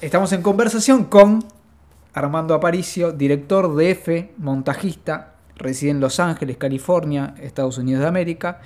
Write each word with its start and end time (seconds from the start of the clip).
estamos 0.00 0.32
en 0.32 0.42
conversación 0.42 1.04
con 1.04 1.44
Armando 2.12 2.54
Aparicio, 2.54 3.12
director 3.12 3.74
de 3.74 3.90
F, 3.90 4.32
montajista, 4.38 5.34
reside 5.56 5.90
en 5.90 6.00
Los 6.00 6.20
Ángeles, 6.20 6.56
California, 6.56 7.34
Estados 7.40 7.78
Unidos 7.78 8.02
de 8.02 8.08
América. 8.08 8.60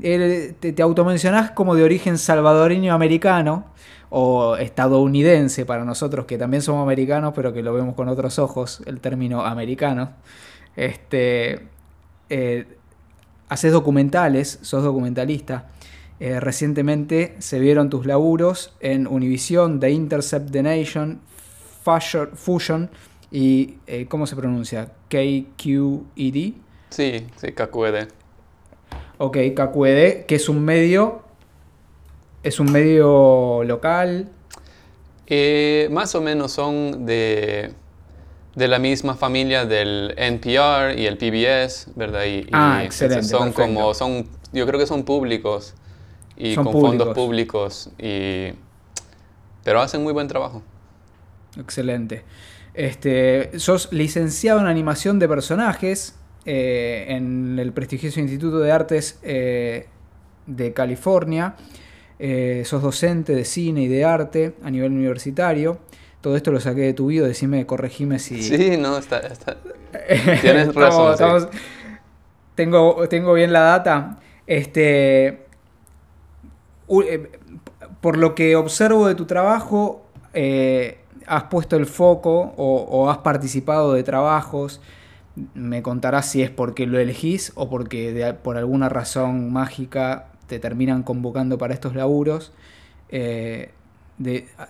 te, 0.00 0.52
te 0.52 0.82
automencionás 0.82 1.50
como 1.52 1.74
de 1.74 1.84
origen 1.84 2.18
salvadoreño 2.18 2.94
americano 2.94 3.66
o 4.10 4.56
estadounidense 4.56 5.64
para 5.64 5.84
nosotros 5.84 6.26
que 6.26 6.36
también 6.36 6.62
somos 6.62 6.82
americanos 6.82 7.32
pero 7.34 7.52
que 7.52 7.62
lo 7.62 7.72
vemos 7.72 7.94
con 7.94 8.08
otros 8.08 8.38
ojos, 8.38 8.82
el 8.86 9.00
término 9.00 9.44
americano. 9.44 10.10
Este, 10.76 11.68
eh, 12.28 12.66
haces 13.48 13.72
documentales, 13.72 14.58
sos 14.62 14.82
documentalista. 14.82 15.66
Eh, 16.22 16.38
recientemente 16.38 17.34
se 17.40 17.58
vieron 17.58 17.90
tus 17.90 18.06
laburos 18.06 18.72
en 18.78 19.08
Univision, 19.08 19.80
The 19.80 19.90
Intercept 19.90 20.52
the 20.52 20.62
Nation, 20.62 21.20
Fusion 22.34 22.90
y, 23.32 23.78
eh, 23.88 24.06
¿cómo 24.08 24.28
se 24.28 24.36
pronuncia? 24.36 24.92
KQED. 25.08 26.52
Sí, 26.90 27.26
sí, 27.34 27.52
KQED. 27.52 28.06
Ok, 29.18 29.36
KQED, 29.52 30.26
que 30.26 30.36
es 30.36 30.48
un 30.48 30.64
medio, 30.64 31.22
es 32.44 32.60
un 32.60 32.70
medio 32.70 33.64
local. 33.64 34.28
Eh, 35.26 35.88
más 35.90 36.14
o 36.14 36.20
menos 36.20 36.52
son 36.52 37.04
de, 37.04 37.72
de, 38.54 38.68
la 38.68 38.78
misma 38.78 39.16
familia 39.16 39.66
del 39.66 40.14
NPR 40.16 40.96
y 40.96 41.06
el 41.06 41.18
PBS, 41.18 41.88
¿verdad? 41.96 42.26
Y, 42.26 42.46
ah, 42.52 42.82
excelente. 42.84 43.24
Son 43.24 43.50
como, 43.52 43.92
son, 43.92 44.28
yo 44.52 44.64
creo 44.68 44.78
que 44.78 44.86
son 44.86 45.02
públicos 45.02 45.74
y 46.36 46.54
con 46.54 46.72
fondos 46.72 47.14
públicos, 47.14 47.90
y, 47.98 48.52
pero 49.64 49.80
hacen 49.80 50.02
muy 50.02 50.12
buen 50.12 50.28
trabajo. 50.28 50.62
Excelente. 51.58 52.24
Este, 52.74 53.58
sos 53.58 53.92
licenciado 53.92 54.60
en 54.60 54.66
animación 54.66 55.18
de 55.18 55.28
personajes 55.28 56.16
eh, 56.44 57.06
en 57.08 57.58
el 57.58 57.72
prestigioso 57.72 58.20
Instituto 58.20 58.58
de 58.58 58.72
Artes 58.72 59.18
eh, 59.22 59.86
de 60.46 60.72
California. 60.72 61.54
Eh, 62.18 62.62
sos 62.64 62.82
docente 62.82 63.34
de 63.34 63.44
cine 63.44 63.82
y 63.82 63.88
de 63.88 64.04
arte 64.04 64.54
a 64.62 64.70
nivel 64.70 64.92
universitario. 64.92 65.78
Todo 66.20 66.36
esto 66.36 66.52
lo 66.52 66.60
saqué 66.60 66.82
de 66.82 66.94
tu 66.94 67.08
video, 67.08 67.26
decime, 67.26 67.66
corregime 67.66 68.18
si... 68.18 68.42
Sí, 68.42 68.76
no, 68.78 68.96
está... 68.96 69.20
Tienes 70.40 70.72
razón. 70.72 71.48
tengo, 72.54 73.08
tengo 73.08 73.34
bien 73.34 73.52
la 73.52 73.60
data. 73.60 74.20
Este, 74.46 75.46
por 78.00 78.18
lo 78.18 78.34
que 78.34 78.56
observo 78.56 79.06
de 79.06 79.14
tu 79.14 79.26
trabajo, 79.26 80.06
has 81.26 81.44
puesto 81.44 81.76
el 81.76 81.86
foco 81.86 82.54
o, 82.56 83.10
has 83.10 83.18
participado 83.18 83.92
de 83.92 84.02
trabajos, 84.02 84.80
me 85.54 85.82
contarás 85.82 86.26
si 86.26 86.42
es 86.42 86.50
porque 86.50 86.86
lo 86.86 86.98
elegís 86.98 87.52
o 87.54 87.70
porque 87.70 88.34
por 88.42 88.56
alguna 88.56 88.88
razón 88.88 89.52
mágica 89.52 90.28
te 90.46 90.58
terminan 90.58 91.02
convocando 91.02 91.56
para 91.58 91.72
estos 91.72 91.94
laburos. 91.94 92.52
Eh, 93.08 93.70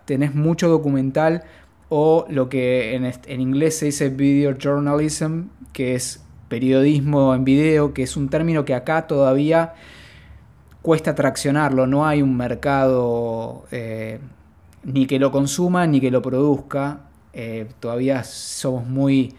tenés 0.05 0.34
mucho 0.34 0.69
documental 0.69 1.43
o 1.89 2.25
lo 2.28 2.48
que 2.48 2.95
en, 2.95 3.05
en, 3.05 3.41
inglés 3.41 3.78
se 3.78 3.87
dice 3.87 4.09
video 4.09 4.56
journalism, 4.56 5.48
que 5.73 5.95
es 5.95 6.25
periodismo 6.48 7.34
en 7.34 7.45
video, 7.45 7.93
que 7.93 8.05
es 8.05 8.17
un 8.17 8.28
término 8.28 8.65
que 8.65 8.75
acá 8.75 9.06
todavía 9.06 9.75
cuesta 10.83 11.14
traccionarlo, 11.14 11.86
no 11.86 12.06
hay 12.06 12.22
un 12.22 12.36
mercado 12.36 13.64
eh, 13.70 14.19
ni 14.84 15.06
que 15.06 15.19
lo 15.19 15.30
consuma 15.30 15.86
ni 15.86 16.00
que 16.00 16.11
lo 16.11 16.20
produzca. 16.20 17.00
Eh, 17.33 17.69
todavía 17.80 18.25
somos 18.25 18.86
muy 18.86 19.34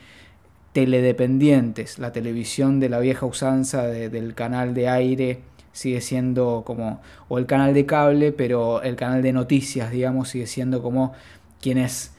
teledependientes. 0.72 2.00
La 2.00 2.12
televisión 2.12 2.80
de 2.80 2.90
la 2.90 3.00
vieja 3.00 3.26
usanza 3.26 3.84
del 3.84 4.34
canal 4.34 4.74
de 4.74 4.90
aire 4.90 5.42
sigue 5.72 6.02
siendo 6.02 6.64
como, 6.66 7.02
o 7.28 7.38
el 7.38 7.46
canal 7.46 7.74
de 7.74 7.86
cable, 7.86 8.32
pero 8.32 8.82
el 8.82 8.96
canal 8.96 9.22
de 9.22 9.34
noticias, 9.34 9.92
digamos, 9.92 10.30
sigue 10.30 10.48
siendo 10.48 10.82
como 10.82 11.14
quienes 11.62 12.14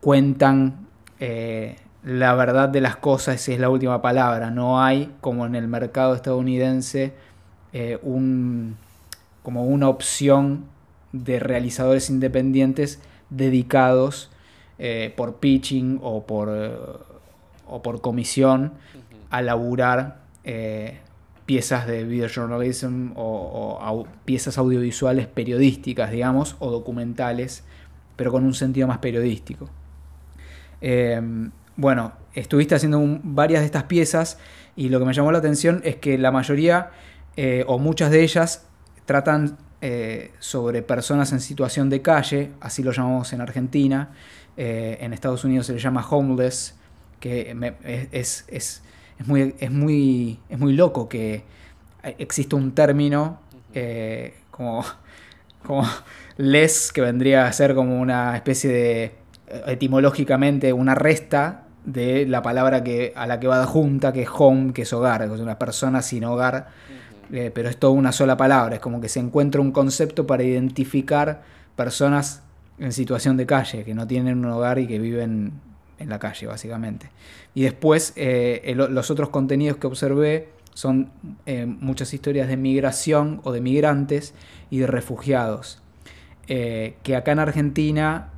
cuentan 0.00 0.86
eh, 1.20 1.76
la 2.04 2.34
verdad 2.34 2.68
de 2.68 2.80
las 2.80 2.96
cosas, 2.96 3.48
es 3.48 3.58
la 3.58 3.70
última 3.70 4.02
palabra. 4.02 4.50
No 4.50 4.82
hay, 4.82 5.12
como 5.20 5.46
en 5.46 5.54
el 5.54 5.68
mercado 5.68 6.14
estadounidense, 6.14 7.14
eh, 7.72 7.98
un, 8.02 8.76
como 9.42 9.64
una 9.64 9.88
opción 9.88 10.64
de 11.12 11.38
realizadores 11.38 12.08
independientes 12.08 13.00
dedicados 13.28 14.30
eh, 14.78 15.12
por 15.16 15.36
pitching 15.36 16.00
o 16.02 16.24
por, 16.24 16.48
eh, 16.50 16.72
o 17.66 17.82
por 17.82 18.00
comisión 18.00 18.72
a 19.30 19.42
laburar 19.42 20.26
piezas 21.44 21.86
de 21.86 22.04
videojournalism 22.04 23.12
o, 23.16 23.78
o 23.80 24.06
piezas 24.24 24.56
audiovisuales 24.56 25.26
periodísticas, 25.26 26.10
digamos, 26.10 26.56
o 26.58 26.70
documentales, 26.70 27.64
pero 28.16 28.32
con 28.32 28.44
un 28.44 28.54
sentido 28.54 28.88
más 28.88 28.98
periodístico. 28.98 29.68
bueno, 31.76 32.12
estuviste 32.32 32.74
haciendo 32.74 33.02
varias 33.22 33.60
de 33.60 33.66
estas 33.66 33.84
piezas 33.84 34.38
y 34.74 34.88
lo 34.88 34.98
que 34.98 35.04
me 35.04 35.12
llamó 35.12 35.32
la 35.32 35.38
atención 35.38 35.82
es 35.84 35.96
que 35.96 36.16
la 36.16 36.30
mayoría 36.30 36.90
o 37.66 37.78
muchas 37.78 38.10
de 38.10 38.22
ellas 38.22 38.66
tratan 39.04 39.56
eh, 39.80 40.32
sobre 40.40 40.82
personas 40.82 41.30
en 41.30 41.38
situación 41.38 41.88
de 41.88 42.02
calle, 42.02 42.50
así 42.60 42.82
lo 42.82 42.90
llamamos 42.90 43.32
en 43.32 43.40
Argentina, 43.40 44.10
eh, 44.56 44.98
en 45.00 45.12
Estados 45.12 45.44
Unidos 45.44 45.66
se 45.66 45.72
le 45.72 45.78
llama 45.78 46.04
homeless, 46.04 46.74
que 47.20 47.56
es, 48.10 48.44
es, 48.48 48.82
muy, 49.24 49.54
es, 49.60 49.70
muy, 49.70 50.40
es 50.48 50.58
muy 50.58 50.72
loco 50.72 51.08
que 51.08 51.44
existe 52.02 52.56
un 52.56 52.72
término 52.72 53.38
eh, 53.72 54.34
como, 54.50 54.84
como 55.64 55.88
les, 56.38 56.92
que 56.92 57.00
vendría 57.00 57.46
a 57.46 57.52
ser 57.52 57.76
como 57.76 58.00
una 58.00 58.34
especie 58.34 58.70
de, 58.70 59.14
etimológicamente, 59.68 60.72
una 60.72 60.96
resta 60.96 61.66
de 61.84 62.26
la 62.26 62.42
palabra 62.42 62.82
que, 62.82 63.12
a 63.14 63.28
la 63.28 63.38
que 63.38 63.46
va 63.46 63.64
junta, 63.64 64.12
que 64.12 64.22
es 64.22 64.28
home, 64.30 64.72
que 64.72 64.82
es 64.82 64.92
hogar, 64.92 65.28
que 65.28 65.34
es 65.34 65.40
una 65.40 65.56
persona 65.56 66.02
sin 66.02 66.24
hogar 66.24 66.66
eh, 67.32 67.50
pero 67.54 67.68
es 67.68 67.76
toda 67.76 67.92
una 67.92 68.12
sola 68.12 68.36
palabra, 68.36 68.76
es 68.76 68.80
como 68.80 69.00
que 69.00 69.08
se 69.08 69.20
encuentra 69.20 69.60
un 69.60 69.72
concepto 69.72 70.26
para 70.26 70.42
identificar 70.42 71.42
personas 71.76 72.42
en 72.78 72.92
situación 72.92 73.36
de 73.36 73.46
calle, 73.46 73.84
que 73.84 73.94
no 73.94 74.06
tienen 74.06 74.38
un 74.38 74.50
hogar 74.50 74.78
y 74.78 74.86
que 74.86 74.98
viven 74.98 75.52
en 75.98 76.08
la 76.08 76.18
calle, 76.18 76.46
básicamente. 76.46 77.10
Y 77.54 77.62
después, 77.62 78.12
eh, 78.16 78.72
los 78.76 79.10
otros 79.10 79.30
contenidos 79.30 79.78
que 79.78 79.86
observé 79.86 80.50
son 80.74 81.10
eh, 81.44 81.66
muchas 81.66 82.14
historias 82.14 82.48
de 82.48 82.56
migración 82.56 83.40
o 83.42 83.52
de 83.52 83.60
migrantes 83.60 84.32
y 84.70 84.78
de 84.78 84.86
refugiados. 84.86 85.82
que 86.46 87.16
acá 87.16 87.32
en 87.32 87.40
Argentina 87.40 88.30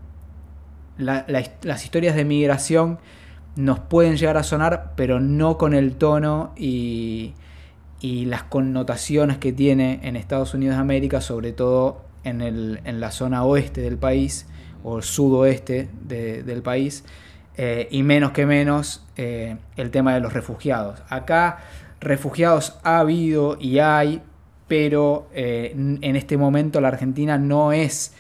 las 0.96 1.84
historias 1.84 2.16
de 2.16 2.24
migración 2.24 2.98
nos 3.56 3.78
pueden 3.78 4.16
llegar 4.16 4.36
a 4.36 4.42
sonar, 4.42 4.94
pero 4.96 5.20
no 5.20 5.58
con 5.58 5.74
el 5.74 5.96
tono 5.96 6.52
y, 6.56 7.34
y 8.00 8.24
las 8.24 8.44
connotaciones 8.44 9.38
que 9.38 9.52
tiene 9.52 10.00
en 10.02 10.16
Estados 10.16 10.54
Unidos 10.54 10.76
de 10.76 10.80
América, 10.80 11.20
sobre 11.20 11.52
todo 11.52 12.02
en, 12.24 12.40
el, 12.40 12.80
en 12.84 13.00
la 13.00 13.10
zona 13.10 13.44
oeste 13.44 13.82
del 13.82 13.98
país 13.98 14.46
o 14.82 14.96
el 14.96 15.02
sudoeste 15.02 15.88
del 16.02 16.62
país, 16.62 17.04
eh, 17.56 17.88
y 17.90 18.02
menos 18.02 18.32
que 18.32 18.46
menos 18.46 19.04
eh, 19.16 19.56
el 19.76 19.90
tema 19.90 20.14
de 20.14 20.20
los 20.20 20.32
refugiados. 20.32 21.02
Acá 21.10 21.58
refugiados 22.00 22.78
ha 22.82 23.00
habido 23.00 23.58
y 23.60 23.80
hay, 23.80 24.22
pero 24.66 25.28
eh, 25.34 25.72
en 25.74 26.16
este 26.16 26.38
momento 26.38 26.80
la 26.80 26.88
Argentina 26.88 27.36
no 27.36 27.72
es, 27.72 28.14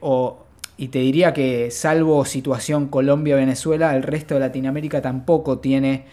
o, 0.00 0.46
y 0.78 0.88
te 0.88 1.00
diría 1.00 1.34
que 1.34 1.70
salvo 1.70 2.24
situación 2.24 2.88
Colombia-Venezuela, 2.88 3.94
el 3.94 4.02
resto 4.02 4.34
de 4.34 4.40
Latinoamérica 4.40 5.02
tampoco 5.02 5.58
tiene 5.58 6.06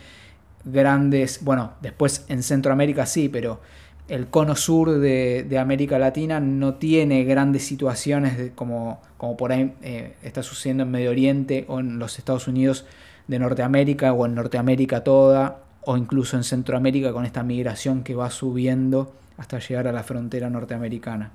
grandes, 0.65 1.43
bueno, 1.43 1.73
después 1.81 2.25
en 2.27 2.43
Centroamérica 2.43 3.05
sí, 3.05 3.29
pero 3.29 3.59
el 4.07 4.27
cono 4.27 4.55
sur 4.55 4.99
de, 4.99 5.57
América 5.59 5.99
Latina 5.99 6.39
no 6.39 6.75
tiene 6.75 7.23
grandes 7.23 7.65
situaciones 7.65 8.51
como, 8.55 9.01
como 9.17 9.37
por 9.37 9.51
ahí 9.51 9.75
eh, 9.81 10.15
está 10.23 10.41
sucediendo 10.41 10.83
en 10.83 10.91
Medio 10.91 11.11
Oriente 11.11 11.65
o 11.67 11.79
en 11.79 11.99
los 11.99 12.17
Estados 12.17 12.47
Unidos 12.47 12.85
de 13.27 13.37
Norteamérica 13.37 14.11
o 14.13 14.25
en 14.25 14.33
Norteamérica 14.33 15.03
toda 15.03 15.59
o 15.81 15.95
incluso 15.95 16.37
en 16.37 16.43
Centroamérica 16.43 17.13
con 17.13 17.25
esta 17.25 17.43
migración 17.43 18.03
que 18.03 18.15
va 18.15 18.31
subiendo 18.31 19.13
hasta 19.37 19.59
llegar 19.59 19.87
a 19.87 19.91
la 19.91 20.03
frontera 20.03 20.49
norteamericana. 20.49 21.31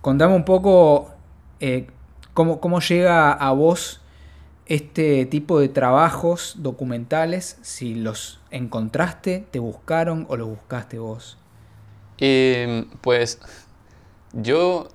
Contame 0.00 0.34
un 0.34 0.44
poco 0.44 1.10
eh, 1.60 1.86
cómo, 2.34 2.60
cómo 2.60 2.80
llega 2.80 3.32
a 3.32 3.52
vos 3.52 4.02
este 4.66 5.26
tipo 5.26 5.60
de 5.60 5.68
trabajos 5.68 6.56
documentales, 6.58 7.58
si 7.62 7.94
los 7.94 8.40
encontraste, 8.50 9.46
te 9.50 9.58
buscaron 9.58 10.26
o 10.28 10.36
los 10.36 10.48
buscaste 10.48 10.98
vos? 10.98 11.38
Em, 12.18 12.86
pues 13.02 13.40
yo, 14.32 14.88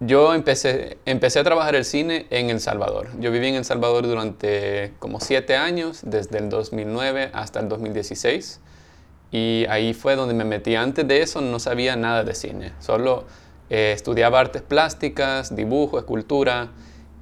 yo 0.00 0.34
empecé, 0.34 0.98
empecé 1.04 1.38
a 1.38 1.44
trabajar 1.44 1.74
el 1.76 1.84
cine 1.84 2.26
en 2.30 2.50
El 2.50 2.60
Salvador. 2.60 3.08
Yo 3.20 3.30
viví 3.30 3.48
en 3.48 3.54
El 3.54 3.64
Salvador 3.64 4.06
durante 4.06 4.94
como 4.98 5.20
siete 5.20 5.56
años, 5.56 6.00
desde 6.04 6.38
el 6.38 6.48
2009 6.48 7.30
hasta 7.32 7.60
el 7.60 7.68
2016. 7.68 8.60
Y 9.30 9.66
ahí 9.68 9.94
fue 9.94 10.16
donde 10.16 10.34
me 10.34 10.44
metí. 10.44 10.74
Antes 10.76 11.06
de 11.06 11.22
eso 11.22 11.40
no 11.40 11.58
sabía 11.58 11.96
nada 11.96 12.24
de 12.24 12.34
cine. 12.34 12.72
Solo 12.80 13.24
eh, 13.70 13.92
estudiaba 13.94 14.40
artes 14.40 14.62
plásticas, 14.62 15.54
dibujo, 15.54 15.98
escultura. 15.98 16.70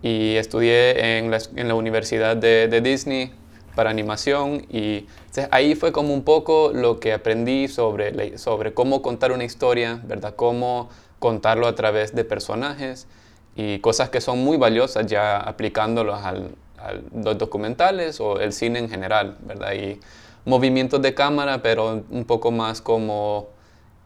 Y 0.02 0.36
estudié 0.36 1.18
en 1.18 1.30
la, 1.30 1.38
en 1.56 1.68
la 1.68 1.74
Universidad 1.74 2.36
de, 2.36 2.68
de, 2.68 2.80
Disney 2.80 3.32
para 3.74 3.90
animación. 3.90 4.66
Y 4.68 5.06
ahí 5.50 5.74
fue 5.74 5.92
como 5.92 6.12
un 6.12 6.24
poco 6.24 6.72
lo 6.74 6.98
que 6.98 7.12
aprendí 7.12 7.68
sobre, 7.68 8.36
sobre 8.38 8.74
cómo 8.74 9.00
contar 9.00 9.32
una 9.32 9.44
historia, 9.44 10.00
¿verdad? 10.04 10.34
Cómo 10.34 10.88
contarlo 11.18 11.68
a 11.68 11.74
través 11.74 12.14
de 12.14 12.24
personajes 12.24 13.06
y 13.54 13.78
cosas 13.78 14.10
que 14.10 14.20
son 14.20 14.42
muy 14.42 14.56
valiosas 14.56 15.06
ya 15.06 15.36
aplicándolos 15.36 16.18
a 16.20 16.34
los 17.14 17.38
documentales 17.38 18.20
o 18.20 18.40
el 18.40 18.52
cine 18.52 18.80
en 18.80 18.90
general, 18.90 19.36
¿verdad? 19.42 19.72
Y 19.74 20.00
movimientos 20.44 21.00
de 21.00 21.14
cámara, 21.14 21.62
pero 21.62 22.04
un 22.10 22.24
poco 22.24 22.50
más 22.50 22.80
como 22.80 23.48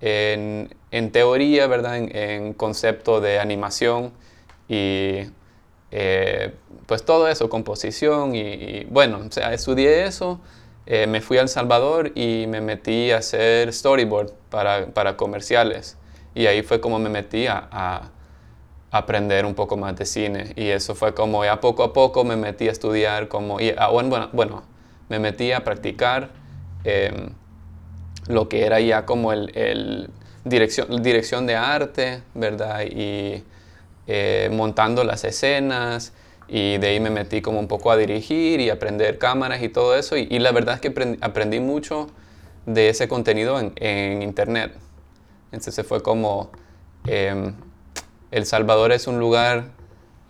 en, 0.00 0.75
en 0.90 1.10
teoría, 1.10 1.66
¿verdad? 1.66 1.96
En, 1.96 2.52
concepto 2.52 3.20
de 3.20 3.38
animación 3.38 4.12
y 4.69 5.20
eh, 5.98 6.52
pues 6.84 7.06
todo 7.06 7.26
eso, 7.26 7.48
composición 7.48 8.34
y, 8.34 8.84
bueno, 8.90 9.22
o 9.26 9.32
sea, 9.32 9.54
estudié 9.54 10.04
eso, 10.04 10.40
eh, 10.84 11.06
me 11.06 11.22
fui 11.22 11.38
a 11.38 11.40
El 11.40 11.48
Salvador 11.48 12.12
y 12.14 12.44
me 12.48 12.60
metí 12.60 13.12
a 13.12 13.16
hacer 13.16 13.72
storyboard 13.72 14.31
para, 14.50 14.88
para 14.88 15.16
comerciales. 15.16 15.96
Y 16.34 16.48
ahí 16.48 16.62
fue 16.62 16.82
como 16.82 16.98
me 16.98 17.08
metí 17.08 17.46
a, 17.46 18.10
aprender 18.90 19.46
un 19.46 19.54
poco 19.54 19.78
más 19.78 19.96
de 19.96 20.04
cine. 20.04 20.52
Y 20.54 20.69
eso 20.69 20.94
fue 20.94 21.14
como 21.14 21.43
ya 21.46 21.60
poco 21.62 21.82
a 21.82 21.94
poco 21.94 22.25
me 22.25 22.37
metí 22.37 22.69
a 22.69 22.72
estudiar, 22.72 23.28
como, 23.28 23.58
y, 23.58 23.75
ah, 23.78 23.88
bueno, 23.88 24.28
bueno, 24.34 24.64
me 25.08 25.19
metí 25.19 25.52
a 25.52 25.64
practicar 25.64 26.28
em, 26.84 27.31
lo 28.28 28.50
que 28.50 28.66
era 28.66 28.81
ya 28.81 29.06
como 29.06 29.32
el, 29.32 30.10
dirección, 30.44 31.02
dirección 31.02 31.46
de 31.46 31.56
arte, 31.56 32.22
¿verdad? 32.34 32.82
Y 32.84 33.43
eh, 34.06 34.49
montando 34.53 35.05
las 35.05 35.25
escenas. 35.25 36.12
Y 36.49 36.79
de 36.79 36.88
ahí 36.88 37.00
me 37.00 37.11
metí 37.11 37.43
como 37.43 37.58
un 37.58 37.67
poco 37.67 37.91
a 37.91 37.97
dirigir 37.97 38.61
y 38.61 38.70
aprender 38.70 39.19
cámaras 39.19 39.62
y 39.62 39.69
todo 39.69 39.97
eso. 39.97 40.17
Y, 40.17 40.38
la 40.38 40.53
verdad 40.53 40.76
es 40.76 40.81
que 40.81 41.17
aprendí, 41.20 41.61
mucho 41.61 42.08
de 42.67 42.88
ese 42.88 43.08
contenido 43.08 43.58
en, 43.58 44.23
internet. 44.23 44.73
Entonces 45.53 45.85
fue 45.87 46.03
como, 46.03 46.50
em, 47.06 47.55
El 48.31 48.47
Salvador 48.47 48.93
es 48.93 49.06
un 49.06 49.19
lugar, 49.19 49.70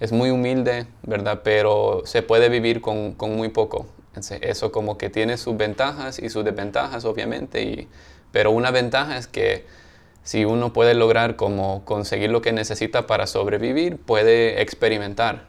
es 0.01 0.13
muy 0.13 0.31
humilde, 0.31 0.87
¿verdad? 1.03 1.41
Pero 1.45 2.03
se 2.07 2.23
puede 2.23 2.49
vivir 2.49 2.81
con, 2.81 3.13
con 3.13 3.37
muy 3.37 3.49
poco. 3.51 3.87
Entonces, 4.09 4.41
eso 4.43 4.73
como 4.73 4.97
que 4.97 5.11
tiene 5.11 5.37
sus 5.37 5.59
ventajas 5.59 6.19
y 6.19 6.31
sus 6.31 6.43
desventajas, 6.43 7.05
obviamente, 7.05 7.63
y, 7.63 7.89
pero 8.33 8.51
una 8.51 8.71
ventaja 8.71 9.19
es 9.19 9.27
que 9.27 9.67
si 10.27 10.45
uno 10.45 10.73
puede 10.73 10.95
lograr 10.95 11.37
como 11.37 11.85
conseguir 11.85 12.31
lo 12.31 12.43
que 12.43 12.53
necesita 12.53 13.07
para 13.07 13.29
sobrevivir, 13.29 13.97
puede 13.97 14.61
experimentar. 14.61 15.47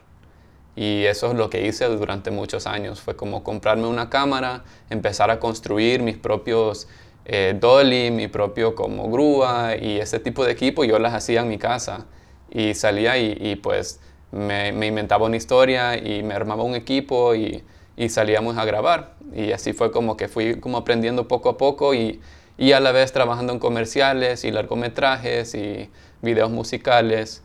Y 0.76 1.02
eso 1.06 1.32
es 1.32 1.34
lo 1.34 1.50
que 1.50 1.66
hice 1.66 1.86
durante 1.86 2.30
muchos 2.30 2.68
años. 2.68 3.00
Fue 3.00 3.16
como 3.16 3.42
comprarme 3.42 3.88
una 3.88 4.08
cámara, 4.08 4.62
empezar 4.88 5.32
a 5.32 5.40
construir 5.40 6.04
mis 6.04 6.16
propios 6.16 6.86
eh, 7.24 7.56
dolly, 7.60 8.12
mi 8.12 8.28
propio 8.28 8.76
como 8.76 9.10
grúa 9.10 9.74
y 9.76 9.98
ese 9.98 10.20
tipo 10.20 10.44
de 10.44 10.52
equipo, 10.52 10.84
yo 10.84 11.00
las 11.00 11.12
hacía 11.12 11.40
en 11.40 11.48
mi 11.48 11.58
casa 11.58 12.06
y 12.48 12.74
salía 12.74 13.18
y, 13.18 13.56
pues 13.56 13.98
me, 14.30 14.68
inventaba 14.68 15.26
una 15.26 15.36
historia 15.36 15.96
y 15.96 16.22
me 16.22 16.34
armaba 16.34 16.62
un 16.62 16.76
equipo 16.76 17.34
y, 17.34 17.64
y, 17.96 18.10
salíamos 18.10 18.56
a 18.56 18.64
grabar. 18.64 19.16
Y 19.34 19.50
así 19.50 19.72
fue 19.72 19.90
como 19.90 20.16
que 20.16 20.28
fui 20.28 20.60
como 20.60 20.78
aprendiendo 20.78 21.26
poco 21.26 21.48
a 21.48 21.58
poco 21.58 21.94
y, 21.94 22.20
y 22.58 22.72
a 22.72 22.80
la 22.80 22.92
vez 22.92 23.12
trabajando 23.12 23.52
en 23.52 23.60
comerciales 23.60 24.44
y 24.44 24.50
largometrajes 24.50 25.54
y 25.54 25.88
videos 26.20 26.50
musicales. 26.50 27.42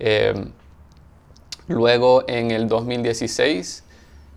Em, 0.00 0.50
luego 1.68 2.24
en 2.28 2.50
el 2.50 2.68
2016 2.68 3.84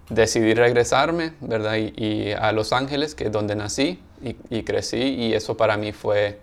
decidí 0.09 0.53
regresarme, 0.53 1.33
¿verdad? 1.41 1.75
y, 1.77 2.31
a 2.31 2.51
Los 2.51 2.71
Ángeles, 2.73 3.15
que 3.15 3.25
es 3.25 3.31
donde 3.31 3.55
nací 3.55 3.99
y, 4.21 4.63
crecí 4.63 4.97
y 4.97 5.33
eso 5.33 5.57
para 5.57 5.77
mí 5.77 5.91
fue, 5.91 6.39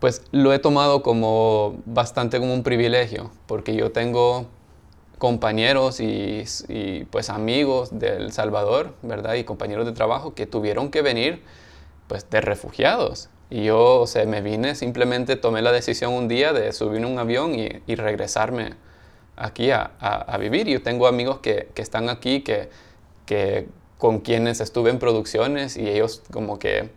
pues 0.00 0.22
lo 0.30 0.52
he 0.52 0.58
tomado 0.58 1.02
como 1.02 1.78
bastante 1.86 2.38
como 2.38 2.54
un 2.54 2.62
privilegio, 2.62 3.30
porque 3.46 3.74
yo 3.74 3.92
tengo 3.92 4.46
compañeros 5.18 6.00
y, 6.00 6.44
pues 7.10 7.30
amigos 7.30 7.98
del 7.98 8.32
Salvador, 8.32 8.94
¿verdad? 9.02 9.34
Y 9.34 9.44
compañeros 9.44 9.86
de 9.86 9.92
trabajo 9.92 10.34
que 10.34 10.46
tuvieron 10.46 10.90
que 10.90 11.02
venir 11.02 11.42
pues 12.08 12.28
de 12.30 12.40
refugiados. 12.40 13.28
Y 13.48 13.64
yo, 13.64 14.02
o 14.02 14.26
me 14.26 14.40
vine, 14.40 14.74
simplemente 14.74 15.36
tomé 15.36 15.62
la 15.62 15.70
decisión 15.70 16.12
un 16.12 16.26
día 16.26 16.52
de 16.52 16.72
subir 16.72 17.04
un 17.06 17.18
avión 17.18 17.54
y, 17.54 17.94
regresarme 17.94 18.74
aquí 19.36 19.70
a, 19.70 19.92
a, 20.00 20.36
vivir. 20.38 20.66
Yo 20.66 20.82
tengo 20.82 21.06
amigos 21.06 21.38
que, 21.38 21.68
que 21.74 21.82
están 21.82 22.08
aquí, 22.08 22.40
que, 22.40 22.68
que 23.24 23.68
con 23.98 24.20
quienes 24.20 24.60
estuve 24.60 24.90
en 24.90 24.98
producciones 24.98 25.76
y 25.76 25.88
ellos 25.88 26.22
como 26.32 26.58
que 26.58 26.90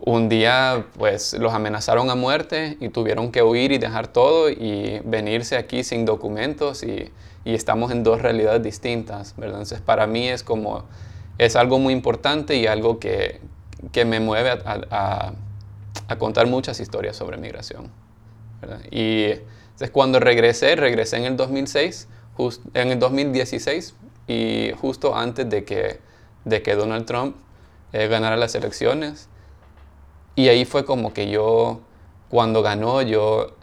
un 0.00 0.28
día 0.28 0.86
pues 0.98 1.32
los 1.34 1.54
amenazaron 1.54 2.10
a 2.10 2.14
muerte 2.14 2.76
y 2.80 2.90
tuvieron 2.90 3.32
que 3.32 3.42
huir 3.42 3.72
y 3.72 3.78
dejar 3.78 4.08
todo 4.08 4.50
y 4.50 5.00
venirse 5.04 5.56
aquí 5.56 5.82
sin 5.82 6.04
documentos 6.04 6.82
y, 6.82 7.10
y 7.46 7.54
estamos 7.54 7.90
en 7.92 8.02
dos 8.02 8.20
realidades 8.20 8.62
distintas, 8.62 9.34
¿verdad? 9.36 9.60
Entonces 9.60 9.80
para 9.80 10.06
mí 10.06 10.28
es 10.28 10.42
como, 10.42 10.84
es 11.38 11.56
algo 11.56 11.78
muy 11.78 11.94
importante 11.94 12.56
y 12.56 12.66
algo 12.66 12.98
que, 12.98 13.40
que 13.92 14.04
me 14.04 14.20
mueve 14.20 14.50
a, 14.50 15.32
a, 16.08 16.16
contar 16.18 16.46
muchas 16.46 16.80
historias 16.80 17.16
sobre 17.16 17.36
migración. 17.36 17.90
¿verdad? 18.60 18.80
Y 18.90 19.24
entonces 19.24 19.90
cuando 19.90 20.20
regresé, 20.20 20.76
regresé 20.76 21.18
en 21.18 21.24
el 21.24 21.36
2006, 21.36 22.08
en 22.74 22.90
el 22.90 22.98
2016, 22.98 23.94
y 24.26 24.72
justo 24.80 25.14
antes 25.16 25.48
de 25.48 25.64
que, 25.64 26.00
de 26.44 26.62
que 26.62 26.74
Donald 26.74 27.06
Trump 27.06 27.36
eh, 27.92 28.08
ganara 28.08 28.36
las 28.36 28.54
elecciones. 28.54 29.28
Y 30.34 30.48
ahí 30.48 30.64
fue 30.64 30.84
como 30.84 31.12
que 31.12 31.30
yo, 31.30 31.80
cuando 32.28 32.62
ganó, 32.62 33.02
yo 33.02 33.54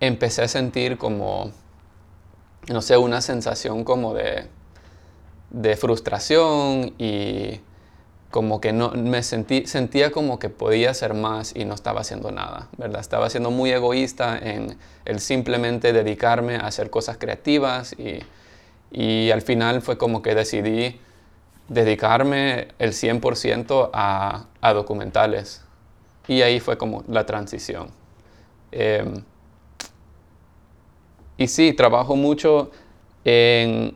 empecé 0.00 0.42
a 0.42 0.48
sentir 0.48 0.98
como, 0.98 1.50
no 2.68 2.82
sé, 2.82 2.96
una 2.96 3.20
sensación 3.20 3.82
como 3.84 4.14
de, 4.14 4.46
de 5.50 5.76
frustración 5.76 6.94
y 6.98 7.60
como 8.30 8.60
que 8.60 8.72
no 8.72 8.90
me 8.90 9.22
sentí, 9.22 9.66
sentía 9.66 10.10
como 10.10 10.38
que 10.38 10.48
podía 10.48 10.90
hacer 10.90 11.14
más 11.14 11.54
y 11.54 11.64
no 11.64 11.74
estaba 11.74 12.00
haciendo 12.00 12.30
nada, 12.30 12.68
¿verdad? 12.76 13.00
Estaba 13.00 13.30
siendo 13.30 13.50
muy 13.50 13.70
egoísta 13.70 14.38
en 14.38 14.76
el 15.04 15.20
simplemente 15.20 15.92
dedicarme 15.92 16.56
a 16.56 16.66
hacer 16.66 16.90
cosas 16.90 17.16
creativas 17.18 17.94
y 17.98 18.20
y 18.90 19.30
al 19.30 19.42
final 19.42 19.82
fue 19.82 19.98
como 19.98 20.22
que 20.22 20.34
decidí 20.34 20.98
dedicarme 21.68 22.68
el 22.78 22.92
100% 22.92 23.90
a, 23.92 24.46
a, 24.60 24.72
documentales. 24.72 25.62
Y 26.28 26.42
ahí 26.42 26.60
fue 26.60 26.78
como 26.78 27.04
la 27.08 27.26
transición. 27.26 27.88
Em, 28.72 29.22
y 31.36 31.48
sí, 31.48 31.72
trabajo 31.72 32.16
mucho 32.16 32.70
en... 33.24 33.94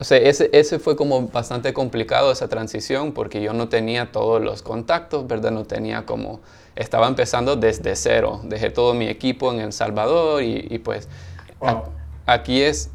O 0.00 0.04
sea, 0.04 0.18
ese, 0.18 0.48
ese, 0.52 0.78
fue 0.78 0.96
como 0.96 1.28
bastante 1.28 1.72
complicado 1.74 2.32
esa 2.32 2.48
transición 2.48 3.12
porque 3.12 3.42
yo 3.42 3.52
no 3.52 3.68
tenía 3.68 4.12
todos 4.12 4.42
los 4.42 4.62
contactos, 4.62 5.26
¿verdad? 5.26 5.50
No 5.50 5.64
tenía 5.64 6.06
como... 6.06 6.40
Estaba 6.74 7.06
empezando 7.06 7.56
desde 7.56 7.94
cero. 7.96 8.40
Dejé 8.44 8.70
todo 8.70 8.94
mi 8.94 9.08
equipo 9.08 9.52
en 9.52 9.60
El 9.60 9.72
Salvador 9.72 10.42
y, 10.42 10.66
y 10.70 10.78
pues 10.78 11.08
aquí 12.26 12.62
es 12.62 12.90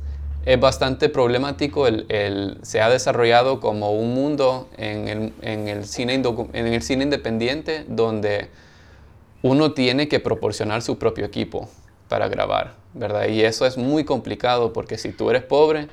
es 0.45 0.59
bastante 0.59 1.09
problemático. 1.09 1.87
El, 1.87 2.57
se 2.61 2.81
ha 2.81 2.89
desarrollado 2.89 3.59
como 3.59 3.91
un 3.91 4.13
mundo 4.13 4.69
en 4.77 5.07
el, 5.07 5.33
en 5.41 5.67
el, 5.67 5.85
cine, 5.85 6.13
en 6.13 6.67
el 6.67 6.81
cine 6.81 7.03
independiente 7.03 7.83
donde 7.87 8.49
uno 9.41 9.73
tiene 9.73 10.07
que 10.07 10.19
proporcionar 10.19 10.81
su 10.81 10.97
propio 10.97 11.25
equipo 11.25 11.67
para 12.07 12.27
grabar, 12.27 12.75
¿verdad? 12.93 13.27
Y 13.27 13.41
eso 13.41 13.65
es 13.65 13.77
muy 13.77 14.05
complicado 14.05 14.71
porque 14.71 14.97
si 14.97 15.11
tú 15.11 15.29
eres 15.29 15.43
pobre, 15.43 15.87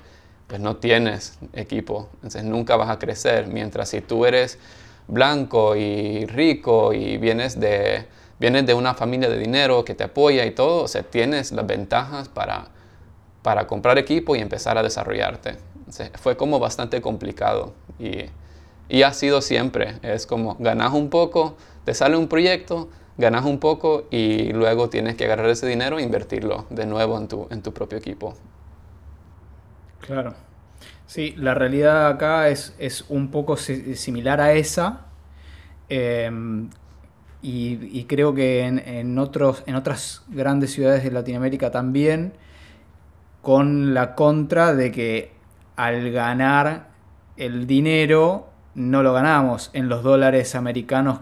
pues 0.53 0.61
no 0.61 0.77
tienes 0.77 1.39
equipo, 1.55 2.11
entonces 2.17 2.45
nunca 2.45 2.77
vas 2.77 2.91
a 2.91 2.99
crecer. 2.99 3.47
Mientras 3.47 3.89
si 3.89 4.03
tú 4.03 4.27
eres 4.27 4.59
blanco 5.09 5.77
y 5.77 6.27
rico 6.27 6.93
y 6.93 7.17
vienes 7.17 7.59
de, 7.59 8.05
vienes 8.39 8.67
de 8.67 8.75
una 8.75 8.93
familia 8.93 9.31
de 9.31 9.39
dinero 9.39 9.83
que 9.83 9.95
te 9.95 10.05
apoya 10.05 10.45
y 10.45 10.51
todo, 10.51 10.85
o 10.85 10.89
tienes 11.05 11.53
las 11.53 11.67
ventajas 11.67 12.29
para 12.29 12.69
para 13.41 13.67
comprar 13.67 13.97
equipo 13.97 14.37
y 14.37 14.41
empezar 14.41 14.77
a 14.77 14.83
desarrollarte. 14.83 15.57
fue 16.21 16.37
como 16.37 16.59
bastante 16.59 17.01
complicado 17.01 17.73
y, 17.99 18.27
y, 18.91 19.05
ha 19.05 19.15
sido 19.15 19.41
siempre. 19.41 19.95
Es 20.03 20.27
como 20.27 20.57
ganas 20.59 20.93
un 20.93 21.09
poco, 21.09 21.57
te 21.87 21.95
sale 21.95 22.19
un 22.19 22.29
proyecto, 22.29 22.91
ganas 23.17 23.47
un 23.47 23.59
poco 23.59 24.05
y 24.11 24.53
luego 24.53 24.91
tienes 24.91 25.17
que 25.17 25.25
agarrar 25.25 25.49
ese 25.49 25.67
dinero 25.67 25.99
e 25.99 26.03
invertirlo 26.03 26.67
de 26.69 26.85
nuevo 26.85 27.17
en 27.17 27.29
tu, 27.29 27.49
en 27.51 27.63
tu 27.63 27.73
propio 27.73 27.97
equipo. 27.97 28.35
Claro. 30.03 30.35
Sí, 31.07 31.35
la 31.37 31.55
realidad 31.55 32.07
acá 32.09 32.49
es, 32.49 32.75
es 32.79 33.05
un 33.09 33.31
poco 33.31 33.57
similar 33.57 34.41
a 34.41 34.53
esa. 34.53 35.07
Em, 35.89 36.71
y, 37.43 38.05
creo 38.05 38.35
que 38.35 38.63
en, 38.63 38.79
en, 38.79 39.19
otros, 39.19 39.65
en 39.67 39.75
otras 39.75 40.23
grandes 40.29 40.73
ciudades 40.73 41.03
de 41.03 41.11
Latinoamérica 41.11 41.71
también, 41.71 42.35
con 43.43 43.95
la 43.95 44.15
contra 44.15 44.75
de 44.75 44.93
que 44.93 45.33
al 45.77 46.13
ganar 46.13 46.91
el 47.37 47.67
dinero 47.67 48.49
no 48.75 49.03
lo 49.03 49.13
ganamos 49.13 49.71
en 49.73 49.89
los 49.89 50.03
dólares 50.03 50.55
americanos 50.55 51.21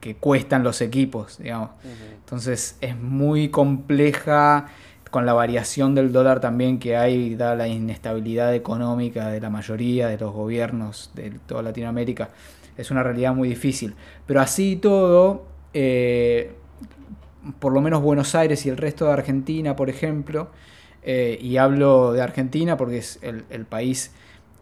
que 0.00 0.16
cuestan 0.16 0.62
los 0.62 0.80
equipos, 0.80 1.38
digamos. 1.38 1.70
Entonces 2.18 2.78
es 2.80 2.96
muy 2.96 3.50
compleja 3.50 4.66
con 5.14 5.26
la 5.26 5.32
variación 5.32 5.94
del 5.94 6.10
dólar 6.10 6.40
también 6.40 6.80
que 6.80 6.96
hay, 6.96 7.36
da 7.36 7.54
la 7.54 7.68
inestabilidad 7.68 8.52
económica 8.52 9.28
de 9.28 9.40
la 9.40 9.48
mayoría 9.48 10.08
de 10.08 10.18
los 10.18 10.32
gobiernos 10.32 11.12
de 11.14 11.30
toda 11.46 11.62
Latinoamérica. 11.62 12.30
Es 12.76 12.90
una 12.90 13.04
realidad 13.04 13.32
muy 13.32 13.48
difícil. 13.48 13.94
Pero 14.26 14.40
así 14.40 14.74
todo, 14.74 15.44
eh, 15.72 16.56
por 17.60 17.72
lo 17.72 17.80
menos 17.80 18.02
Buenos 18.02 18.34
Aires 18.34 18.66
y 18.66 18.70
el 18.70 18.76
resto 18.76 19.04
de 19.04 19.12
Argentina, 19.12 19.76
por 19.76 19.88
ejemplo, 19.88 20.48
eh, 21.04 21.38
y 21.40 21.58
hablo 21.58 22.12
de 22.12 22.20
Argentina 22.20 22.76
porque 22.76 22.98
es 22.98 23.20
el, 23.22 23.66
país 23.66 24.10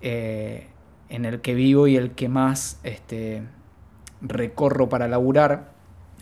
eh, 0.03 0.67
en 1.09 1.25
el 1.25 1.41
que 1.41 1.55
vivo 1.55 1.87
y 1.87 1.97
el 1.97 2.11
que 2.11 2.29
más 2.29 2.79
este, 2.83 3.41
recorro 4.21 4.91
para 4.91 5.09
laburar. 5.09 5.72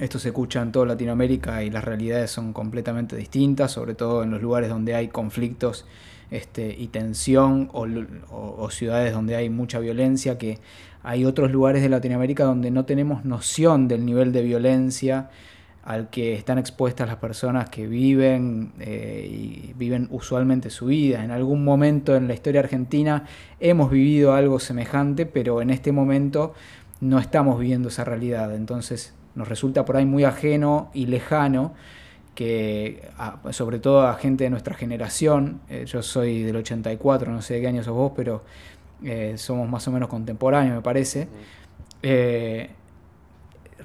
Esto 0.01 0.19
se 0.19 0.29
escucha 0.29 0.63
en 0.63 0.73
toda 0.73 0.87
Latinoamérica 0.87 1.63
y 1.63 1.69
las 1.69 1.85
realidades 1.85 2.31
son 2.31 2.55
completamente 2.55 3.17
distintas, 3.17 3.73
sobre 3.73 3.95
todo 3.95 4.23
en 4.23 4.31
los 4.31 4.41
lugares 4.41 4.71
donde 4.71 4.95
hay 4.95 5.09
conflictos 5.09 5.85
este, 6.31 6.75
y 6.75 6.89
tensión 6.89 7.69
o, 7.71 8.71
ciudades 8.71 9.13
donde 9.13 9.37
hay 9.37 9.51
mucha 9.51 9.79
violencia, 9.79 10.39
que 10.39 10.59
hay 11.03 11.27
otros 11.27 11.51
lugares 11.51 11.83
de 11.83 11.91
Latinoamérica 11.91 12.45
donde 12.45 12.71
no 12.71 12.87
tenemos 12.87 13.27
noción 13.27 13.89
del 13.89 14.07
nivel 14.07 14.33
de 14.33 14.41
violencia 14.41 15.29
al 15.83 16.09
que 16.09 16.33
están 16.33 16.57
expuestas 16.57 17.07
las 17.07 17.17
personas 17.17 17.69
que 17.69 17.87
viven 17.87 18.73
eh, 18.81 19.29
y 19.31 19.75
viven 19.77 20.09
usualmente 20.11 20.71
su 20.71 20.87
vida. 20.87 21.23
En 21.23 21.31
algún 21.31 21.63
momento 21.63 22.17
en 22.17 22.27
la 22.27 22.33
historia 22.33 22.63
argentina 22.63 23.25
hemos 23.61 23.91
vivido 23.91 24.33
algo 24.33 24.61
semejante, 24.61 25.27
pero 25.27 25.61
en 25.61 25.69
este 25.69 25.93
momento 25.93 26.55
no 27.03 27.19
estamos 27.19 27.61
viviendo 27.61 27.91
esa 27.91 28.05
realidad. 28.05 28.55
Entonces 28.55 29.15
nos 29.35 29.49
resulta 29.49 29.85
por 29.85 29.97
ahí 29.97 30.05
muy 30.05 30.25
ajeno 30.25 30.91
y 30.93 31.07
lejano 31.07 31.75
que 32.35 33.09
sobre 33.51 33.79
todo 33.79 34.07
a 34.07 34.15
gente 34.15 34.45
de 34.45 34.51
nuestra 34.51 34.75
generación, 34.75 35.61
eh, 35.69 35.85
yo 35.87 36.03
soy 36.03 36.43
del 36.43 36.57
84, 36.57 37.31
no 37.31 37.43
sé 37.43 37.55
de 37.55 37.61
qué 37.61 37.69
años 37.69 37.85
sos 37.85 37.95
vos, 37.95 38.13
pero 38.17 38.43
eh, 39.05 39.35
somos 39.37 39.69
más 39.69 39.87
o 39.89 39.93
menos 39.93 40.09
contemporáneos 40.09 40.77
me 40.77 40.83
parece, 40.83 41.29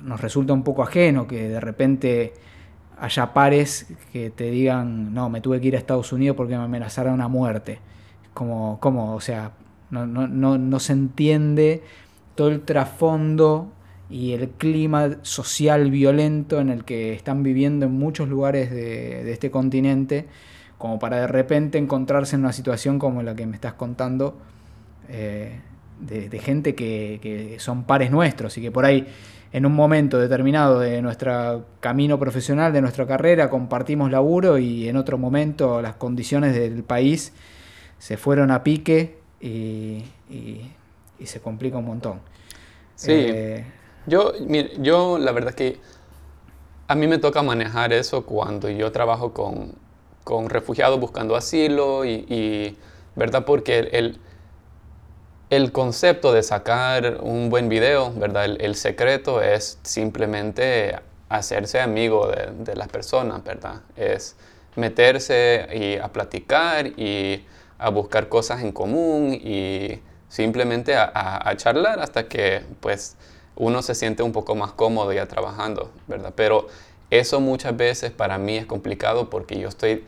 nos 0.01 0.21
resulta 0.21 0.53
un 0.53 0.63
poco 0.63 0.83
ajeno 0.83 1.27
que 1.27 1.49
de 1.49 1.59
repente 1.59 2.33
haya 2.99 3.33
pares 3.33 3.87
que 4.11 4.29
te 4.29 4.49
digan, 4.49 5.13
no, 5.13 5.29
me 5.29 5.41
tuve 5.41 5.59
que 5.59 5.67
ir 5.67 5.75
a 5.75 5.79
Estados 5.79 6.11
Unidos 6.13 6.37
porque 6.37 6.57
me 6.57 6.63
amenazaron 6.63 7.21
a 7.21 7.27
muerte. 7.27 7.79
Como, 8.33 8.79
como 8.79 9.15
o 9.15 9.21
sea, 9.21 9.51
no, 9.89 10.05
no, 10.05 10.27
no, 10.27 10.57
no 10.57 10.79
se 10.79 10.93
entiende 10.93 11.83
todo 12.35 12.49
el 12.49 12.61
trasfondo 12.61 13.71
y 14.09 14.33
el 14.33 14.49
clima 14.49 15.17
social 15.23 15.89
violento 15.89 16.59
en 16.59 16.69
el 16.69 16.85
que 16.85 17.13
están 17.13 17.43
viviendo 17.43 17.85
en 17.85 17.93
muchos 17.93 18.29
lugares 18.29 18.71
de, 18.71 19.31
este 19.31 19.51
continente, 19.51 20.27
como 20.77 20.99
para 20.99 21.17
de 21.17 21.27
repente 21.27 21.77
encontrarse 21.77 22.35
en 22.35 22.41
una 22.41 22.53
situación 22.53 22.99
como 22.99 23.23
la 23.23 23.35
que 23.35 23.45
me 23.45 23.55
estás 23.55 23.73
contando, 23.73 24.37
eh, 25.09 25.59
de, 25.99 26.39
gente 26.39 26.75
que, 26.75 27.19
que, 27.21 27.59
son 27.59 27.85
pares 27.85 28.11
nuestros 28.11 28.57
y 28.57 28.61
que 28.61 28.71
por 28.71 28.85
ahí 28.85 29.07
en 29.53 29.65
un 29.65 29.73
momento 29.73 30.19
determinado 30.19 30.79
de 30.81 31.01
nuestro 31.01 31.65
camino 31.79 32.19
profesional, 32.19 32.73
de 32.73 32.81
nuestra 32.81 33.07
carrera, 33.07 33.49
compartimos 33.49 34.11
laburo 34.11 34.57
y 34.57 34.89
en 34.89 34.97
otro 34.97 35.17
momento 35.17 35.81
las 35.81 35.95
condiciones 35.95 36.53
del 36.53 36.83
país 36.83 37.31
se 37.97 38.17
fueron 38.17 38.51
a 38.51 38.63
pique 38.63 39.17
y, 39.39 40.03
se 41.23 41.39
complica 41.39 41.77
un 41.77 41.85
montón. 41.85 42.19
Sí, 42.95 43.11
eh, 43.13 43.65
yo, 44.07 44.33
yo 44.79 45.17
la 45.17 45.31
verdad 45.31 45.53
que 45.53 45.79
a 46.87 46.95
mí 46.95 47.07
me 47.07 47.17
toca 47.17 47.41
manejar 47.41 47.93
eso 47.93 48.25
cuando 48.25 48.69
yo 48.69 48.91
trabajo 48.91 49.33
con, 49.33 49.73
con 50.23 50.49
refugiados 50.49 50.99
buscando 50.99 51.35
asilo 51.35 52.05
y, 52.05 52.77
¿verdad? 53.15 53.45
Porque 53.45 53.89
el 53.91 54.19
el 55.49 55.71
concepto 55.71 56.33
de 56.33 56.43
sacar 56.43 57.19
un 57.21 57.49
buen 57.49 57.69
video, 57.69 58.11
¿verdad? 58.13 58.45
El, 58.45 58.75
secreto 58.75 59.41
es 59.41 59.79
simplemente 59.83 60.95
hacerse 61.29 61.79
amigo 61.79 62.27
de, 62.27 62.75
las 62.75 62.87
personas, 62.87 63.43
¿verdad? 63.43 63.81
Es 63.95 64.35
meterse 64.75 65.67
y 65.73 65.97
a 65.97 66.07
platicar 66.07 66.87
y 66.87 67.45
a 67.77 67.89
buscar 67.89 68.27
cosas 68.27 68.61
en 68.61 68.71
común 68.71 69.33
y 69.33 70.01
simplemente 70.29 70.95
a, 70.95 71.53
charlar 71.57 71.99
hasta 71.99 72.27
que 72.27 72.63
pues 72.79 73.15
uno 73.55 73.81
se 73.81 73.95
siente 73.95 74.23
un 74.23 74.31
poco 74.31 74.55
más 74.55 74.71
cómodo 74.71 75.13
ya 75.13 75.27
trabajando, 75.27 75.91
¿verdad? 76.07 76.33
Pero 76.35 76.67
eso 77.09 77.39
muchas 77.39 77.75
veces 77.77 78.11
para 78.11 78.37
mí 78.37 78.57
es 78.57 78.65
complicado 78.65 79.29
porque 79.29 79.59
yo 79.59 79.69
estoy 79.69 80.05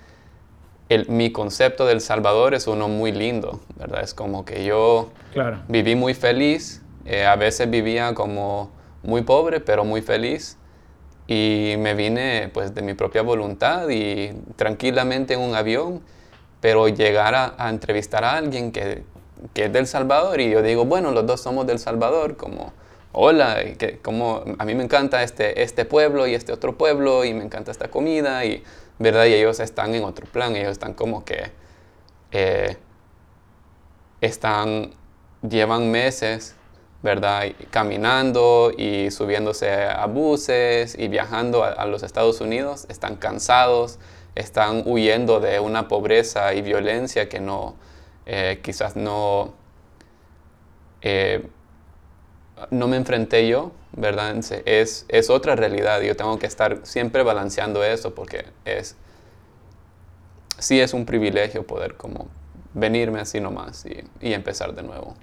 mi 1.10 1.32
concepto 1.32 1.86
del 1.86 2.00
Salvador 2.00 2.54
es 2.54 2.68
uno 2.68 2.88
muy 2.88 3.12
lindo, 3.12 3.60
¿verdad? 3.76 4.04
Es 4.04 4.14
como 4.14 4.46
que 4.46 4.64
yo 4.64 5.10
viví 5.68 5.96
muy 5.96 6.14
feliz, 6.14 6.82
eh, 7.06 7.26
a 7.26 7.36
veces 7.36 7.70
vivía 7.70 8.14
como 8.14 8.72
muy 9.04 9.22
pobre, 9.22 9.60
pero 9.60 9.84
muy 9.84 10.02
feliz. 10.02 10.58
Y 11.28 11.76
me 11.80 11.94
vine 11.94 12.50
pues 12.54 12.74
de 12.74 12.82
mi 12.82 12.94
propia 12.94 13.22
voluntad 13.22 13.90
y 13.90 14.32
tranquilamente 14.56 15.34
en 15.34 15.42
un 15.42 15.56
avión, 15.56 16.02
pero 16.62 16.88
llegar 16.88 17.36
a, 17.36 17.70
entrevistar 17.70 18.24
a 18.24 18.38
alguien 18.38 18.72
que, 18.72 19.04
que, 19.54 19.66
es 19.66 19.74
del 19.74 19.88
Salvador 19.88 20.40
y 20.40 20.50
yo 20.50 20.62
digo, 20.62 20.86
bueno, 20.86 21.12
los 21.12 21.28
dos 21.28 21.42
somos 21.42 21.68
del 21.68 21.80
Salvador, 21.80 22.38
como, 22.38 22.72
hola, 23.20 23.64
que, 23.78 24.00
como, 24.00 24.44
a 24.60 24.66
mí 24.66 24.76
me 24.76 24.84
encanta 24.84 25.24
este, 25.24 25.64
este 25.64 25.86
pueblo 25.86 26.28
y 26.28 26.36
este 26.36 26.54
otro 26.54 26.78
pueblo 26.78 27.26
y 27.26 27.34
me 27.34 27.44
encanta 27.44 27.72
esta 27.72 27.90
comida 27.90 28.46
y 28.46 28.64
¿verdad? 29.00 29.26
Y 29.26 29.34
ellos 29.34 29.60
están 29.60 29.94
en 29.96 30.04
otro 30.04 30.26
plan, 30.28 30.56
ellos 30.56 30.72
están 30.72 30.94
como 30.94 31.24
que 31.24 31.52
eh, 32.32 32.78
están, 34.22 34.92
llevan 35.48 35.92
meses, 35.92 36.56
¿verdad? 37.04 37.44
Caminando 37.70 38.72
y 38.76 39.12
subiéndose 39.12 39.72
a 39.72 40.06
buses 40.08 40.98
y 40.98 41.08
viajando 41.08 41.64
a, 41.64 41.86
los 41.86 42.04
Estados 42.04 42.42
Unidos, 42.42 42.88
están 42.90 43.16
cansados, 43.18 44.00
están 44.36 44.84
huyendo 44.86 45.40
de 45.40 45.60
una 45.60 45.88
pobreza 45.88 46.54
y 46.54 46.62
violencia 46.62 47.30
que 47.30 47.40
no, 47.40 47.76
eh, 48.26 48.60
quizás 48.64 48.96
no, 48.96 49.54
eh, 51.02 51.48
no 52.72 52.88
me 52.88 52.98
enfrenté 52.98 53.48
yo, 53.48 53.72
¿verdad? 53.94 54.36
Es, 54.66 55.06
es 55.08 55.30
otra 55.30 55.56
realidad 55.56 56.02
yo 56.02 56.16
tengo 56.16 56.38
que 56.40 56.48
estar 56.48 56.80
siempre 56.84 57.24
balanceando 57.24 57.84
eso 57.84 58.14
porque 58.14 58.46
es, 58.66 58.96
sí 60.58 60.80
es 60.80 60.94
un 60.94 61.06
privilegio 61.06 61.66
poder 61.66 61.96
como 61.96 62.28
venirme 62.74 63.20
así 63.20 63.40
nomás 63.40 63.86
y, 63.86 64.04
y 64.26 64.34
empezar 64.34 64.74
de 64.74 64.84
nuevo. 64.84 65.16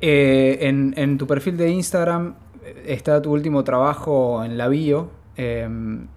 Eh, 0.00 0.58
en, 0.62 0.94
en, 0.96 1.16
tu 1.16 1.28
perfil 1.28 1.56
de 1.56 1.70
Instagram 1.70 2.34
está 2.84 3.22
tu 3.22 3.32
último 3.32 3.62
trabajo 3.62 4.44
en 4.44 4.58
la 4.58 4.66
bio. 4.66 5.10
Em, 5.36 6.08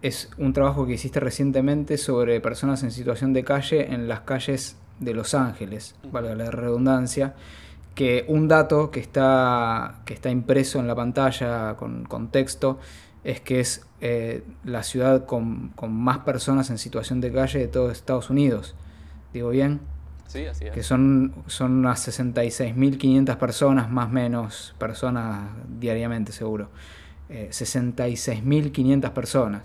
es 0.00 0.30
un 0.38 0.52
trabajo 0.52 0.86
que 0.86 0.94
hiciste 0.94 1.20
recientemente 1.20 1.98
sobre 1.98 2.40
personas 2.40 2.82
en 2.82 2.90
situación 2.90 3.32
de 3.34 3.44
calle 3.44 3.92
en 3.92 4.08
las 4.08 4.20
calles 4.20 4.78
de 5.00 5.14
Los 5.14 5.34
Ángeles, 5.34 5.94
valga 6.10 6.34
la 6.34 6.50
redundancia, 6.50 7.34
que 7.94 8.24
un 8.28 8.48
dato 8.48 8.90
que 8.90 9.00
está, 9.00 10.00
que 10.04 10.14
está 10.14 10.30
impreso 10.30 10.80
en 10.80 10.86
la 10.86 10.94
pantalla 10.94 11.76
con, 11.76 12.04
con 12.04 12.28
texto 12.28 12.78
es 13.24 13.40
que 13.40 13.60
es 13.60 13.86
eh, 14.00 14.44
la 14.64 14.82
ciudad 14.82 15.24
con, 15.24 15.72
más 15.88 16.18
personas 16.18 16.70
en 16.70 16.78
situación 16.78 17.20
de 17.20 17.32
calle 17.32 17.58
de 17.58 17.68
todo 17.68 17.90
Estados 17.90 18.30
Unidos. 18.30 18.74
¿Digo 19.32 19.48
bien? 19.48 19.80
Sí, 20.26 20.44
así 20.46 20.66
es. 20.66 20.72
Que 20.72 20.82
son, 20.82 21.34
son 21.46 21.72
unas 21.72 22.06
66.500 22.06 23.36
personas, 23.38 23.90
más 23.90 24.08
o 24.08 24.10
menos, 24.10 24.74
personas 24.78 25.48
diariamente 25.80 26.32
seguro. 26.32 26.68
66.500 27.30 29.06
eh, 29.06 29.10
personas. 29.10 29.62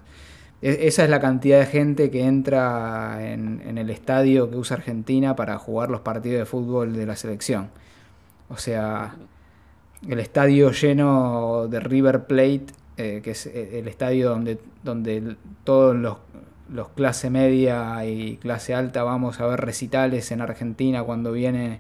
E-, 0.62 0.88
esa 0.88 1.04
es 1.04 1.10
la 1.10 1.20
cantidad 1.20 1.60
de 1.60 1.66
gente 1.66 2.12
que 2.12 2.26
entra 2.26 3.20
en, 3.32 3.78
el 3.78 3.90
estadio 3.90 4.50
que 4.50 4.58
usa 4.58 4.78
Argentina 4.78 5.36
para 5.36 5.58
jugar 5.58 5.90
los 5.90 6.02
partidos 6.02 6.40
de 6.40 6.46
fútbol 6.46 6.94
de 6.94 7.06
la 7.06 7.16
selección. 7.16 7.70
O 8.50 8.58
sea, 8.58 9.16
el 10.08 10.20
estadio 10.20 10.72
lleno 10.72 11.68
de 11.68 11.80
River 11.80 12.26
Plate, 12.26 12.68
eh, 12.98 13.22
que 13.24 13.32
es 13.32 13.46
el 13.46 13.88
estadio 13.88 14.30
donde, 14.30 14.60
donde 14.84 15.36
todos 15.64 15.96
los, 15.96 16.18
los 16.72 16.90
clase 16.90 17.30
media 17.30 18.06
y 18.06 18.38
clase 18.38 18.74
alta 18.74 19.04
vamos 19.04 19.40
a 19.40 19.48
ver 19.48 19.62
recitales 19.62 20.32
en 20.32 20.42
Argentina 20.42 21.04
cuando 21.04 21.32
viene 21.32 21.80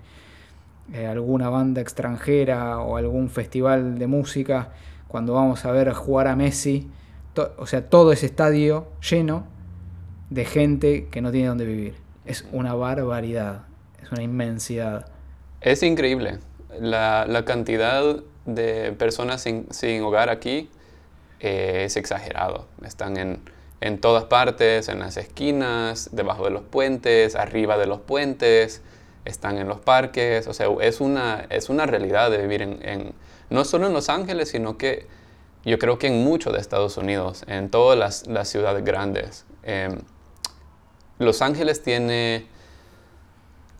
eh, 0.93 1.05
alguna 1.05 1.49
banda 1.49 1.81
extranjera 1.81 2.79
o 2.79 2.97
algún 2.97 3.29
festival 3.29 3.99
de 3.99 4.07
música, 4.07 4.69
cuando 5.07 5.33
vamos 5.33 5.63
a 5.65 5.71
ver 5.71 5.91
jugar 5.93 6.27
a 6.27 6.35
Messi, 6.35 6.89
o 7.57 7.65
sea, 7.65 7.89
todo 7.89 8.11
ese 8.11 8.25
estadio 8.25 8.87
lleno 9.07 9.47
de 10.29 10.45
gente 10.45 11.07
que 11.09 11.21
no 11.21 11.31
tiene 11.31 11.47
dónde 11.47 11.65
vivir. 11.65 11.95
Es 12.25 12.45
una 12.51 12.73
barbaridad, 12.73 13.63
es 14.03 14.11
una 14.11 14.21
inmensidad. 14.21 15.07
Es 15.61 15.83
increíble. 15.83 16.39
La, 16.79 17.43
cantidad 17.45 18.17
de 18.45 18.93
personas 18.93 19.41
sin, 19.41 20.03
hogar 20.03 20.29
aquí 20.29 20.69
eh, 21.39 21.83
es 21.85 21.97
exagerado. 21.97 22.67
Están 22.85 23.17
en, 23.17 23.39
en 23.81 23.99
todas 23.99 24.25
partes, 24.25 24.89
en 24.89 24.99
las 24.99 25.17
esquinas, 25.17 26.09
debajo 26.11 26.45
de 26.45 26.51
los 26.51 26.63
puentes, 26.63 27.35
arriba 27.35 27.77
de 27.77 27.87
los 27.87 27.99
puentes 27.99 28.81
están 29.25 29.57
en 29.57 29.67
los 29.67 29.79
parques, 29.79 30.47
o 30.47 30.53
sea, 30.53 30.67
es 30.81 31.01
una, 31.01 31.45
es 31.49 31.69
una 31.69 31.85
realidad 31.85 32.31
de 32.31 32.39
vivir 32.39 32.61
en, 32.61 33.13
no 33.49 33.65
solo 33.65 33.87
en 33.87 33.93
Los 33.93 34.09
Ángeles, 34.09 34.49
sino 34.49 34.77
que 34.77 35.07
yo 35.69 35.79
creo 35.79 35.99
que 35.99 36.07
en 36.07 36.23
mucho 36.23 36.51
de 36.51 36.59
Estados 36.59 36.97
Unidos, 36.97 37.43
en 37.47 37.69
todas 37.69 37.97
las, 37.97 38.27
las 38.27 38.49
ciudades 38.49 38.83
grandes. 38.83 39.45
Em, 39.63 39.99
los 41.19 41.41
Ángeles 41.41 41.83
tiene, 41.83 42.47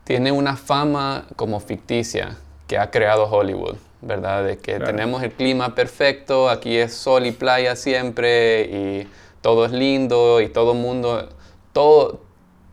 tiene 0.04 0.32
una 0.32 0.56
fama 0.58 1.26
como 1.36 1.60
ficticia 1.60 2.38
que 2.68 2.78
ha 2.78 2.92
creado 2.92 3.26
Hollywood, 3.26 3.78
¿verdad? 4.02 4.44
De 4.44 4.58
que 4.58 4.80
tenemos 4.80 5.24
el 5.24 5.32
clima 5.32 5.74
perfecto, 5.74 6.50
aquí 6.50 6.78
es 6.78 6.94
sol 6.94 7.26
y 7.26 7.32
playa 7.32 7.76
siempre 7.76 8.62
y 8.64 9.08
todo 9.42 9.66
es 9.66 9.72
lindo 9.72 10.42
y 10.42 10.50
todo 10.50 10.74
mundo, 10.74 11.30
todo, 11.74 12.20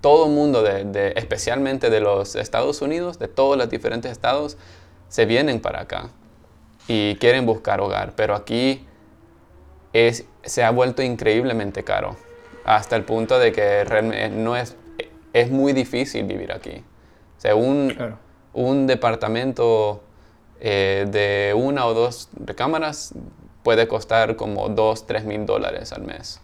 todo 0.00 0.28
mundo, 0.28 0.62
de, 0.62 1.12
especialmente 1.16 1.90
de 1.90 2.00
los 2.00 2.34
Estados 2.34 2.82
Unidos, 2.82 3.18
de 3.18 3.28
todos 3.28 3.56
los 3.56 3.70
diferentes 3.70 4.12
estados, 4.12 4.56
se 5.08 5.26
vienen 5.26 5.60
para 5.60 5.82
acá 5.82 6.10
y 6.88 7.14
quieren 7.16 7.46
buscar 7.46 7.80
hogar. 7.80 8.14
Pero 8.16 8.34
aquí 8.34 8.86
es, 9.96 10.26
se 10.42 10.62
ha 10.62 10.70
vuelto 10.70 11.02
increíblemente 11.02 11.84
caro, 11.84 12.16
hasta 12.64 12.96
el 12.96 13.04
punto 13.04 13.38
de 13.38 13.52
que 13.52 13.84
realmente 13.84 14.28
no 14.30 14.56
es, 14.56 14.76
es 15.32 15.50
muy 15.50 15.72
difícil 15.72 16.24
vivir 16.24 16.52
aquí. 16.52 16.84
O 17.38 17.40
sea, 17.40 17.54
un, 17.54 18.86
departamento 18.86 20.02
eh, 20.60 21.06
de 21.08 21.54
una 21.54 21.86
o 21.86 21.94
dos 21.94 22.28
recámaras 22.34 23.14
puede 23.62 23.86
costar 23.88 24.36
como 24.36 24.68
dos, 24.68 25.06
tres 25.06 25.24
mil 25.24 25.46
dólares 25.46 25.92
al 25.92 26.02
mes. 26.02 26.40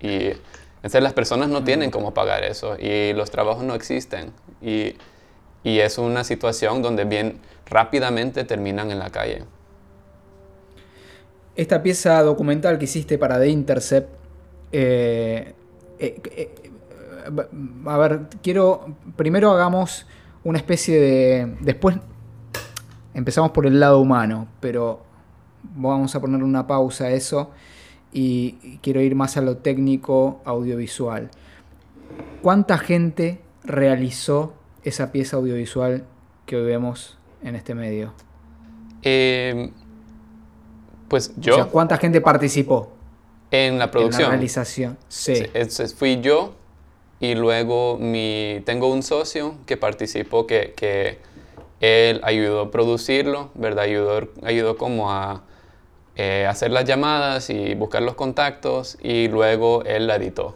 Y 0.00 0.32
entonces 0.76 1.02
las 1.02 1.12
personas 1.12 1.48
no 1.48 1.64
tienen 1.64 1.90
cómo 1.90 2.14
pagar 2.14 2.44
eso 2.44 2.76
y 2.78 3.12
los 3.12 3.30
trabajos 3.30 3.64
no 3.64 3.74
existen. 3.74 4.32
Y, 4.62 4.96
y 5.62 5.80
es 5.80 5.98
una 5.98 6.24
situación 6.24 6.82
donde 6.82 7.04
bien 7.04 7.40
rápidamente 7.66 8.44
terminan 8.44 8.90
en 8.90 8.98
la 8.98 9.10
calle. 9.10 9.44
Esta 11.56 11.82
pieza 11.82 12.22
documental 12.22 12.78
que 12.78 12.84
hiciste 12.84 13.18
para 13.18 13.38
The 13.38 13.48
Intercept, 13.48 14.08
eh, 14.72 15.54
eh, 15.98 16.20
eh, 16.36 16.70
a 17.86 17.98
ver, 17.98 18.20
quiero, 18.42 18.96
primero 19.16 19.50
hagamos 19.50 20.06
una 20.44 20.58
especie 20.58 21.00
de, 21.00 21.56
después 21.60 21.96
empezamos 23.14 23.50
por 23.50 23.66
el 23.66 23.80
lado 23.80 24.00
humano, 24.00 24.48
pero 24.60 25.02
vamos 25.62 26.14
a 26.14 26.20
poner 26.20 26.42
una 26.42 26.66
pausa 26.66 27.04
a 27.04 27.10
eso 27.10 27.50
y 28.12 28.78
quiero 28.82 29.00
ir 29.00 29.14
más 29.14 29.36
a 29.36 29.40
lo 29.40 29.58
técnico 29.58 30.40
audiovisual. 30.44 31.30
¿Cuánta 32.42 32.78
gente 32.78 33.40
realizó 33.64 34.54
esa 34.82 35.12
pieza 35.12 35.36
audiovisual 35.36 36.04
que 36.46 36.56
hoy 36.56 36.64
vemos 36.64 37.18
en 37.42 37.54
este 37.54 37.74
medio? 37.74 38.12
Em, 39.02 39.70
pues 41.10 41.32
yo. 41.36 41.68
¿cuánta 41.70 41.98
gente 41.98 42.20
participó? 42.20 42.92
En 43.50 43.80
la 43.80 43.90
producción. 43.90 44.22
En 44.22 44.26
la 44.28 44.30
realización. 44.36 44.96
Sí. 45.08 45.44
fui 45.96 46.20
yo 46.20 46.54
y 47.18 47.34
luego 47.34 47.98
mi, 47.98 48.62
tengo 48.64 48.90
un 48.90 49.02
socio 49.02 49.56
que 49.66 49.76
participó, 49.76 50.46
que, 50.46 50.72
que 50.76 51.18
él 51.80 52.20
ayudó 52.22 52.60
a 52.60 52.70
producirlo, 52.70 53.50
¿verdad? 53.54 53.84
Ayudó, 53.84 54.28
ayudó 54.44 54.76
como 54.76 55.10
a 55.10 55.42
eh, 56.14 56.46
hacer 56.48 56.70
las 56.70 56.84
llamadas 56.84 57.50
y 57.50 57.74
buscar 57.74 58.02
los 58.02 58.14
contactos 58.14 58.96
y 59.02 59.26
luego 59.26 59.82
él 59.84 60.06
la 60.06 60.14
editó. 60.14 60.54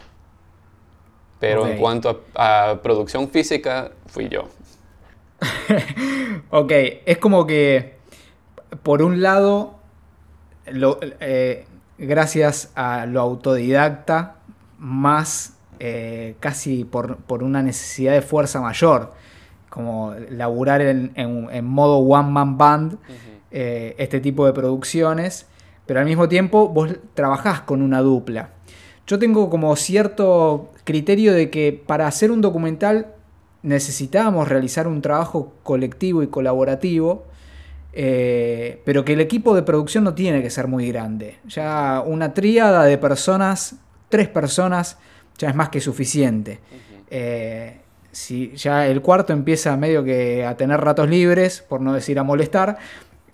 Pero 1.40 1.66
en 1.66 1.78
cuanto 1.78 2.26
a, 2.36 2.78
producción 2.80 3.28
física, 3.28 3.90
fui 4.06 4.28
yo. 4.28 4.48
ok, 6.50 6.72
es 7.04 7.18
como 7.18 7.44
que 7.44 7.96
por 8.84 9.02
un 9.02 9.20
lado, 9.20 9.80
eh, 10.66 11.66
gracias 11.98 12.70
a 12.74 13.06
lo 13.06 13.20
autodidacta, 13.20 14.36
más 14.78 15.56
eh, 15.78 16.36
casi 16.40 16.84
por, 16.84 17.18
una 17.42 17.62
necesidad 17.62 18.12
de 18.12 18.22
fuerza 18.22 18.60
mayor, 18.60 19.12
como 19.70 20.14
laburar 20.30 20.80
en, 20.82 21.64
modo 21.64 21.98
one 21.98 22.30
man 22.30 22.56
band, 22.56 22.98
este 23.50 24.20
tipo 24.20 24.46
de 24.46 24.52
producciones 24.52 25.46
pero 25.86 26.00
al 26.00 26.06
mismo 26.06 26.28
tiempo 26.28 26.68
vos 26.68 26.90
trabajás 27.14 27.60
con 27.60 27.82
una 27.82 28.00
dupla. 28.00 28.50
Yo 29.06 29.18
tengo 29.18 29.50
como 29.50 29.74
cierto 29.76 30.70
criterio 30.84 31.34
de 31.34 31.50
que 31.50 31.78
para 31.86 32.06
hacer 32.06 32.30
un 32.30 32.40
documental 32.40 33.08
necesitábamos 33.62 34.48
realizar 34.48 34.88
un 34.88 35.02
trabajo 35.02 35.52
colectivo 35.62 36.22
y 36.22 36.28
colaborativo, 36.28 37.24
eh, 37.96 38.82
pero 38.84 39.04
que 39.04 39.12
el 39.12 39.20
equipo 39.20 39.54
de 39.54 39.62
producción 39.62 40.02
no 40.02 40.14
tiene 40.14 40.42
que 40.42 40.50
ser 40.50 40.66
muy 40.66 40.88
grande. 40.88 41.38
Ya 41.46 42.02
una 42.04 42.34
tríada 42.34 42.82
de 42.84 42.98
personas, 42.98 43.76
tres 44.08 44.28
personas, 44.28 44.98
ya 45.38 45.48
es 45.50 45.54
más 45.54 45.68
que 45.68 45.80
suficiente. 45.80 46.58
Eh, 47.08 47.78
si 48.10 48.52
ya 48.56 48.88
el 48.88 49.00
cuarto 49.00 49.32
empieza 49.32 49.76
medio 49.76 50.02
que 50.02 50.44
a 50.44 50.56
tener 50.56 50.80
ratos 50.80 51.08
libres, 51.08 51.64
por 51.68 51.80
no 51.80 51.92
decir 51.92 52.18
a 52.18 52.24
molestar, 52.24 52.78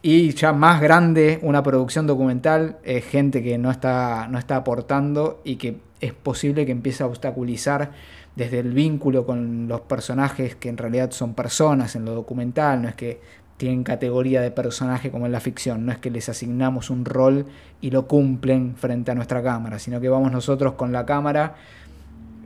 y 0.03 0.33
ya 0.33 0.53
más 0.53 0.83
grande, 0.83 1.39
una 1.43 1.63
producción 1.63 2.07
documental, 2.07 2.79
es 2.85 3.07
gente 3.07 3.43
que 3.43 3.57
no 3.57 3.71
está, 3.71 4.29
no 4.29 4.39
está 4.39 4.57
aportando 4.57 5.41
y 5.43 5.57
que 5.57 5.79
es 6.01 6.13
posible 6.13 6.67
que 6.67 6.73
empiece 6.73 7.03
a 7.03 7.07
obstaculizar 7.07 7.93
desde 8.37 8.61
el 8.61 8.73
vínculo 8.73 9.27
con 9.27 9.69
los 9.69 9.83
personajes 9.83 10.55
que 10.55 10.69
en 10.69 10.79
realidad 10.79 11.11
son 11.11 11.35
personas 11.35 11.97
en 11.97 12.05
lo 12.05 12.15
documental, 12.15 12.81
no 12.81 12.89
es 12.89 12.95
que 12.95 13.21
tienen 13.61 13.85
categoría 13.85 14.41
de 14.41 14.51
personaje 14.51 15.11
como 15.11 15.27
en 15.27 15.33
la 15.33 15.41
ficción, 15.41 15.85
no 15.85 15.93
es 15.93 15.99
que 15.99 16.11
les 16.11 16.31
asignamos 16.31 16.89
un 16.89 17.05
rol 17.05 17.45
y 17.83 17.91
lo 17.91 18.07
cumplen 18.07 18.75
frente 18.75 19.11
a 19.11 19.15
nuestra 19.15 19.43
cámara, 19.43 19.79
sino 19.79 20.01
que 20.01 20.09
vamos 20.09 20.33
nosotros 20.33 20.73
con 20.73 20.93
la 20.93 21.05
cámara 21.05 21.57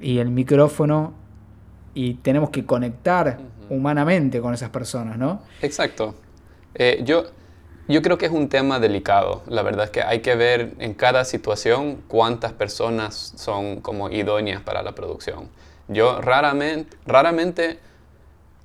y 0.01 0.19
el 0.19 0.31
micrófono 0.31 1.15
y 1.95 2.15
tenemos 2.15 2.51
que 2.51 2.67
conectar 2.67 3.39
humanamente 3.71 4.41
con 4.41 4.55
esas 4.55 4.71
personas, 4.71 5.17
¿no? 5.17 5.43
Exacto. 5.63 6.17
Eh, 6.75 7.03
yo, 7.05 7.27
yo 7.87 8.03
creo 8.03 8.19
que 8.19 8.27
es 8.27 8.33
un 8.33 8.49
tema 8.49 8.81
delicado. 8.81 9.45
La 9.47 9.63
verdad 9.63 9.85
es 9.85 9.91
que 9.91 10.03
hay 10.03 10.19
que 10.19 10.35
ver 10.35 10.75
en 10.81 10.95
cada 10.95 11.25
situación 11.25 12.03
cuántas 12.09 12.53
personas 12.53 13.35
son 13.37 13.81
como 13.81 14.11
idóneas 14.11 14.63
para 14.63 14.83
la 14.83 14.97
producción. 14.97 15.49
Yo 15.87 16.21
raramente, 16.21 16.97
raramente, 17.07 17.79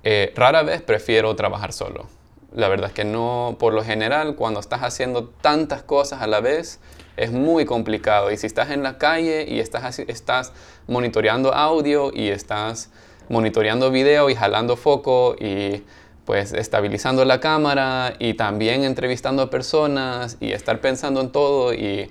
eh, 0.02 0.32
rara 0.34 0.64
vez 0.64 0.82
prefiero 0.82 1.36
trabajar 1.36 1.72
solo. 1.72 2.08
La 2.54 2.68
verdad 2.68 2.88
es 2.88 2.92
que 2.94 3.04
no, 3.04 3.56
por 3.58 3.74
lo 3.74 3.84
general, 3.84 4.34
cuando 4.34 4.60
estás 4.60 4.82
haciendo 4.82 5.28
tantas 5.40 5.82
cosas 5.82 6.20
a 6.22 6.26
la 6.26 6.40
vez, 6.40 6.80
es 7.16 7.30
muy 7.32 7.64
complicado. 7.64 8.30
Y 8.30 8.36
si 8.36 8.46
estás 8.46 8.70
en 8.70 8.82
la 8.82 8.98
calle 8.98 9.46
y 9.48 9.60
estás, 9.60 10.00
estás 10.00 10.52
monitoreando 10.88 11.54
audio 11.54 12.10
y 12.12 12.28
estás 12.28 12.90
monitoreando 13.28 13.90
video 13.90 14.28
y 14.28 14.34
jalando 14.34 14.76
foco 14.76 15.36
y 15.38 15.84
pues 16.24 16.52
estabilizando 16.52 17.24
la 17.24 17.40
cámara 17.40 18.14
y 18.18 18.34
también 18.34 18.84
entrevistando 18.84 19.42
a 19.42 19.50
personas 19.50 20.36
y 20.40 20.52
estar 20.52 20.80
pensando 20.80 21.20
en 21.20 21.30
todo 21.30 21.72
y, 21.74 22.10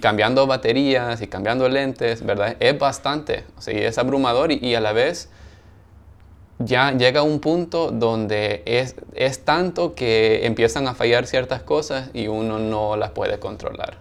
cambiando 0.00 0.46
baterías 0.46 1.20
y 1.20 1.26
cambiando 1.26 1.68
lentes, 1.68 2.24
¿verdad? 2.24 2.56
Es 2.60 2.78
bastante, 2.78 3.44
o 3.56 3.60
sea, 3.60 3.74
es 3.74 3.98
abrumador 3.98 4.52
y, 4.52 4.74
a 4.74 4.80
la 4.80 4.92
vez 4.92 5.28
ya 6.58 6.92
llega 6.92 7.22
un 7.22 7.40
punto 7.40 7.90
donde 7.90 8.62
es, 8.66 8.96
es 9.14 9.40
tanto 9.40 9.94
que 9.94 10.46
empiezan 10.46 10.86
a 10.86 10.94
fallar 10.94 11.26
ciertas 11.26 11.62
cosas 11.62 12.10
y 12.14 12.28
uno 12.28 12.58
no 12.58 12.96
las 12.96 13.10
puede 13.10 13.38
controlar. 13.38 13.98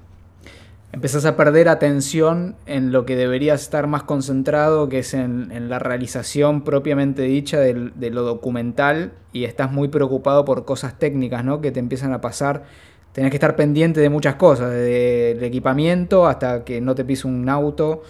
empezás 0.92 1.26
a 1.26 1.36
perder 1.36 1.70
atención 1.70 2.56
en 2.68 2.92
lo 2.92 3.06
que 3.06 3.16
deberías 3.16 3.62
estar 3.62 3.88
más 3.88 4.04
concentrado, 4.04 4.88
que 4.90 5.00
es 5.00 5.16
en, 5.16 5.70
la 5.70 5.80
realización 5.80 6.64
propiamente 6.64 7.24
dicha 7.24 7.60
de, 7.60 8.12
lo 8.12 8.22
documental, 8.22 9.14
y 9.32 9.46
estás 9.46 9.72
muy 9.72 9.88
preocupado 9.88 10.46
por 10.46 10.66
cosas 10.66 11.00
técnicas, 11.00 11.44
¿no? 11.44 11.62
Que 11.62 11.72
te 11.72 11.80
empiezan 11.80 12.14
a 12.14 12.22
pasar. 12.22 12.66
Tenés 13.14 13.32
que 13.32 13.38
estar 13.38 13.56
pendiente 13.56 14.00
de 14.02 14.10
muchas 14.10 14.36
cosas, 14.36 14.70
desde 14.70 15.32
el 15.32 15.44
equipamiento 15.44 16.28
hasta 16.28 16.64
que 16.64 16.82
no 16.82 16.94
te 16.94 17.04
pise 17.04 17.28
un 17.28 17.50
auto, 17.50 18.04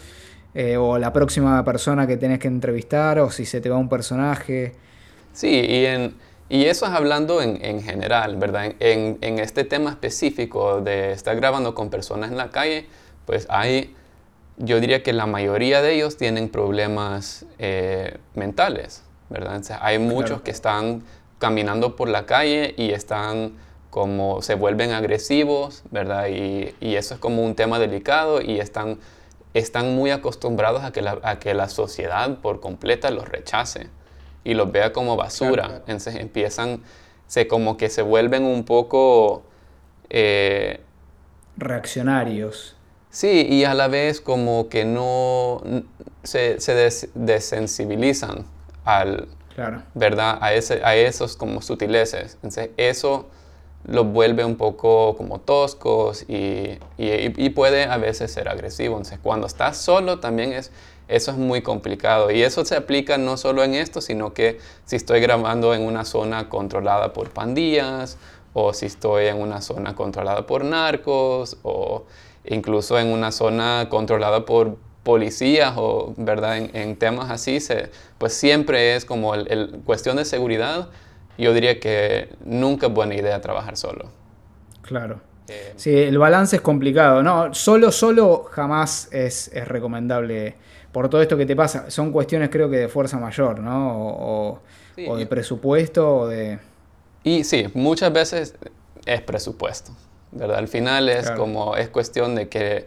eh, 0.54 0.78
o 0.78 0.98
la 0.98 1.12
próxima 1.14 1.64
persona 1.64 2.08
que 2.08 2.18
tenés 2.18 2.40
que 2.40 2.48
entrevistar, 2.48 3.20
o 3.20 3.32
si 3.32 3.46
se 3.46 3.62
te 3.62 3.70
va 3.70 3.78
un 3.78 3.90
personaje. 3.90 4.74
Sí, 5.34 5.50
y 5.50 5.86
en 5.86 6.14
y 6.54 6.66
eso 6.66 6.86
es 6.86 6.92
hablando 6.92 7.42
en, 7.42 7.82
general, 7.82 8.36
¿verdad? 8.36 8.76
En, 8.80 9.40
este 9.40 9.64
tema 9.64 9.90
específico 9.90 10.82
de 10.82 11.12
estar 11.12 11.36
grabando 11.36 11.74
con 11.74 11.90
personas 11.90 12.30
en 12.30 12.38
la 12.38 12.52
calle, 12.52 12.86
pues 13.26 13.48
hay, 13.50 13.96
yo 14.58 14.80
diría 14.80 15.02
que 15.02 15.14
la 15.14 15.26
mayoría 15.26 15.82
de 15.82 15.96
ellos 15.96 16.16
tienen 16.16 16.50
problemas 16.50 17.48
eh, 17.58 18.18
mentales, 18.36 19.04
¿verdad? 19.32 19.64
hay 19.82 19.98
muchos 19.98 20.42
que 20.42 20.52
están 20.52 21.02
caminando 21.40 21.96
por 21.96 22.08
la 22.08 22.28
calle 22.28 22.76
y 22.78 22.92
están 22.92 23.54
como 23.90 24.44
se 24.44 24.54
vuelven 24.54 24.92
agresivos, 24.92 25.82
¿verdad? 25.90 26.28
Y, 26.28 26.76
eso 26.82 27.16
es 27.16 27.20
como 27.20 27.44
un 27.44 27.56
tema 27.56 27.80
delicado 27.80 28.42
y 28.42 28.60
están, 28.60 29.00
están 29.54 29.96
muy 29.96 30.12
acostumbrados 30.12 30.84
a 30.84 30.92
que, 30.92 31.02
la, 31.02 31.20
a 31.24 31.40
que 31.40 31.54
la 31.54 31.70
sociedad 31.70 32.38
por 32.40 32.60
completa 32.60 33.12
los 33.12 33.28
rechace 33.28 33.90
y 34.44 34.54
los 34.54 34.72
vea 34.72 34.94
como 34.94 35.16
basura. 35.16 35.84
Entonces 35.88 36.16
empiezan, 36.16 36.82
se 37.28 37.48
como 37.48 37.78
que 37.78 37.90
se 37.90 38.02
vuelven 38.02 38.44
un 38.44 38.64
poco... 38.64 39.44
Eh, 40.10 40.82
Reaccionarios. 41.58 42.76
Sí, 43.10 43.46
y 43.48 43.64
a 43.64 43.76
la 43.76 43.88
vez 43.88 44.22
como 44.22 44.70
que 44.70 44.86
no 44.86 45.62
se, 46.24 46.60
se 46.60 47.10
desensibilizan 47.14 48.46
al... 48.84 49.28
¿Verdad? 49.94 50.40
A, 50.42 50.54
ese, 50.54 50.84
a 50.84 50.96
esos 50.96 51.38
como 51.38 51.62
sutileces. 51.62 52.34
Entonces 52.36 52.72
eso 52.76 53.30
los 53.86 54.06
vuelve 54.06 54.46
un 54.46 54.56
poco 54.56 55.16
como 55.16 55.40
toscos 55.40 56.24
y, 56.30 56.80
y, 56.98 57.50
puede 57.50 57.84
a 57.84 57.98
veces 57.98 58.32
ser 58.32 58.48
agresivo. 58.48 58.96
Entonces 58.96 59.20
cuando 59.22 59.48
estás 59.48 59.78
solo 59.78 60.20
también 60.20 60.54
es 60.54 60.72
eso 61.08 61.32
es 61.32 61.38
muy 61.38 61.62
complicado 61.62 62.32
y 62.32 62.44
eso 62.44 62.64
se 62.64 62.76
aplica 62.76 63.18
no 63.18 63.36
solo 63.38 63.64
en 63.64 63.74
esto, 63.74 64.00
sino 64.00 64.34
que 64.34 64.60
si 64.86 64.96
estoy 64.96 65.20
grabando 65.20 65.74
en 65.74 65.82
una 65.82 66.06
zona 66.06 66.50
controlada 66.50 67.12
por 67.14 67.30
pandillas 67.30 68.18
o 68.54 68.74
si 68.74 68.86
estoy 68.86 69.26
en 69.28 69.42
una 69.42 69.62
zona 69.62 69.96
controlada 69.96 70.48
por 70.48 70.64
narcos 70.64 71.58
o 71.64 72.06
incluso 72.46 72.98
en 73.00 73.08
una 73.08 73.32
zona 73.32 73.88
controlada 73.90 74.46
por 74.46 74.78
policías 75.04 75.74
o 75.76 76.14
verdad 76.16 76.58
en, 76.58 76.96
temas 76.96 77.30
así 77.30 77.58
pues 78.18 78.34
siempre 78.34 78.96
es 78.96 79.04
como 79.04 79.36
el, 79.36 79.82
cuestión 79.86 80.16
de 80.16 80.24
seguridad 80.24 80.88
yo 81.38 81.54
diría 81.54 81.80
que 81.80 82.30
nunca 82.46 82.88
es 82.88 82.94
buena 82.94 83.16
idea 83.16 83.40
trabajar 83.42 83.78
solo 83.78 84.12
claro 84.82 85.22
eh, 85.48 85.74
sí 85.76 85.96
el 85.96 86.18
balance 86.18 86.56
es 86.56 86.62
complicado 86.62 87.24
no 87.24 87.54
solo 87.54 87.92
solo 87.92 88.46
jamás 88.52 89.10
es, 89.12 89.50
es 89.54 89.68
recomendable 89.68 90.56
por 90.94 91.10
todo 91.10 91.22
esto 91.22 91.36
que 91.36 91.46
te 91.46 91.56
pasa. 91.56 91.92
Son 91.92 92.12
cuestiones 92.14 92.50
creo 92.50 92.70
que 92.70 92.78
de 92.78 92.88
fuerza 92.88 93.18
mayor, 93.18 93.60
¿no? 93.60 93.98
O, 93.98 94.62
de 94.96 95.26
presupuesto 95.26 96.18
o 96.20 96.28
de... 96.28 96.60
Y 97.24 97.44
sí, 97.44 97.66
muchas 97.74 98.14
veces 98.14 98.56
es 99.06 99.22
presupuesto, 99.22 99.92
¿verdad? 100.32 100.58
Al 100.58 100.68
final 100.68 101.10
es 101.10 101.32
como, 101.32 101.76
es 101.76 101.90
cuestión 101.90 102.36
de 102.36 102.48
que 102.48 102.86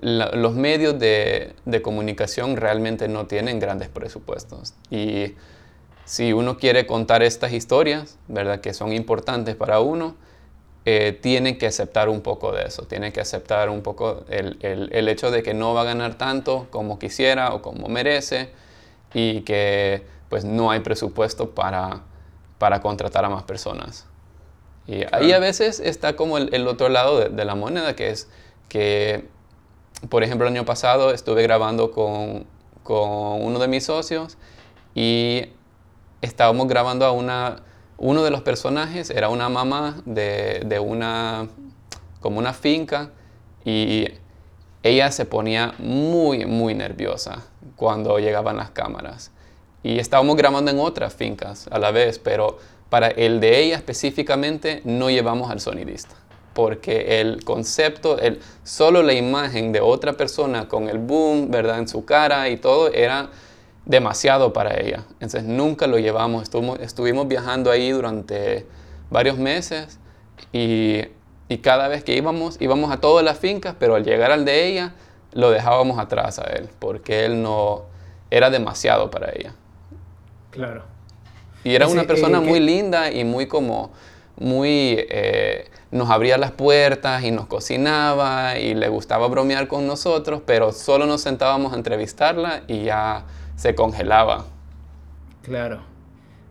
los 0.00 0.54
medios 0.54 0.98
de, 0.98 1.54
de, 1.64 1.82
comunicación 1.82 2.56
realmente 2.56 3.08
no 3.08 3.26
tienen 3.26 3.58
grandes 3.58 3.88
presupuestos. 3.88 4.74
Y 4.90 5.34
si 6.04 6.32
uno 6.32 6.58
quiere 6.58 6.86
contar 6.86 7.22
estas 7.22 7.52
historias, 7.52 8.18
¿verdad? 8.28 8.60
Que 8.60 8.74
son 8.74 8.92
importantes 8.92 9.56
para 9.56 9.80
uno, 9.80 10.16
eh, 10.86 11.18
tiene 11.20 11.58
que 11.58 11.66
aceptar 11.66 12.08
un 12.08 12.22
poco 12.22 12.52
de 12.52 12.64
eso, 12.64 12.84
tiene 12.84 13.12
que 13.12 13.20
aceptar 13.20 13.68
un 13.68 13.82
poco 13.82 14.24
el, 14.28 14.56
el, 14.62 15.08
hecho 15.08 15.30
de 15.30 15.42
que 15.42 15.52
no 15.52 15.74
va 15.74 15.82
a 15.82 15.84
ganar 15.84 16.16
tanto 16.16 16.68
como 16.70 16.98
quisiera 16.98 17.52
o 17.52 17.60
como 17.60 17.88
merece 17.88 18.48
y 19.12 19.42
que 19.42 20.02
pues 20.30 20.44
no 20.44 20.70
hay 20.70 20.80
presupuesto 20.80 21.50
para, 21.50 22.00
para 22.56 22.80
contratar 22.80 23.26
a 23.26 23.28
más 23.28 23.42
personas. 23.42 24.06
Y 24.86 25.04
ahí 25.12 25.32
a 25.32 25.38
veces 25.38 25.80
está 25.80 26.16
como 26.16 26.38
el, 26.38 26.66
otro 26.66 26.88
lado 26.88 27.20
de, 27.20 27.28
de, 27.28 27.44
la 27.44 27.54
moneda, 27.54 27.94
que 27.94 28.10
es 28.10 28.28
que, 28.68 29.28
por 30.08 30.24
ejemplo, 30.24 30.48
el 30.48 30.54
año 30.54 30.64
pasado 30.64 31.12
estuve 31.12 31.42
grabando 31.42 31.90
con, 31.90 32.46
con 32.82 33.44
uno 33.44 33.58
de 33.58 33.68
mis 33.68 33.84
socios 33.84 34.38
y 34.94 35.50
estábamos 36.20 36.68
grabando 36.68 37.04
a 37.04 37.12
una 37.12 37.62
uno 38.00 38.24
de 38.24 38.30
los 38.30 38.40
personajes 38.40 39.10
era 39.10 39.28
una 39.28 39.50
mamá 39.50 40.02
de, 40.06 40.82
una, 40.82 41.48
como 42.20 42.38
una 42.38 42.54
finca 42.54 43.10
y 43.62 44.08
ella 44.82 45.12
se 45.12 45.26
ponía 45.26 45.74
muy, 45.78 46.46
muy 46.46 46.74
nerviosa 46.74 47.44
cuando 47.76 48.18
llegaban 48.18 48.56
las 48.56 48.70
cámaras. 48.70 49.30
Y 49.82 49.98
estábamos 49.98 50.36
grabando 50.36 50.70
en 50.70 50.78
otras 50.78 51.12
fincas 51.12 51.68
a 51.70 51.78
la 51.78 51.90
vez, 51.90 52.18
pero 52.18 52.58
para 52.88 53.08
el 53.08 53.38
de 53.38 53.60
ella 53.60 53.76
específicamente 53.76 54.80
no 54.84 55.10
llevamos 55.10 55.50
al 55.50 55.60
sonidista. 55.60 56.14
Porque 56.54 57.20
el 57.20 57.44
concepto, 57.44 58.18
el, 58.18 58.40
solo 58.64 59.02
la 59.02 59.12
imagen 59.12 59.72
de 59.72 59.82
otra 59.82 60.14
persona 60.14 60.68
con 60.68 60.88
el 60.88 60.98
boom, 60.98 61.50
¿verdad? 61.50 61.78
En 61.78 61.86
su 61.86 62.06
cara 62.06 62.48
y 62.48 62.56
todo 62.56 62.90
era 62.92 63.28
demasiado 63.86 64.52
para 64.52 64.78
ella. 64.78 65.04
Entonces 65.14 65.44
nunca 65.44 65.86
lo 65.86 65.98
llevamos. 65.98 66.48
Estuvimos, 66.80 67.28
viajando 67.28 67.70
ahí 67.70 67.90
durante 67.90 68.66
varios 69.10 69.38
meses 69.38 69.98
y, 70.52 71.02
cada 71.62 71.88
vez 71.88 72.04
que 72.04 72.14
íbamos, 72.14 72.60
íbamos 72.60 72.92
a 72.92 73.00
todas 73.00 73.24
las 73.24 73.38
fincas, 73.38 73.74
pero 73.78 73.96
al 73.96 74.04
llegar 74.04 74.30
al 74.30 74.44
de 74.44 74.68
ella, 74.68 74.94
lo 75.32 75.50
dejábamos 75.50 75.98
atrás 75.98 76.38
a 76.38 76.44
él, 76.44 76.68
porque 76.78 77.24
él 77.24 77.42
no 77.42 77.82
era 78.30 78.50
demasiado 78.50 79.10
para 79.10 79.32
ella. 79.32 79.54
Claro. 80.50 80.84
Y 81.64 81.74
era 81.74 81.88
una 81.88 82.04
persona 82.04 82.38
eh, 82.38 82.40
muy 82.40 82.60
linda 82.60 83.10
y 83.10 83.24
muy 83.24 83.46
como, 83.46 83.90
muy, 84.36 84.94
eh, 85.10 85.68
nos 85.90 86.08
abría 86.08 86.38
las 86.38 86.52
puertas 86.52 87.24
y 87.24 87.32
nos 87.32 87.46
cocinaba 87.46 88.58
y 88.58 88.74
le 88.74 88.88
gustaba 88.88 89.26
bromear 89.26 89.66
con 89.66 89.88
nosotros, 89.88 90.42
pero 90.46 90.72
solo 90.72 91.06
nos 91.06 91.20
sentábamos 91.20 91.72
a 91.72 91.76
entrevistarla 91.76 92.62
y 92.68 92.84
ya 92.84 93.24
se 93.60 93.74
congelaba. 93.74 94.46
Claro, 95.42 95.80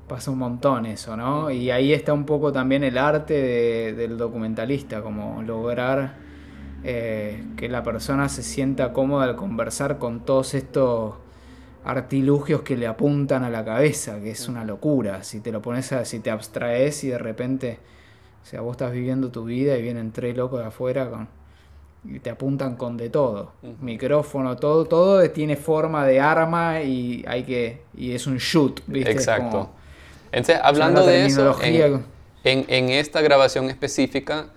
pasa 0.08 0.30
un 0.30 0.38
montón 0.38 0.86
eso, 0.86 1.18
¿no? 1.18 1.50
Y 1.50 1.72
ahí 1.72 1.92
está 1.92 2.14
un 2.14 2.24
poco 2.24 2.52
también 2.52 2.84
el 2.84 3.00
arte 3.00 3.94
del 3.94 4.16
documentalista, 4.16 5.02
como 5.02 5.42
lograr 5.42 6.18
eh, 6.84 7.44
que 7.58 7.68
la 7.68 7.82
persona 7.82 8.30
se 8.30 8.44
sienta 8.44 8.94
cómoda 8.94 9.24
al 9.24 9.36
conversar 9.36 9.98
con 9.98 10.24
todos 10.24 10.54
estos 10.54 11.16
artilugios 11.84 12.62
que 12.62 12.78
le 12.78 12.86
apuntan 12.86 13.44
a 13.44 13.50
la 13.50 13.66
cabeza, 13.66 14.20
que 14.20 14.30
es 14.30 14.48
una 14.48 14.64
locura. 14.64 15.24
Si 15.24 15.40
te 15.40 15.52
lo 15.52 15.64
pones 15.64 15.92
a, 15.92 16.06
si 16.06 16.20
te 16.20 16.30
abstraes 16.30 17.04
y 17.04 17.08
de 17.08 17.18
repente, 17.18 17.80
o 18.44 18.46
sea, 18.46 18.62
vos 18.62 18.74
estás 18.74 18.92
viviendo 18.92 19.32
tu 19.32 19.46
vida 19.46 19.76
y 19.76 19.82
vienen 19.82 20.12
tres 20.12 20.38
locos 20.38 20.60
de 20.60 20.68
afuera 20.68 21.10
con 21.10 21.28
y 22.04 22.20
te 22.20 22.30
apuntan 22.30 22.76
con 22.76 22.98
de 22.98 23.10
todo. 23.10 23.54
Micrófono, 23.82 24.56
todo, 24.56 24.86
todo 24.86 25.30
tiene 25.32 25.56
forma 25.56 26.06
de 26.06 26.20
arma 26.20 26.82
y 26.82 27.24
hay 27.28 27.44
que. 27.44 27.82
y 27.96 28.14
es 28.14 28.28
un 28.28 28.38
shoot, 28.38 28.82
¿viste? 28.88 29.12
Exacto. 29.12 29.70
Entonces, 30.32 30.60
hablando 30.64 31.06
de 31.06 31.26
eso, 31.26 31.58
en, 31.62 32.06
en, 32.44 32.90
esta 32.90 33.22
grabación 33.22 33.70
específica, 33.70 34.48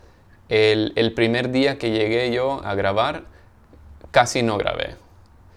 el, 0.49 0.93
el, 0.97 1.15
primer 1.15 1.51
día 1.51 1.79
que 1.79 1.91
llegué 1.91 2.31
yo 2.31 2.61
a 2.65 2.75
grabar, 2.75 3.25
casi 4.11 4.43
no 4.43 4.59
grabé. 4.59 4.97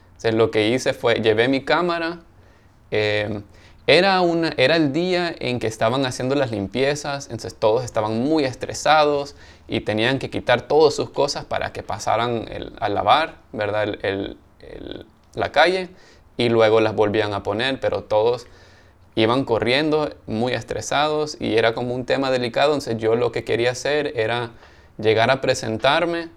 Entonces, 0.07 0.33
lo 0.33 0.51
que 0.51 0.69
hice 0.69 0.93
fue, 0.93 1.15
llevé 1.15 1.49
mi 1.49 1.65
cámara, 1.65 2.21
eh, 2.91 3.41
era, 3.87 4.21
una, 4.21 4.53
era 4.57 4.77
el 4.77 4.93
día 4.93 5.35
en 5.37 5.59
que 5.59 5.67
estaban 5.67 6.05
haciendo 6.05 6.33
las 6.33 6.49
limpiezas, 6.49 7.25
entonces 7.25 7.55
todos 7.55 7.83
estaban 7.83 8.23
muy 8.23 8.43
estresados 8.43 9.35
y 9.67 9.81
tenían 9.81 10.19
que 10.19 10.29
quitar 10.29 10.61
todas 10.61 10.93
sus 10.93 11.09
cosas 11.09 11.45
para 11.45 11.73
que 11.73 11.83
pasaran 11.83 12.45
a 12.79 12.89
lavar, 12.89 13.35
¿verdad? 13.51 13.95
la 15.33 15.51
calle 15.51 15.89
y 16.37 16.49
luego 16.49 16.81
las 16.81 16.95
volvían 16.95 17.33
a 17.33 17.43
poner, 17.43 17.79
pero 17.79 18.03
todos 18.03 18.47
iban 19.15 19.45
corriendo 19.45 20.09
muy 20.27 20.53
estresados 20.53 21.37
y 21.39 21.57
era 21.57 21.73
como 21.73 21.95
un 21.95 22.05
tema 22.05 22.31
delicado, 22.31 22.73
entonces 22.73 22.97
yo 22.97 23.15
lo 23.15 23.31
que 23.31 23.43
quería 23.43 23.71
hacer 23.71 24.13
era 24.15 24.51
llegar 24.97 25.31
a 25.31 25.41
presentarme 25.41 26.29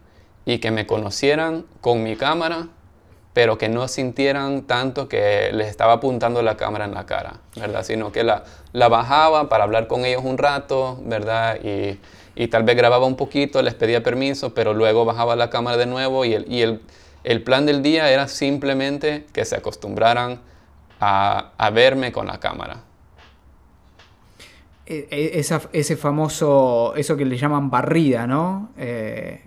y 0.46 0.58
que 0.58 0.70
me 0.70 0.86
conocieran 0.86 1.66
con 1.80 2.02
mi 2.02 2.16
cámara 2.16 2.68
pero 3.38 3.56
que 3.56 3.68
no 3.68 3.86
sintieran 3.86 4.62
tanto 4.62 5.08
que 5.08 5.52
les 5.52 5.68
estaba 5.68 5.92
apuntando 5.92 6.42
la 6.42 6.56
cámara 6.56 6.86
en 6.86 6.92
la 6.92 7.06
cara, 7.06 7.34
¿verdad? 7.54 7.84
Sino 7.84 8.10
que 8.10 8.24
la, 8.24 8.42
la 8.72 8.88
bajaba 8.88 9.48
para 9.48 9.62
hablar 9.62 9.86
con 9.86 10.04
ellos 10.04 10.22
un 10.24 10.38
rato, 10.38 10.98
¿verdad? 11.04 11.60
Y, 11.62 12.00
y 12.38 12.46
tal 12.46 12.62
vez 12.62 12.77
grababa 12.77 13.05
un 13.05 13.16
poquito, 13.16 13.61
les 13.62 13.74
pedía 13.74 14.05
permiso, 14.05 14.55
pero 14.55 14.72
luego 14.72 15.05
bajaba 15.05 15.35
la 15.35 15.51
cámara 15.51 15.77
de 15.77 15.87
nuevo 15.87 16.24
y 16.24 16.35
el, 16.35 16.51
y 16.51 16.62
el, 16.62 16.81
el 17.24 17.42
plan 17.42 17.66
del 17.66 17.83
día 17.83 18.12
era 18.12 18.29
simplemente 18.29 19.27
que 19.33 19.44
se 19.44 19.57
acostumbraran 19.57 20.40
a, 21.01 21.51
a 21.59 21.70
verme 21.70 22.12
con 22.12 22.29
la 22.29 22.38
cámara. 22.38 22.85
E, 24.87 25.09
e, 25.11 25.40
esa, 25.40 25.62
ese 25.72 25.96
famoso, 25.96 26.94
eso 26.96 27.16
que 27.16 27.24
le 27.24 27.37
llaman 27.37 27.70
barrida, 27.70 28.29
¿no? 28.29 28.70
Eh, 28.79 29.42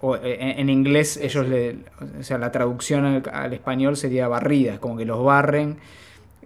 o, 0.00 0.16
e, 0.16 0.60
en, 0.60 0.68
inglés 0.68 1.16
ellos 1.16 1.48
le, 1.48 1.78
o 2.20 2.22
sea, 2.22 2.36
la 2.36 2.52
traducción 2.52 3.24
al, 3.32 3.54
español 3.54 3.96
sería 3.96 4.28
barrida, 4.28 4.78
como 4.80 4.98
que 4.98 5.06
los 5.06 5.24
barren. 5.24 5.78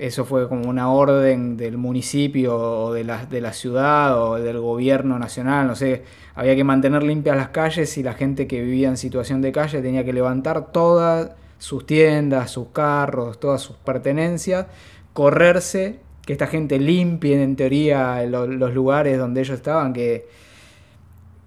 Eso 0.03 0.25
fue 0.25 0.49
como 0.49 0.69
una 0.69 0.91
orden 0.91 1.57
del 1.57 1.79
municipio 1.79 2.57
o 2.57 2.93
de 2.93 3.05
la, 3.05 3.25
de 3.25 3.41
la 3.41 3.53
ciudad 3.53 4.21
o 4.21 4.35
del 4.35 4.59
gobierno 4.59 5.17
nacional, 5.17 5.69
no 5.69 5.77
sé. 5.77 6.03
Había 6.35 6.57
que 6.57 6.65
mantener 6.65 7.05
limpias 7.05 7.37
las 7.37 7.51
calles 7.51 7.97
y 7.97 8.03
la 8.03 8.15
gente 8.15 8.49
que 8.49 8.61
vivía 8.63 8.89
en 8.89 8.97
situación 8.97 9.41
de 9.43 9.53
calle 9.53 9.81
tenía 9.81 10.05
que 10.05 10.13
levantar 10.13 10.73
todas 10.73 11.31
sus 11.59 11.87
tiendas, 11.87 12.51
sus 12.51 12.71
carros, 12.73 13.39
todas 13.39 13.63
sus 13.63 13.77
pertenencias, 13.77 14.67
correrse 15.13 16.01
que 16.27 16.33
esta 16.33 16.49
gente 16.49 16.81
limpie 16.81 17.41
en 17.41 17.55
teoría 17.55 18.25
los 18.25 18.75
lugares 18.75 19.17
donde 19.19 19.43
ellos 19.43 19.55
estaban 19.55 19.93
que 19.93 20.27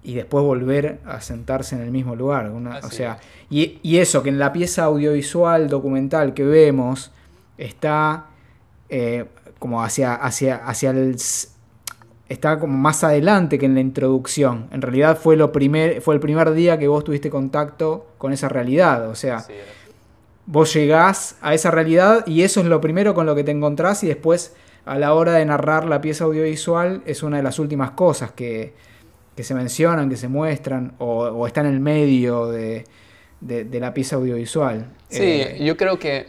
y 0.02 0.13
después 0.13 0.46
volver 0.46 1.00
a 1.06 1.20
sentarse 1.20 1.76
en 1.76 1.82
el 1.82 1.91
mismo 1.91 2.15
lugar. 2.15 2.46
o 2.46 2.89
sea, 2.89 3.18
y, 3.50 3.98
eso, 3.98 4.24
que 4.24 4.30
en 4.30 4.39
la 4.39 4.54
pieza 4.54 4.86
audiovisual, 4.86 5.68
documental 5.68 6.34
que 6.34 6.46
vemos, 6.46 7.12
está 7.58 8.28
eh, 8.89 9.26
como 9.60 9.84
hacia, 9.84 10.15
hacia, 10.15 10.58
hacia 10.58 10.91
el... 10.91 11.15
Está 12.28 12.60
como 12.60 12.76
más 12.76 13.04
adelante 13.04 13.60
que 13.60 13.67
en 13.67 13.76
la 13.76 13.82
introducción. 13.82 14.67
En 14.71 14.82
realidad 14.82 15.17
fue, 15.17 15.36
lo 15.38 15.52
primer, 15.52 16.02
fue 16.02 16.15
el 16.15 16.19
primer 16.19 16.54
día 16.54 16.80
que 16.80 16.88
vos 16.88 17.04
tuviste 17.04 17.30
contacto 17.30 18.08
con 18.17 18.34
esa 18.34 18.50
realidad. 18.50 19.10
O 19.10 19.15
sea, 19.15 19.45
vos 20.45 20.74
llegás 20.74 21.38
a 21.41 21.54
esa 21.54 21.71
realidad 21.71 22.26
y 22.26 22.41
eso 22.41 22.62
es 22.62 22.65
lo 22.65 22.82
primero 22.82 23.13
con 23.13 23.26
lo 23.26 23.36
que 23.36 23.43
te 23.43 23.52
encontrás 23.52 24.04
y 24.04 24.08
después 24.08 24.56
a 24.86 25.00
la 25.00 25.13
hora 25.13 25.34
de 25.34 25.45
narrar 25.45 25.86
la 25.86 26.02
pieza 26.02 26.26
audiovisual 26.26 27.02
es 27.06 27.24
una 27.24 27.38
de 27.38 27.43
las 27.43 27.60
últimas 27.60 27.91
cosas 27.91 28.32
que, 28.32 28.74
se 29.38 29.54
mencionan, 29.56 30.10
que 30.10 30.15
se 30.15 30.28
muestran 30.28 30.93
o, 31.00 31.48
está 31.48 31.62
en 31.62 31.67
el 31.67 31.80
medio 31.80 32.48
de, 32.48 32.86
la 33.41 33.93
pieza 33.93 34.15
audiovisual. 34.15 34.86
Sí, 35.10 35.24
eh, 35.24 35.58
yo 35.62 35.76
creo 35.76 35.98
que 35.98 36.28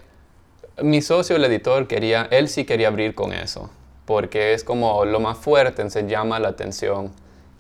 mi 0.83 1.03
socio, 1.03 1.37
el 1.37 1.45
editor, 1.45 1.87
quería, 1.87 2.29
él 2.31 2.49
sí 2.49 2.65
quería 2.65 2.89
abrir 2.89 3.15
con 3.15 3.33
eso, 3.33 3.71
porque 4.05 4.55
es 4.55 4.65
como 4.65 5.05
lo 5.05 5.21
más 5.21 5.39
fuerte, 5.39 5.89
se 5.91 6.07
llama 6.07 6.39
la 6.39 6.49
atención. 6.49 7.12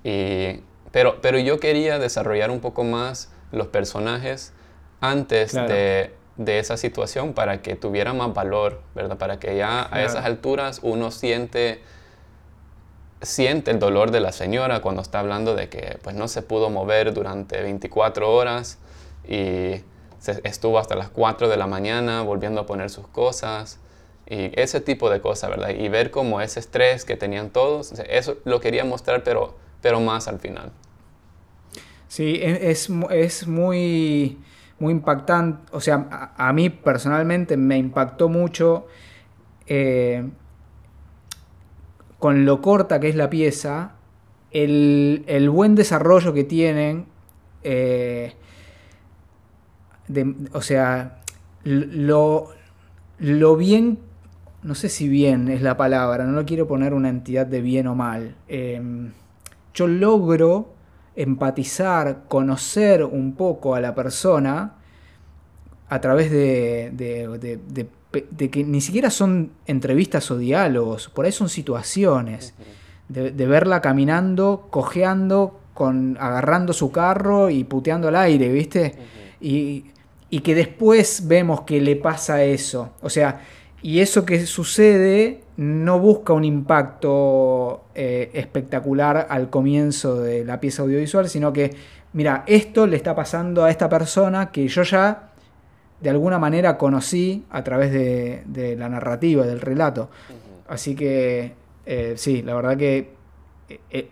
Y, 0.04 0.60
pero, 0.92 1.20
pero 1.20 1.38
yo 1.38 1.58
quería 1.58 1.98
desarrollar 1.98 2.50
un 2.50 2.60
poco 2.60 2.84
más 2.84 3.30
los 3.52 3.68
personajes 3.68 4.52
antes 5.00 5.52
de 5.52 6.12
de 6.36 6.58
esa 6.58 6.76
situación 6.76 7.32
para 7.32 7.62
que 7.62 7.76
tuviera 7.76 8.12
más 8.12 8.34
valor, 8.34 8.80
¿verdad? 8.94 9.16
Para 9.16 9.38
que 9.38 9.56
ya 9.56 9.88
a 9.90 10.02
esas 10.02 10.24
alturas 10.24 10.80
uno 10.82 11.10
siente, 11.10 11.82
siente 13.22 13.70
el 13.70 13.78
dolor 13.78 14.10
de 14.10 14.20
la 14.20 14.32
señora 14.32 14.80
cuando 14.80 15.02
está 15.02 15.20
hablando 15.20 15.54
de 15.54 15.68
que 15.68 15.98
pues 16.02 16.14
no 16.14 16.28
se 16.28 16.42
pudo 16.42 16.68
mover 16.68 17.14
durante 17.14 17.62
24 17.62 18.30
horas 18.30 18.78
y 19.26 19.80
estuvo 20.44 20.78
hasta 20.78 20.94
las 20.94 21.08
4 21.10 21.48
de 21.48 21.56
la 21.56 21.66
mañana 21.66 22.22
volviendo 22.22 22.60
a 22.60 22.66
poner 22.66 22.90
sus 22.90 23.06
cosas 23.08 23.78
y 24.28 24.50
ese 24.60 24.80
tipo 24.80 25.10
de 25.10 25.20
cosas, 25.20 25.50
¿verdad? 25.50 25.70
Y 25.70 25.88
ver 25.88 26.10
como 26.10 26.40
ese 26.40 26.60
estrés 26.60 27.04
que 27.04 27.16
tenían 27.16 27.50
todos, 27.50 27.92
eso 28.08 28.36
lo 28.44 28.60
quería 28.60 28.84
mostrar, 28.84 29.22
pero, 29.22 29.56
pero 29.80 30.00
más 30.00 30.28
al 30.28 30.38
final. 30.38 30.72
Sí, 32.08 32.40
es, 32.42 32.90
es 33.10 33.46
muy 33.46 34.38
muy 34.78 34.92
impactante, 34.92 35.62
o 35.72 35.80
sea, 35.80 36.32
a, 36.36 36.52
mí 36.52 36.68
personalmente 36.68 37.56
me 37.56 37.78
impactó 37.78 38.28
mucho 38.28 38.86
eh, 39.66 40.28
con 42.18 42.44
lo 42.44 42.60
corta 42.60 43.00
que 43.00 43.08
es 43.08 43.16
la 43.16 43.30
pieza, 43.30 43.92
el, 44.50 45.48
buen 45.50 45.74
desarrollo 45.74 46.34
que 46.34 46.44
tienen, 46.44 47.06
eh, 47.62 48.34
o 50.52 50.60
sea, 50.62 51.18
lo, 51.64 52.48
lo 53.18 53.56
bien, 53.56 53.98
no 54.62 54.74
sé 54.74 54.88
si 54.88 55.08
bien 55.08 55.48
es 55.48 55.62
la 55.62 55.76
palabra, 55.76 56.24
no 56.24 56.32
lo 56.32 56.44
quiero 56.44 56.66
poner 56.66 56.94
una 56.94 57.08
entidad 57.08 57.46
de 57.46 57.60
bien 57.60 57.86
o 57.86 57.94
mal. 57.94 58.34
Eh, 58.48 58.80
yo 59.74 59.86
logro 59.86 60.74
empatizar, 61.14 62.24
conocer 62.28 63.04
un 63.04 63.34
poco 63.34 63.74
a 63.74 63.80
la 63.80 63.94
persona 63.94 64.74
a 65.88 66.00
través 66.00 66.30
de, 66.30 66.90
de, 66.92 68.50
que 68.50 68.64
ni 68.64 68.80
siquiera 68.80 69.10
son 69.10 69.52
entrevistas 69.66 70.30
o 70.30 70.38
diálogos, 70.38 71.08
por 71.08 71.24
ahí 71.24 71.32
son 71.32 71.48
situaciones, 71.48 72.54
de, 73.08 73.30
verla 73.46 73.80
caminando, 73.80 74.66
cojeando, 74.70 75.60
con, 75.74 76.16
agarrando 76.18 76.72
su 76.72 76.90
carro 76.90 77.50
y 77.50 77.64
puteando 77.64 78.08
al 78.08 78.16
aire, 78.16 78.48
¿viste? 78.48 78.94
y, 79.40 79.84
y 80.30 80.40
que 80.40 80.54
después 80.54 81.26
vemos 81.26 81.62
que 81.62 81.80
le 81.80 81.96
pasa 81.96 82.42
eso. 82.42 82.90
O 83.02 83.10
sea, 83.10 83.42
y 83.82 84.00
eso 84.00 84.24
que 84.24 84.46
sucede 84.46 85.42
no 85.56 85.98
busca 86.00 86.32
un 86.32 86.44
impacto 86.44 87.84
eh, 87.94 88.30
espectacular 88.34 89.26
al 89.30 89.48
comienzo 89.50 90.20
de 90.20 90.44
la 90.44 90.60
pieza 90.60 90.82
audiovisual, 90.82 91.28
sino 91.28 91.52
que, 91.52 91.74
mira, 92.12 92.44
esto 92.46 92.86
le 92.86 92.96
está 92.96 93.14
pasando 93.14 93.64
a 93.64 93.70
esta 93.70 93.88
persona 93.88 94.50
que 94.50 94.66
yo 94.68 94.82
ya 94.82 95.30
de 96.00 96.10
alguna 96.10 96.38
manera 96.38 96.76
conocí 96.76 97.44
a 97.50 97.62
través 97.64 97.92
de, 97.92 98.76
la 98.76 98.88
narrativa, 98.88 99.46
del 99.46 99.60
relato. 99.60 100.10
Así 100.68 100.94
que, 100.94 101.54
eh, 101.86 102.14
sí, 102.16 102.42
la 102.42 102.54
verdad 102.54 102.76
que 102.76 103.10
eh, 103.90 104.08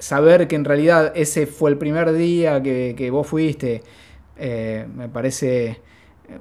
saber 0.00 0.48
que 0.48 0.56
en 0.56 0.64
realidad 0.64 1.12
ese 1.14 1.46
fue 1.46 1.70
el 1.70 1.76
primer 1.76 2.12
día 2.12 2.60
que, 2.62 3.10
vos 3.12 3.26
fuiste, 3.26 3.82
me 4.40 5.08
parece 5.08 5.80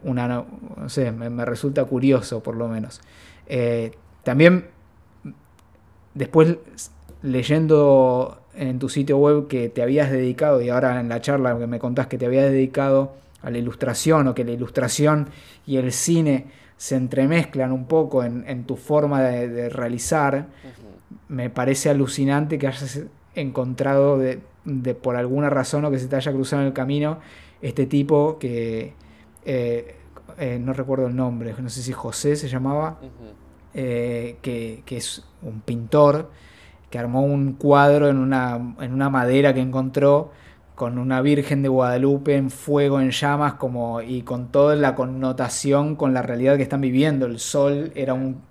una, 0.03 0.27
no 0.27 0.89
sé, 0.89 1.11
me 1.11 1.45
resulta 1.45 1.83
curioso 1.85 2.41
por 2.41 2.55
lo 2.55 2.67
menos. 2.67 3.01
Eh, 3.49 3.91
también, 4.23 4.67
después 6.13 6.57
leyendo 7.21 8.41
en 8.53 8.79
tu 8.79 8.87
sitio 8.89 9.17
web 9.17 9.47
que 9.47 9.69
te 9.69 9.81
habías 9.81 10.11
dedicado, 10.11 10.61
y 10.61 10.69
ahora 10.69 10.99
en 10.99 11.09
la 11.09 11.19
charla 11.19 11.57
que 11.57 11.67
me 11.67 11.79
contás 11.79 12.07
que 12.07 12.17
te 12.17 12.27
habías 12.27 12.49
dedicado 12.49 13.13
a 13.41 13.49
la 13.49 13.57
ilustración, 13.57 14.27
o 14.27 14.35
que 14.35 14.45
la 14.45 14.51
ilustración 14.51 15.29
y 15.65 15.77
el 15.77 15.91
cine 15.91 16.45
se 16.77 16.95
entremezclan 16.95 17.71
un 17.71 17.85
poco 17.85 18.23
en, 18.23 18.63
tu 18.63 18.77
forma 18.77 19.21
de, 19.21 19.69
realizar, 19.69 20.47
me 21.27 21.49
parece 21.49 21.89
alucinante 21.89 22.57
que 22.57 22.67
hayas 22.67 23.01
encontrado 23.35 24.17
de, 24.17 24.39
por 24.93 25.15
alguna 25.15 25.49
razón 25.49 25.83
o 25.85 25.91
que 25.91 25.99
se 25.99 26.07
te 26.07 26.15
haya 26.15 26.31
cruzado 26.31 26.61
en 26.61 26.67
el 26.67 26.73
camino 26.73 27.19
este 27.61 27.85
tipo 27.85 28.37
que 28.39 28.93
eh, 29.45 29.95
eh, 30.37 30.59
no 30.59 30.73
recuerdo 30.73 31.07
el 31.07 31.15
nombre, 31.15 31.53
no 31.59 31.69
sé 31.69 31.81
si 31.81 31.91
José 31.91 32.35
se 32.35 32.47
llamaba, 32.47 32.99
eh, 33.73 34.37
que, 34.41 34.83
es 34.89 35.23
un 35.41 35.61
pintor 35.61 36.31
que 36.89 36.97
armó 36.97 37.23
un 37.23 37.53
cuadro 37.53 38.09
en 38.09 38.17
una, 38.17 38.75
en 38.79 38.93
una 38.93 39.09
madera 39.09 39.53
que 39.53 39.59
encontró 39.59 40.31
con 40.75 40.97
una 40.97 41.21
Virgen 41.21 41.61
de 41.61 41.67
Guadalupe 41.67 42.37
en 42.37 42.49
fuego, 42.49 43.01
en 43.01 43.11
llamas, 43.11 43.55
como, 43.55 44.01
y 44.01 44.21
con 44.21 44.47
toda 44.47 44.77
la 44.77 44.95
connotación 44.95 45.97
con 45.97 46.13
la 46.13 46.21
realidad 46.21 46.55
que 46.55 46.63
están 46.63 46.79
viviendo. 46.79 47.25
El 47.25 47.39
sol 47.39 47.91
era 47.95 48.13
un, 48.13 48.41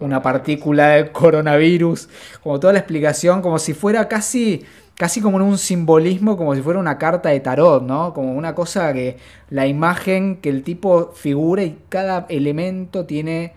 una 0.00 0.20
partícula 0.20 0.88
de 0.88 1.12
coronavirus, 1.12 2.08
como 2.42 2.58
toda 2.58 2.72
la 2.72 2.80
explicación, 2.80 3.40
como 3.40 3.58
si 3.60 3.72
fuera 3.72 4.08
casi 4.08 4.64
casi 5.00 5.22
como 5.22 5.38
en 5.38 5.44
un 5.44 5.56
simbolismo, 5.56 6.36
como 6.36 6.54
si 6.54 6.60
fuera 6.60 6.78
una 6.78 6.98
carta 6.98 7.30
de 7.30 7.40
tarot, 7.40 7.82
¿no? 7.82 8.12
Como 8.12 8.34
una 8.34 8.54
cosa 8.54 8.92
que 8.92 9.16
la 9.48 9.66
imagen 9.66 10.36
que 10.42 10.50
el 10.50 10.62
tipo 10.62 11.12
figura 11.14 11.62
y 11.62 11.78
cada 11.88 12.26
elemento 12.28 13.06
tiene 13.06 13.54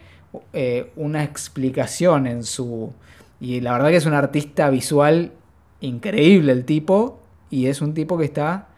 eh, 0.54 0.94
una 0.96 1.22
explicación 1.22 2.28
en 2.28 2.46
su... 2.46 2.94
Y 3.42 3.60
la 3.60 3.74
verdad 3.74 3.90
que 3.90 3.98
es 3.98 4.06
un 4.06 4.14
artista 4.14 4.70
visual 4.70 5.34
increíble 5.82 6.54
el 6.54 6.64
tipo, 6.64 7.20
y 7.50 7.68
es 7.68 7.82
un 7.82 7.94
tipo 7.94 8.18
que 8.18 8.24
está 8.24 8.70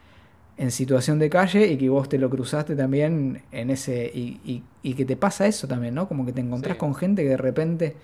en 0.58 0.71
situación 0.71 1.19
de 1.19 1.30
calle 1.30 1.67
y 1.67 1.78
que 1.78 1.88
vos 1.89 2.10
te 2.10 2.17
lo 2.17 2.32
cruzaste 2.32 2.75
también 2.75 3.43
en 3.51 3.69
ese... 3.69 4.12
y, 4.12 4.63
que 4.82 5.06
te 5.06 5.15
pasa 5.15 5.45
eso 5.45 5.67
también, 5.67 5.93
¿no? 5.93 6.08
Como 6.08 6.25
que 6.25 6.34
te 6.34 6.41
encontrás 6.41 6.78
con 6.78 6.95
gente 6.95 7.21
que 7.21 7.30
de 7.30 7.38
repente... 7.38 7.95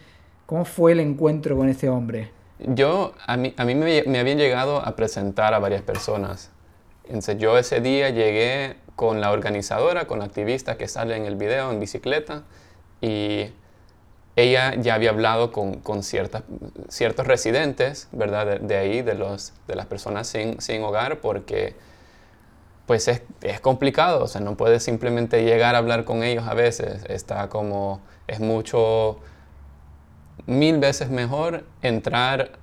¿Cómo 0.46 0.66
fue 0.66 0.92
el 0.92 1.00
encuentro 1.00 1.58
con 1.58 1.68
este 1.68 1.90
hombre? 1.90 2.41
Yo, 2.66 3.14
a 3.26 3.38
mí, 3.38 3.54
a 3.58 3.66
mí 3.66 3.76
me, 3.76 4.04
me, 4.04 4.20
habían 4.20 4.38
llegado 4.38 4.86
a 4.86 4.96
presentar 4.96 5.54
a 5.54 5.60
varias 5.60 5.82
personas. 5.82 6.52
Entonces, 7.06 7.38
yo 7.38 7.58
ese 7.58 7.82
día 7.82 8.10
llegué 8.10 8.76
con 8.96 9.20
la 9.20 9.32
organizadora, 9.32 10.06
con 10.06 10.20
la 10.20 10.26
activista 10.26 10.78
que 10.78 10.88
sale 10.88 11.16
en 11.16 11.26
el 11.26 11.36
video 11.36 11.72
en 11.72 11.80
bicicleta 11.80 12.44
y 13.02 13.52
ella 14.36 14.76
ya 14.76 14.96
había 14.96 15.10
hablado 15.10 15.52
con, 15.52 15.76
con 15.76 16.04
ciertas, 16.04 16.44
ciertos 16.90 17.28
residentes, 17.28 18.08
¿verdad? 18.12 18.60
De, 18.60 18.78
ahí, 18.78 19.02
de, 19.02 19.16
los, 19.16 19.54
de 19.68 19.76
las 19.76 19.86
personas 19.86 20.28
sin, 20.28 20.62
sin 20.62 20.84
hogar, 20.84 21.20
porque 21.20 21.76
pues 22.86 23.08
es, 23.08 23.22
es, 23.42 23.60
complicado, 23.60 24.24
o 24.24 24.28
sea, 24.28 24.42
no 24.42 24.56
puedes 24.56 24.84
simplemente 24.84 25.44
llegar 25.44 25.76
a 25.76 25.78
hablar 25.78 26.04
con 26.04 26.24
ellos 26.24 26.48
a 26.48 26.54
veces, 26.54 27.04
está 27.08 27.50
como, 27.50 28.02
es 28.28 28.40
mucho, 28.40 29.20
mil 30.46 30.80
veces 30.80 31.10
mejor 31.10 31.64
entrar 31.82 32.54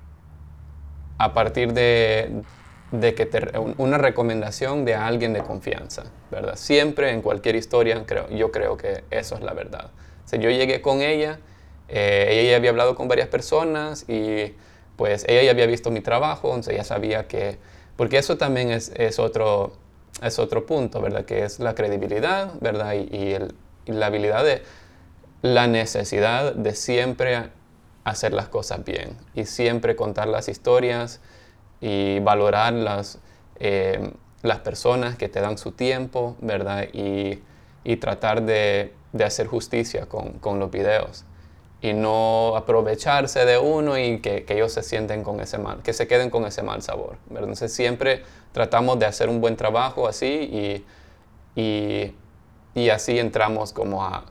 a 1.17 1.33
partir 1.33 1.73
de, 1.73 2.43
de 2.91 3.13
que 3.13 3.25
te, 3.25 3.57
una 3.77 3.97
recomendación 3.97 4.85
de 4.85 4.95
alguien 4.95 5.33
de 5.33 5.41
confianza, 5.41 6.03
¿verdad? 6.31 6.55
Siempre 6.55 7.11
en 7.11 7.21
cualquier 7.21 7.55
historia, 7.55 8.03
creo, 8.05 8.29
yo 8.29 8.51
creo 8.51 8.77
que 8.77 9.03
eso 9.11 9.35
es 9.35 9.41
la 9.41 9.53
verdad. 9.53 9.91
O 10.31 10.35
yo 10.35 10.49
llegué 10.49 10.81
con 10.81 11.01
ella, 11.01 11.39
eh, 11.87 12.27
ella 12.29 12.51
ya 12.51 12.55
había 12.57 12.69
hablado 12.69 12.95
con 12.95 13.07
varias 13.07 13.27
personas 13.27 14.05
y 14.07 14.53
pues 14.95 15.25
ella 15.27 15.43
ya 15.43 15.51
había 15.51 15.65
visto 15.65 15.91
mi 15.91 16.01
trabajo, 16.01 16.49
entonces 16.49 16.75
ya 16.75 16.83
sabía 16.83 17.27
que, 17.27 17.57
porque 17.95 18.17
eso 18.17 18.37
también 18.37 18.69
es, 18.69 18.91
es 18.95 19.17
otro, 19.19 19.73
es 20.21 20.39
otro 20.39 20.65
punto, 20.65 21.01
¿verdad? 21.01 21.25
Que 21.25 21.43
es 21.43 21.59
la 21.59 21.75
credibilidad, 21.75 22.53
¿verdad? 22.61 22.93
Y, 22.93 23.15
y, 23.15 23.33
el, 23.33 23.55
y 23.85 23.91
la 23.91 24.07
habilidad 24.07 24.43
de, 24.43 24.61
la 25.41 25.67
necesidad 25.67 26.53
de 26.53 26.75
siempre 26.75 27.49
hacer 28.03 28.33
las 28.33 28.49
cosas 28.49 28.83
bien 28.83 29.17
y 29.33 29.45
siempre 29.45 29.95
contar 29.95 30.27
las 30.27 30.49
historias 30.49 31.19
y 31.81 32.19
valorar 32.19 32.73
las, 32.73 33.19
eh, 33.59 34.11
las 34.41 34.59
personas 34.59 35.15
que 35.15 35.29
te 35.29 35.41
dan 35.41 35.57
su 35.57 35.71
tiempo, 35.71 36.35
¿verdad? 36.41 36.87
Y, 36.93 37.41
y 37.83 37.97
tratar 37.97 38.43
de, 38.43 38.93
de, 39.13 39.23
hacer 39.23 39.47
justicia 39.47 40.05
con, 40.07 40.33
con, 40.39 40.59
los 40.59 40.69
videos 40.71 41.25
y 41.81 41.93
no 41.93 42.55
aprovecharse 42.57 43.45
de 43.45 43.57
uno 43.57 43.97
y 43.97 44.19
que, 44.19 44.43
que, 44.43 44.55
ellos 44.55 44.73
se 44.73 44.83
sienten 44.83 45.23
con 45.23 45.39
ese 45.39 45.57
mal, 45.57 45.81
que 45.81 45.93
se 45.93 46.07
queden 46.07 46.29
con 46.29 46.45
ese 46.45 46.61
mal 46.61 46.81
sabor, 46.81 47.17
¿verdad? 47.27 47.43
Entonces 47.43 47.73
siempre 47.73 48.23
tratamos 48.51 48.99
de 48.99 49.05
hacer 49.05 49.29
un 49.29 49.39
buen 49.39 49.55
trabajo 49.55 50.07
así 50.07 50.25
y, 50.25 50.85
y, 51.61 52.15
y 52.75 52.89
así 52.89 53.17
entramos 53.17 53.71
como 53.71 54.03
a, 54.03 54.25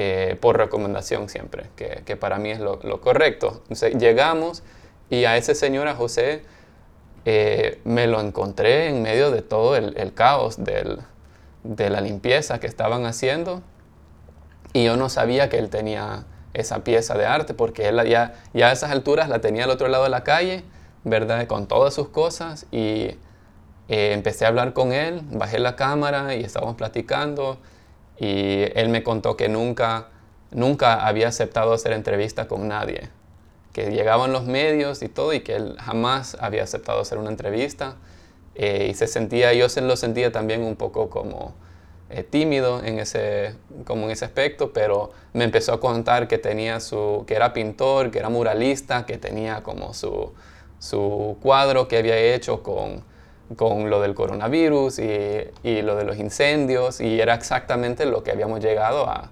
eh, 0.00 0.36
por 0.40 0.56
recomendación 0.56 1.28
siempre, 1.28 1.66
que, 1.74 2.16
para 2.16 2.38
mí 2.38 2.50
es 2.50 2.60
lo, 2.60 2.78
correcto. 3.00 3.64
Llegamos 3.98 4.62
y 5.10 5.24
a 5.24 5.36
ese 5.36 5.56
señor, 5.56 5.88
a 5.88 5.96
José, 5.96 6.42
eh, 7.24 7.80
me 7.82 8.06
lo 8.06 8.20
encontré 8.20 8.88
en 8.88 9.02
medio 9.02 9.32
de 9.32 9.42
todo 9.42 9.74
el, 9.74 10.14
caos 10.14 10.58
de 10.64 11.90
la 11.90 12.00
limpieza 12.00 12.60
que 12.60 12.68
estaban 12.68 13.06
haciendo 13.06 13.60
y 14.72 14.84
yo 14.84 14.96
no 14.96 15.08
sabía 15.08 15.48
que 15.48 15.58
él 15.58 15.68
tenía 15.68 16.26
esa 16.54 16.84
pieza 16.84 17.14
de 17.14 17.26
arte 17.26 17.52
porque 17.52 17.92
ya 18.06 18.34
a 18.54 18.72
esas 18.72 18.92
alturas 18.92 19.28
la 19.28 19.40
tenía 19.40 19.64
al 19.64 19.70
otro 19.70 19.88
lado 19.88 20.04
de 20.04 20.10
la 20.10 20.22
calle, 20.22 20.62
¿verdad? 21.02 21.46
Con 21.48 21.66
todas 21.66 21.92
sus 21.92 22.08
cosas 22.08 22.66
y 22.70 23.16
eh, 23.88 24.12
empecé 24.12 24.44
a 24.44 24.48
hablar 24.48 24.74
con 24.74 24.92
él, 24.92 25.22
bajé 25.32 25.58
la 25.58 25.74
cámara 25.74 26.36
y 26.36 26.44
estábamos 26.44 26.76
platicando 26.76 27.58
y 28.18 28.64
él 28.74 28.88
me 28.88 29.02
contó 29.02 29.36
que 29.36 29.48
nunca, 29.48 30.08
nunca 30.50 31.06
había 31.06 31.28
aceptado 31.28 31.72
hacer 31.72 31.92
entrevista 31.92 32.48
con 32.48 32.68
nadie, 32.68 33.08
que 33.72 33.90
llegaban 33.90 34.32
los 34.32 34.44
medios 34.44 35.02
y 35.02 35.08
todo 35.08 35.32
y 35.32 35.40
que 35.40 35.54
él 35.54 35.76
jamás 35.78 36.36
había 36.40 36.64
aceptado 36.64 37.00
hacer 37.00 37.18
una 37.18 37.30
entrevista. 37.30 37.96
Eh, 38.54 38.88
y 38.90 38.94
se 38.94 39.06
sentía, 39.06 39.52
yo 39.52 39.68
se 39.68 39.80
lo 39.80 39.96
sentía 39.96 40.32
también 40.32 40.64
un 40.64 40.74
poco 40.74 41.08
como 41.10 41.54
eh, 42.10 42.24
tímido 42.24 42.82
en 42.82 42.98
ese, 42.98 43.54
como 43.84 44.06
en 44.06 44.10
ese 44.10 44.24
aspecto, 44.24 44.72
pero 44.72 45.12
me 45.32 45.44
empezó 45.44 45.74
a 45.74 45.80
contar 45.80 46.26
que 46.26 46.38
tenía 46.38 46.80
su, 46.80 47.22
que 47.26 47.34
era 47.34 47.52
pintor, 47.52 48.10
que 48.10 48.18
era 48.18 48.30
muralista, 48.30 49.06
que 49.06 49.16
tenía 49.16 49.62
como 49.62 49.94
su, 49.94 50.32
su 50.80 51.36
cuadro 51.40 51.86
que 51.86 51.98
había 51.98 52.18
hecho 52.18 52.64
con 52.64 53.04
con 53.56 53.88
lo 53.90 54.00
del 54.00 54.14
coronavirus 54.14 54.98
y, 54.98 55.82
lo 55.82 55.96
de 55.96 56.04
los 56.04 56.18
incendios 56.18 57.00
y 57.00 57.20
era 57.20 57.34
exactamente 57.34 58.04
lo 58.06 58.22
que 58.22 58.30
habíamos 58.30 58.60
llegado 58.60 59.08
a, 59.08 59.30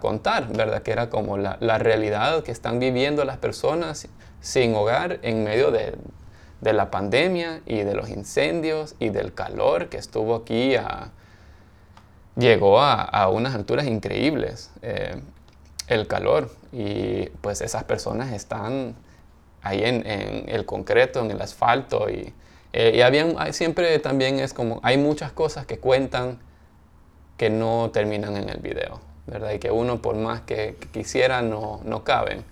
contar, 0.00 0.48
¿verdad? 0.52 0.82
Que 0.82 0.92
era 0.92 1.08
como 1.08 1.38
la, 1.38 1.78
realidad 1.78 2.42
que 2.42 2.52
están 2.52 2.78
viviendo 2.78 3.24
las 3.24 3.38
personas 3.38 4.08
sin 4.40 4.74
hogar 4.74 5.18
en 5.22 5.42
medio 5.42 5.70
de, 5.70 5.96
la 6.60 6.90
pandemia 6.90 7.62
y 7.64 7.82
de 7.82 7.94
los 7.94 8.10
incendios 8.10 8.94
y 8.98 9.08
del 9.08 9.32
calor 9.32 9.88
que 9.88 9.96
estuvo 9.96 10.34
aquí 10.36 10.76
llegó 12.36 12.80
a, 12.80 13.28
unas 13.28 13.54
alturas 13.54 13.86
increíbles 13.86 14.70
eh, 14.82 15.22
el 15.88 16.06
calor 16.06 16.50
y 16.72 17.30
pues 17.40 17.62
esas 17.62 17.84
personas 17.84 18.32
están 18.32 18.94
ahí 19.62 19.82
en, 19.82 20.06
en 20.06 20.48
el 20.48 20.66
concreto, 20.66 21.20
en 21.20 21.30
el 21.30 21.40
asfalto 21.40 22.10
y 22.10 22.34
eh, 22.72 22.92
y 22.96 23.00
habían, 23.00 23.34
siempre 23.52 23.98
también 23.98 24.38
es 24.38 24.54
como, 24.54 24.80
hay 24.82 24.96
muchas 24.96 25.32
cosas 25.32 25.66
que 25.66 25.78
cuentan 25.78 26.38
que 27.36 27.50
no 27.50 27.90
terminan 27.92 28.36
en 28.36 28.48
el 28.48 28.58
video, 28.58 29.00
¿verdad? 29.26 29.52
Y 29.52 29.58
que 29.58 29.70
uno 29.70 30.02
por 30.02 30.14
más 30.16 30.42
que, 30.42 30.76
quisiera 30.92 31.42
no, 31.42 31.80
no 31.84 32.04
caben. 32.04 32.44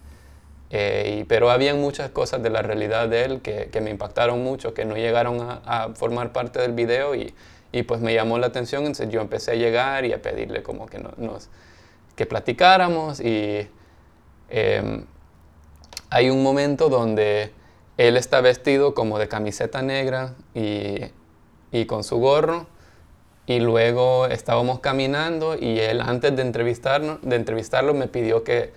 Eh, 0.70 1.24
pero 1.28 1.50
habían 1.50 1.80
muchas 1.80 2.10
cosas 2.10 2.42
de 2.42 2.50
la 2.50 2.62
realidad 2.62 3.08
de 3.08 3.24
él 3.24 3.40
que, 3.40 3.68
que 3.70 3.80
me 3.80 3.90
impactaron 3.90 4.42
mucho, 4.42 4.74
que 4.74 4.84
no 4.84 4.96
llegaron 4.96 5.40
a, 5.40 5.62
a, 5.64 5.94
formar 5.94 6.32
parte 6.32 6.60
del 6.60 6.72
video 6.72 7.14
y, 7.14 7.34
y, 7.72 7.84
pues 7.84 8.00
me 8.00 8.12
llamó 8.12 8.38
la 8.38 8.48
atención, 8.48 8.82
entonces 8.82 9.08
yo 9.08 9.20
empecé 9.20 9.52
a 9.52 9.54
llegar 9.54 10.04
y 10.04 10.12
a 10.12 10.20
pedirle 10.20 10.62
como 10.62 10.86
que 10.86 10.98
nos, 10.98 11.48
que 12.16 12.26
platicáramos 12.26 13.20
y 13.20 13.68
em, 14.50 15.04
hay 16.10 16.30
un 16.30 16.42
momento 16.42 16.88
donde 16.88 17.52
él 17.98 18.16
está 18.16 18.40
vestido 18.40 18.94
como 18.94 19.18
de 19.18 19.26
camiseta 19.28 19.82
negra 19.82 20.34
y, 20.54 21.84
con 21.86 22.04
su 22.04 22.18
gorro. 22.18 22.66
Y 23.46 23.60
luego 23.60 24.26
estábamos 24.26 24.78
caminando 24.80 25.56
y 25.58 25.80
él 25.80 26.00
antes 26.00 26.34
de, 26.36 26.42
entrevistarnos, 26.42 27.18
de 27.22 27.36
entrevistarlo 27.36 27.94
me 27.94 28.06
pidió 28.06 28.44
que, 28.44 28.72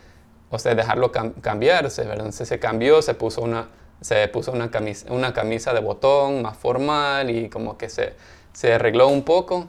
o 0.50 0.58
sea, 0.58 0.76
dejarlo 0.76 1.12
cambiarse, 1.12 2.02
¿verdad? 2.04 2.26
Entonces 2.26 2.48
se 2.48 2.58
cambió, 2.58 3.02
se 3.02 3.14
puso 3.14 3.42
una, 3.42 3.70
se 4.00 4.28
puso 4.30 4.54
una 4.54 4.72
camisa, 4.72 5.12
una 5.12 5.34
camisa 5.34 5.74
de 5.74 5.82
botón 5.82 6.42
más 6.42 6.58
formal 6.58 7.30
y 7.30 7.50
como 7.50 7.78
que 7.78 7.90
se, 7.90 8.14
se 8.54 8.74
arregló 8.74 9.08
un 9.10 9.24
poco. 9.24 9.68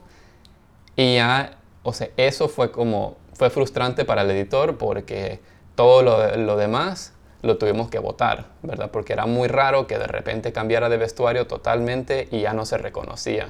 Y 0.95 1.15
ya, 1.15 1.57
o 1.83 1.93
sea, 1.93 2.09
eso 2.17 2.47
fue 2.47 2.71
como, 2.71 3.17
fue 3.33 3.49
frustrante 3.49 4.05
para 4.05 4.23
el 4.23 4.31
editor 4.31 4.77
porque 4.77 5.41
todo 5.75 6.01
lo 6.01 6.55
demás 6.55 7.12
lo 7.43 7.57
tuvimos 7.57 7.89
que 7.89 7.99
votar, 7.99 8.45
¿verdad? 8.63 8.89
Porque 8.89 9.11
era 9.11 9.25
muy 9.25 9.49
raro 9.49 9.85
que 9.85 9.99
de 9.99 10.07
repente 10.07 10.53
cambiara 10.53 10.87
de 10.87 10.95
vestuario 10.95 11.45
totalmente 11.45 12.29
y 12.31 12.41
ya 12.41 12.53
no 12.53 12.65
se 12.65 12.77
reconocía. 12.77 13.49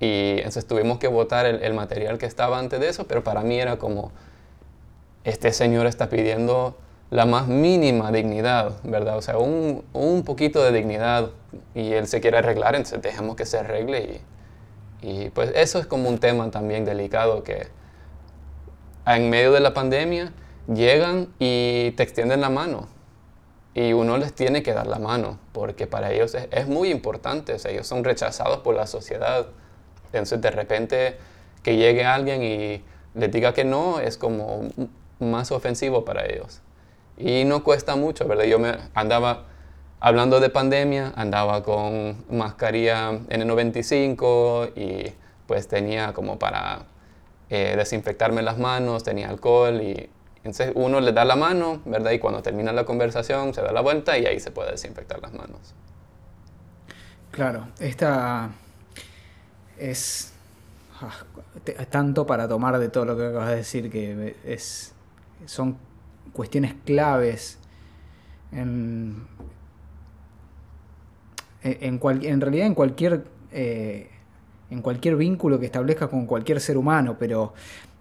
Y 0.00 0.38
entonces 0.38 0.66
tuvimos 0.66 0.98
que 0.98 1.06
votar 1.06 1.44
el, 1.44 1.74
material 1.74 2.16
que 2.16 2.24
estaba 2.24 2.58
antes 2.58 2.80
de 2.80 2.88
eso, 2.88 3.06
pero 3.06 3.22
para 3.22 3.42
mí 3.42 3.60
era 3.60 3.76
como, 3.76 4.10
este 5.22 5.52
señor 5.52 5.86
está 5.86 6.08
pidiendo 6.08 6.78
la 7.10 7.26
más 7.26 7.46
mínima 7.46 8.10
dignidad, 8.10 8.72
¿verdad? 8.84 9.18
O 9.18 9.22
sea, 9.22 9.36
un, 9.36 9.84
un 9.92 10.24
poquito 10.24 10.64
de 10.64 10.72
dignidad 10.72 11.28
y 11.74 11.92
él 11.92 12.08
se 12.08 12.22
quiere 12.22 12.38
arreglar, 12.38 12.74
entonces 12.74 13.02
dejemos 13.02 13.36
que 13.36 13.44
se 13.44 13.58
arregle 13.58 14.22
y, 15.02 15.16
y 15.26 15.30
pues 15.30 15.52
eso 15.54 15.78
es 15.78 15.86
como 15.86 16.08
un 16.08 16.18
tema 16.18 16.50
también 16.50 16.86
delicado 16.86 17.42
que 17.44 17.68
en 19.06 19.28
medio 19.28 19.52
de 19.52 19.60
la 19.60 19.74
pandemia 19.74 20.32
llegan 20.66 21.28
y 21.38 21.92
te 21.92 22.02
extienden 22.02 22.40
la 22.40 22.50
mano 22.50 22.88
y 23.74 23.92
uno 23.92 24.16
les 24.16 24.32
tiene 24.32 24.62
que 24.62 24.72
dar 24.72 24.86
la 24.86 25.00
mano, 25.00 25.38
porque 25.52 25.88
para 25.88 26.12
ellos 26.12 26.34
es, 26.34 26.68
muy 26.68 26.90
importante, 26.90 27.54
o 27.54 27.58
sea, 27.58 27.72
ellos 27.72 27.86
son 27.88 28.04
rechazados 28.04 28.58
por 28.58 28.76
la 28.76 28.86
sociedad. 28.86 29.46
Entonces 30.06 30.40
de 30.40 30.50
repente 30.52 31.16
que 31.64 31.76
llegue 31.76 32.04
alguien 32.04 32.42
y 32.42 32.84
les 33.14 33.32
diga 33.32 33.52
que 33.52 33.64
no 33.64 33.98
es 33.98 34.16
como 34.16 34.68
más 35.18 35.50
ofensivo 35.50 36.04
para 36.04 36.24
ellos. 36.24 36.60
Y 37.18 37.44
no 37.44 37.64
cuesta 37.64 37.96
mucho, 37.96 38.26
¿verdad? 38.28 38.44
Yo 38.44 38.60
me 38.60 38.76
andaba 38.94 39.46
hablando 39.98 40.38
de 40.38 40.50
pandemia, 40.50 41.12
andaba 41.16 41.64
con 41.64 42.24
mascarilla 42.30 43.10
N95 43.10 44.72
y 44.76 45.12
pues 45.46 45.66
tenía 45.66 46.12
como 46.12 46.38
para 46.38 46.84
eh, 47.50 47.74
desinfectarme 47.76 48.42
las 48.42 48.58
manos, 48.58 49.02
tenía 49.02 49.30
alcohol 49.30 49.80
y 49.82 50.08
entonces 50.44 50.72
uno 50.74 51.00
le 51.00 51.12
da 51.12 51.24
la 51.24 51.36
mano, 51.36 51.80
¿verdad? 51.86 52.10
Y 52.10 52.18
cuando 52.18 52.42
termina 52.42 52.70
la 52.70 52.84
conversación 52.84 53.54
se 53.54 53.62
da 53.62 53.72
la 53.72 53.80
vuelta 53.80 54.18
y 54.18 54.26
ahí 54.26 54.38
se 54.38 54.50
puede 54.50 54.72
desinfectar 54.72 55.18
las 55.22 55.32
manos. 55.32 55.74
Claro, 57.30 57.68
esta 57.80 58.50
es 59.78 60.34
ah, 61.00 61.24
tanto 61.88 62.26
para 62.26 62.46
tomar 62.46 62.78
de 62.78 62.90
todo 62.90 63.06
lo 63.06 63.16
que 63.16 63.26
acabas 63.26 63.48
de 63.48 63.56
decir 63.56 63.90
que 63.90 64.36
es 64.44 64.92
son 65.46 65.78
cuestiones 66.34 66.74
claves 66.84 67.58
en 68.52 69.26
en, 71.62 72.00
en 72.02 72.40
realidad 72.40 72.66
en 72.66 72.74
cualquier 72.74 73.24
eh, 73.50 74.10
en 74.70 74.82
cualquier 74.82 75.16
vínculo 75.16 75.58
que 75.58 75.66
establezcas 75.66 76.10
con 76.10 76.26
cualquier 76.26 76.60
ser 76.60 76.76
humano 76.76 77.16
pero 77.18 77.54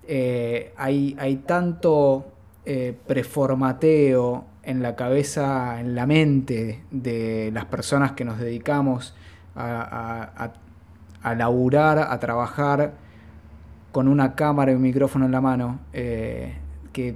eh, 0.06 0.74
hay, 0.76 1.16
hay 1.18 1.38
tanto 1.38 2.33
eh, 2.66 2.98
preformateo 3.08 4.46
en 4.64 4.82
la 4.82 4.96
cabeza, 4.96 5.80
en 5.80 5.96
la 5.96 6.06
mente 6.06 6.84
de 6.92 7.52
las 7.54 7.66
personas 7.66 8.14
que 8.14 8.24
nos 8.24 8.40
dedicamos 8.40 9.14
a, 9.56 10.52
a, 11.22 11.36
laburar, 11.36 12.00
a 12.00 12.20
trabajar 12.20 12.94
con 13.92 14.08
una 14.08 14.36
cámara 14.36 14.72
y 14.72 14.76
un 14.76 14.82
micrófono 14.82 15.26
en 15.26 15.32
la 15.32 15.42
mano, 15.42 15.80
eh, 15.94 16.56
que, 16.92 17.16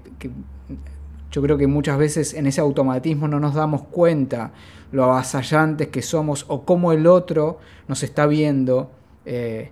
yo 1.32 1.42
creo 1.42 1.58
que 1.58 1.68
muchas 1.68 1.98
veces 1.98 2.34
en 2.34 2.48
ese 2.48 2.62
automatismo 2.62 3.28
no 3.28 3.40
nos 3.40 3.54
damos 3.54 3.84
cuenta 3.84 4.52
lo 4.92 5.04
avasallantes 5.04 5.88
que 5.88 6.02
somos 6.02 6.46
o 6.48 6.64
cómo 6.64 6.92
el 6.92 7.08
otro 7.08 7.60
nos 7.88 8.04
está 8.04 8.26
viendo, 8.26 8.92
eh, 9.26 9.72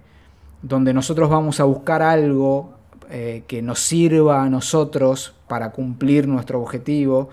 donde 0.61 0.93
nosotros 0.93 1.29
vamos 1.29 1.59
a 1.59 1.63
buscar 1.63 2.01
algo 2.01 2.74
eh, 3.09 3.43
que 3.47 3.61
nos 3.61 3.79
sirva 3.79 4.43
a 4.43 4.49
nosotros 4.49 5.35
para 5.47 5.71
cumplir 5.71 6.27
nuestro 6.27 6.61
objetivo, 6.61 7.29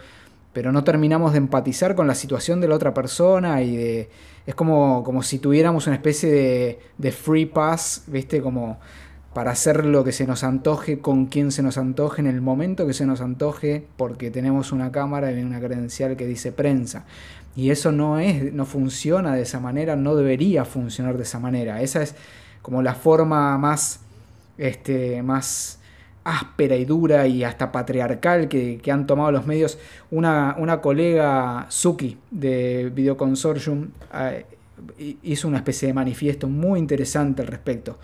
pero 0.53 0.73
no 0.73 0.85
terminamos 0.85 1.33
de 1.33 1.39
empatizar 1.39 1.95
con 1.95 2.07
la 2.07 2.15
situación 2.15 2.61
de 2.61 2.69
la 2.69 2.75
otra 2.75 2.93
persona 2.93 3.63
y 3.63 4.09
es 4.47 4.55
como, 4.55 5.03
como 5.05 5.23
si 5.23 5.39
tuviéramos 5.39 5.87
una 5.87 5.97
especie 5.97 6.31
de, 6.31 6.79
de 6.99 7.13
free 7.13 7.47
pass, 7.47 8.05
¿viste? 8.07 8.43
Como 8.43 8.79
para 9.35 9.53
hacer 9.53 9.87
lo 9.87 10.05
que 10.05 10.13
se 10.13 10.27
nos 10.27 10.45
antoje, 10.45 10.99
con 10.99 11.27
quien 11.27 11.53
se 11.53 11.63
nos 11.63 11.79
antoje, 11.79 12.21
en 12.21 12.27
el 12.27 12.43
momento 12.43 12.87
que 12.87 12.93
se 12.93 13.07
nos 13.07 13.21
antoje, 13.21 13.87
porque 13.97 14.31
tenemos 14.31 14.73
una 14.73 14.93
cámara 14.93 15.33
y 15.33 15.43
una 15.43 15.59
credencial 15.59 16.17
que 16.17 16.27
dice 16.27 16.53
prensa. 16.53 17.07
Y 17.57 17.71
eso 17.71 17.93
no 17.93 18.19
es, 18.19 18.53
no 18.53 18.67
funciona 18.67 19.35
de 19.35 19.43
esa 19.43 19.61
manera, 19.61 19.97
no 19.97 20.17
debería 20.17 20.65
funcionar 20.65 21.17
de 21.17 21.23
esa 21.23 21.39
manera. 21.39 21.81
Esa 21.81 22.03
es 22.03 22.15
como 22.61 22.83
la 22.83 22.95
forma 22.95 23.57
más 23.59 24.01
este, 24.63 25.23
más 25.23 25.81
áspera 26.23 26.77
y 26.77 26.85
dura 26.85 27.27
y 27.27 27.43
hasta 27.43 27.73
patriarcal 27.73 28.49
que, 28.49 28.81
han 28.93 29.09
tomado 29.09 29.33
los 29.33 29.45
medios. 29.45 29.77
Una, 30.13 30.55
una 30.57 30.81
colega, 30.81 31.67
Suki, 31.69 32.17
de 32.31 32.93
Video 32.95 33.17
Consortium, 33.17 33.89
eh, 34.15 34.47
hizo 35.25 35.49
una 35.49 35.59
especie 35.59 35.89
de 35.89 35.95
manifiesto 35.95 36.49
muy 36.49 36.79
interesante 36.79 37.43
al 37.43 37.49
respecto, 37.49 37.99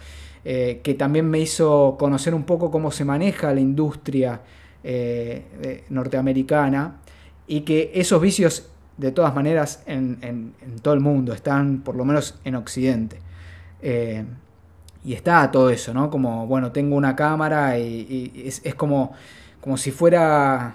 eh, 0.45 0.81
que 0.83 0.95
también 0.95 1.31
me 1.31 1.39
hizo 1.39 1.97
conocer 1.97 2.35
un 2.35 2.43
poco 2.43 2.73
cómo 2.73 2.91
se 2.91 3.05
maneja 3.05 3.55
la 3.55 3.61
industria 3.61 4.41
eh, 4.83 5.85
norteamericana 5.91 6.97
y 7.47 7.61
que 7.61 7.93
esos 7.95 8.21
vicios, 8.21 8.69
de 8.97 9.13
todas 9.13 9.33
maneras, 9.33 9.85
en, 9.87 10.19
en, 10.23 10.55
todo 10.83 10.95
el 10.95 11.01
mundo, 11.01 11.33
están 11.33 11.83
por 11.83 11.95
lo 11.95 12.05
menos 12.05 12.41
en 12.45 12.57
Occidente 12.57 13.21
y 15.09 15.15
está 15.15 15.51
todo 15.51 15.71
eso, 15.71 15.95
¿no? 15.95 16.11
Como, 16.11 16.47
bueno, 16.47 16.71
tengo 16.71 16.95
una 16.95 17.17
cámara 17.17 17.79
y, 17.79 18.31
es, 18.45 18.75
como, 18.75 19.13
como 19.59 19.79
si 19.79 19.91
fuera 19.91 20.75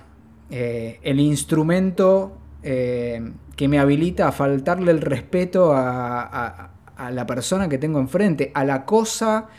eh, 0.49 0.99
el 1.03 1.19
instrumento 1.19 2.35
eh, 2.63 3.31
que 3.55 3.67
me 3.67 3.77
habilita 3.77 4.27
a 4.27 4.31
faltarle 4.31 4.89
el 4.89 5.01
respeto 5.01 5.71
a, 5.75 6.71
la 7.11 7.27
persona 7.27 7.69
que 7.69 7.77
tengo 7.77 7.99
enfrente, 7.99 8.51
a 8.55 8.65
la 8.65 8.85
cosa, 8.85 9.49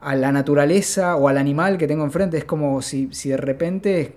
a 0.00 0.14
la 0.14 0.32
naturaleza 0.32 1.16
o 1.16 1.28
al 1.28 1.36
animal 1.36 1.76
que 1.76 1.86
tengo 1.86 2.04
enfrente. 2.04 2.38
Es 2.38 2.46
como 2.46 2.80
si, 2.80 3.10
si 3.12 3.28
de 3.28 3.36
repente 3.36 4.14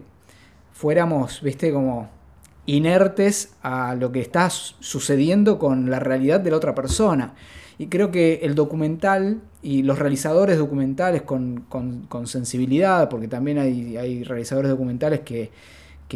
fuéramos, 0.71 1.41
viste, 1.41 1.73
como 1.73 2.09
inertes 2.65 3.55
a 3.61 3.93
lo 3.95 4.13
que 4.13 4.21
está 4.21 4.49
sucediendo 4.49 5.59
con 5.59 5.89
la 5.89 5.99
realidad 5.99 6.39
de 6.39 6.51
la 6.51 6.55
otra 6.55 6.73
persona. 6.73 7.33
Y 7.79 7.87
creo 7.87 8.09
que 8.11 8.39
el 8.43 8.55
documental 8.55 9.41
y 9.61 9.83
los 9.83 9.99
realizadores 9.99 10.57
documentales 10.57 11.21
con, 11.21 11.67
sensibilidad, 12.25 13.07
porque 13.09 13.27
también 13.27 13.59
hay, 13.59 14.23
realizadores 14.23 14.71
documentales 14.71 15.21
que, 15.21 15.51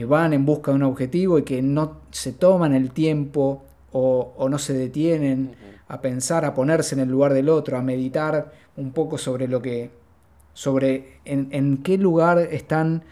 van 0.06 0.34
en 0.34 0.46
busca 0.46 0.72
de 0.72 0.78
un 0.78 0.84
objetivo 0.84 1.38
y 1.38 1.44
que 1.44 1.62
no 1.62 1.98
se 2.10 2.32
toman 2.32 2.74
el 2.74 2.92
tiempo 2.92 3.64
o, 3.92 4.48
no 4.50 4.58
se 4.58 4.74
detienen 4.74 5.56
a 5.88 6.02
pensar, 6.02 6.46
a 6.46 6.54
ponerse 6.54 6.96
en 6.96 7.02
el 7.02 7.10
lugar 7.10 7.34
del 7.34 7.50
otro, 7.50 7.78
a 7.78 7.82
meditar 7.82 8.54
un 8.78 8.92
poco 8.92 9.18
sobre 9.18 9.48
lo 9.48 9.62
que, 9.62 9.92
sobre 10.54 11.20
en, 11.26 11.50
en 11.52 11.78
qué 11.84 11.98
lugar 11.98 12.40
están 12.40 13.04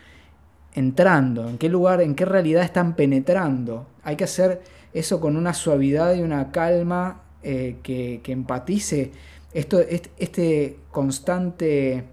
entrando, 0.73 1.49
en 1.49 1.57
qué 1.57 1.69
lugar, 1.69 2.01
en 2.01 2.15
qué 2.15 2.25
realidad 2.25 2.63
están 2.63 2.95
penetrando. 2.95 3.85
Hay 4.03 4.15
que 4.15 4.23
hacer 4.23 4.61
eso 4.93 5.19
con 5.19 5.35
una 5.35 5.53
suavidad 5.53 6.15
y 6.15 6.21
una 6.21 6.51
calma 6.51 7.21
eh, 7.43 7.77
que, 7.83 8.21
empatice 8.27 9.11
esto, 9.53 9.79
este, 9.79 10.77
constante 10.91 12.03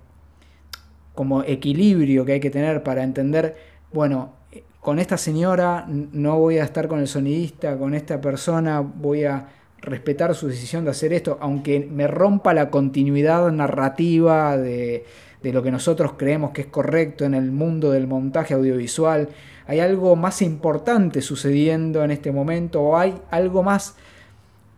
como 1.14 1.42
equilibrio 1.42 2.24
que 2.24 2.34
hay 2.34 2.40
que 2.40 2.50
tener 2.50 2.82
para 2.82 3.02
entender, 3.02 3.56
bueno, 3.92 4.34
con 4.80 4.98
esta 4.98 5.16
señora 5.16 5.86
no 5.88 6.38
voy 6.38 6.58
a 6.58 6.64
estar 6.64 6.88
con 6.88 7.00
el 7.00 7.08
sonidista, 7.08 7.76
con 7.76 7.94
esta 7.94 8.20
persona 8.20 8.80
voy 8.80 9.24
a 9.24 9.48
respetar 9.80 10.34
su 10.34 10.48
decisión 10.48 10.84
de 10.84 10.90
hacer 10.92 11.12
esto, 11.12 11.38
aunque 11.40 11.80
me 11.80 12.06
rompa 12.06 12.54
la 12.54 12.70
continuidad 12.70 13.50
narrativa 13.50 14.56
de, 14.56 15.04
de 15.42 15.52
lo 15.52 15.62
que 15.62 15.70
nosotros 15.70 16.14
creemos 16.16 16.50
que 16.50 16.62
es 16.62 16.66
correcto 16.66 17.24
en 17.24 17.34
el 17.34 17.50
mundo 17.50 17.90
del 17.90 18.06
montaje 18.06 18.54
audiovisual. 18.54 19.28
Hay 19.66 19.80
algo 19.80 20.16
más 20.16 20.42
importante 20.42 21.22
sucediendo 21.22 22.04
en 22.04 22.10
este 22.10 22.32
momento 22.32 22.82
o 22.82 22.96
hay 22.96 23.14
algo 23.30 23.62
más 23.62 23.96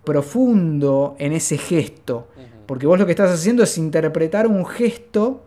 profundo 0.09 1.17
en 1.19 1.35
ese 1.35 1.59
gesto. 1.59 2.29
Porque 2.65 2.87
vos 2.87 2.99
lo 2.99 3.05
que 3.05 3.13
estás 3.13 3.31
haciendo 3.31 3.63
es 3.63 3.77
interpretar 3.77 4.47
un 4.47 4.65
gesto 4.65 5.45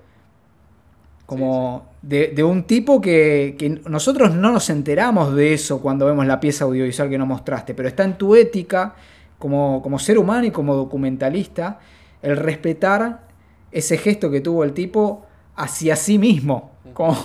como 1.25 1.89
De, 2.03 2.43
un 2.43 2.63
tipo 2.63 3.01
que, 3.01 3.81
nosotros 3.87 4.35
no 4.35 4.51
nos 4.51 4.69
enteramos 4.69 5.33
de 5.33 5.53
eso 5.53 5.81
cuando 5.81 6.05
vemos 6.05 6.27
la 6.27 6.39
pieza 6.39 6.65
audiovisual 6.65 7.09
que 7.09 7.17
nos 7.17 7.27
mostraste, 7.27 7.73
pero 7.73 7.87
está 7.87 8.03
en 8.03 8.19
tu 8.19 8.35
ética 8.35 8.93
como, 9.39 9.81
como 9.81 9.97
ser 9.97 10.19
humano 10.19 10.45
y 10.45 10.51
como 10.51 10.75
documentalista 10.75 11.79
el 12.21 12.37
respetar 12.37 13.27
ese 13.71 13.97
gesto 13.97 14.29
que 14.29 14.41
tuvo 14.41 14.63
el 14.63 14.73
tipo 14.73 15.25
hacia 15.55 15.95
sí 15.95 16.19
mismo. 16.19 16.71
Como, 16.93 17.17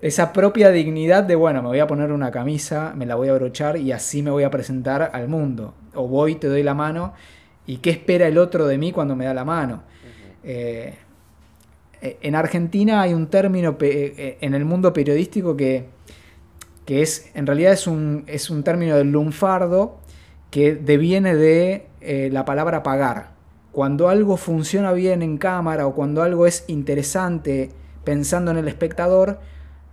esa 0.00 0.32
propia 0.32 0.70
dignidad 0.70 1.22
de, 1.24 1.34
bueno, 1.34 1.60
me 1.62 1.68
voy 1.68 1.80
a 1.80 1.86
poner 1.86 2.12
una 2.12 2.30
camisa, 2.30 2.94
me 2.96 3.04
la 3.04 3.14
voy 3.14 3.28
a 3.28 3.32
abrochar 3.32 3.76
y 3.76 3.92
así 3.92 4.22
me 4.22 4.30
voy 4.30 4.44
a 4.44 4.50
presentar 4.50 5.10
al 5.12 5.28
mundo. 5.28 5.74
O 5.94 6.08
voy, 6.08 6.36
te 6.36 6.48
doy 6.48 6.62
la 6.62 6.74
mano, 6.74 7.12
y 7.66 7.78
qué 7.78 7.90
espera 7.90 8.26
el 8.26 8.38
otro 8.38 8.66
de 8.66 8.78
mí 8.78 8.92
cuando 8.92 9.16
me 9.16 9.24
da 9.24 9.34
la 9.34 9.44
mano. 9.44 9.82
Eh, 10.42 10.94
eh, 12.00 12.18
en 12.20 12.34
Argentina 12.34 13.00
hay 13.02 13.14
un 13.14 13.28
término 13.28 13.76
eh, 13.80 14.38
en 14.40 14.54
el 14.54 14.64
mundo 14.64 14.92
periodístico 14.92 15.56
que, 15.56 15.86
que, 16.84 17.02
es, 17.02 17.30
en 17.34 17.46
realidad 17.46 17.72
es 17.72 17.86
un, 17.86 18.24
es 18.26 18.50
un 18.50 18.64
término 18.64 18.96
del 18.96 19.12
lunfardo 19.12 20.00
que 20.50 20.74
deviene 20.74 21.34
de 21.34 21.86
la 22.30 22.44
palabra 22.44 22.82
pagar. 22.82 23.30
Cuando 23.70 24.10
algo 24.10 24.36
funciona 24.36 24.92
bien 24.92 25.22
en 25.22 25.38
cámara 25.38 25.86
o 25.86 25.94
cuando 25.94 26.22
algo 26.22 26.46
es 26.46 26.64
interesante 26.66 27.70
pensando 28.04 28.50
en 28.50 28.58
el 28.58 28.68
espectador, 28.68 29.40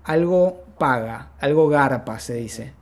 algo 0.04 0.66
paga, 0.78 1.32
algo 1.40 1.70
garpa, 1.70 2.20
se 2.20 2.34
dice. 2.34 2.74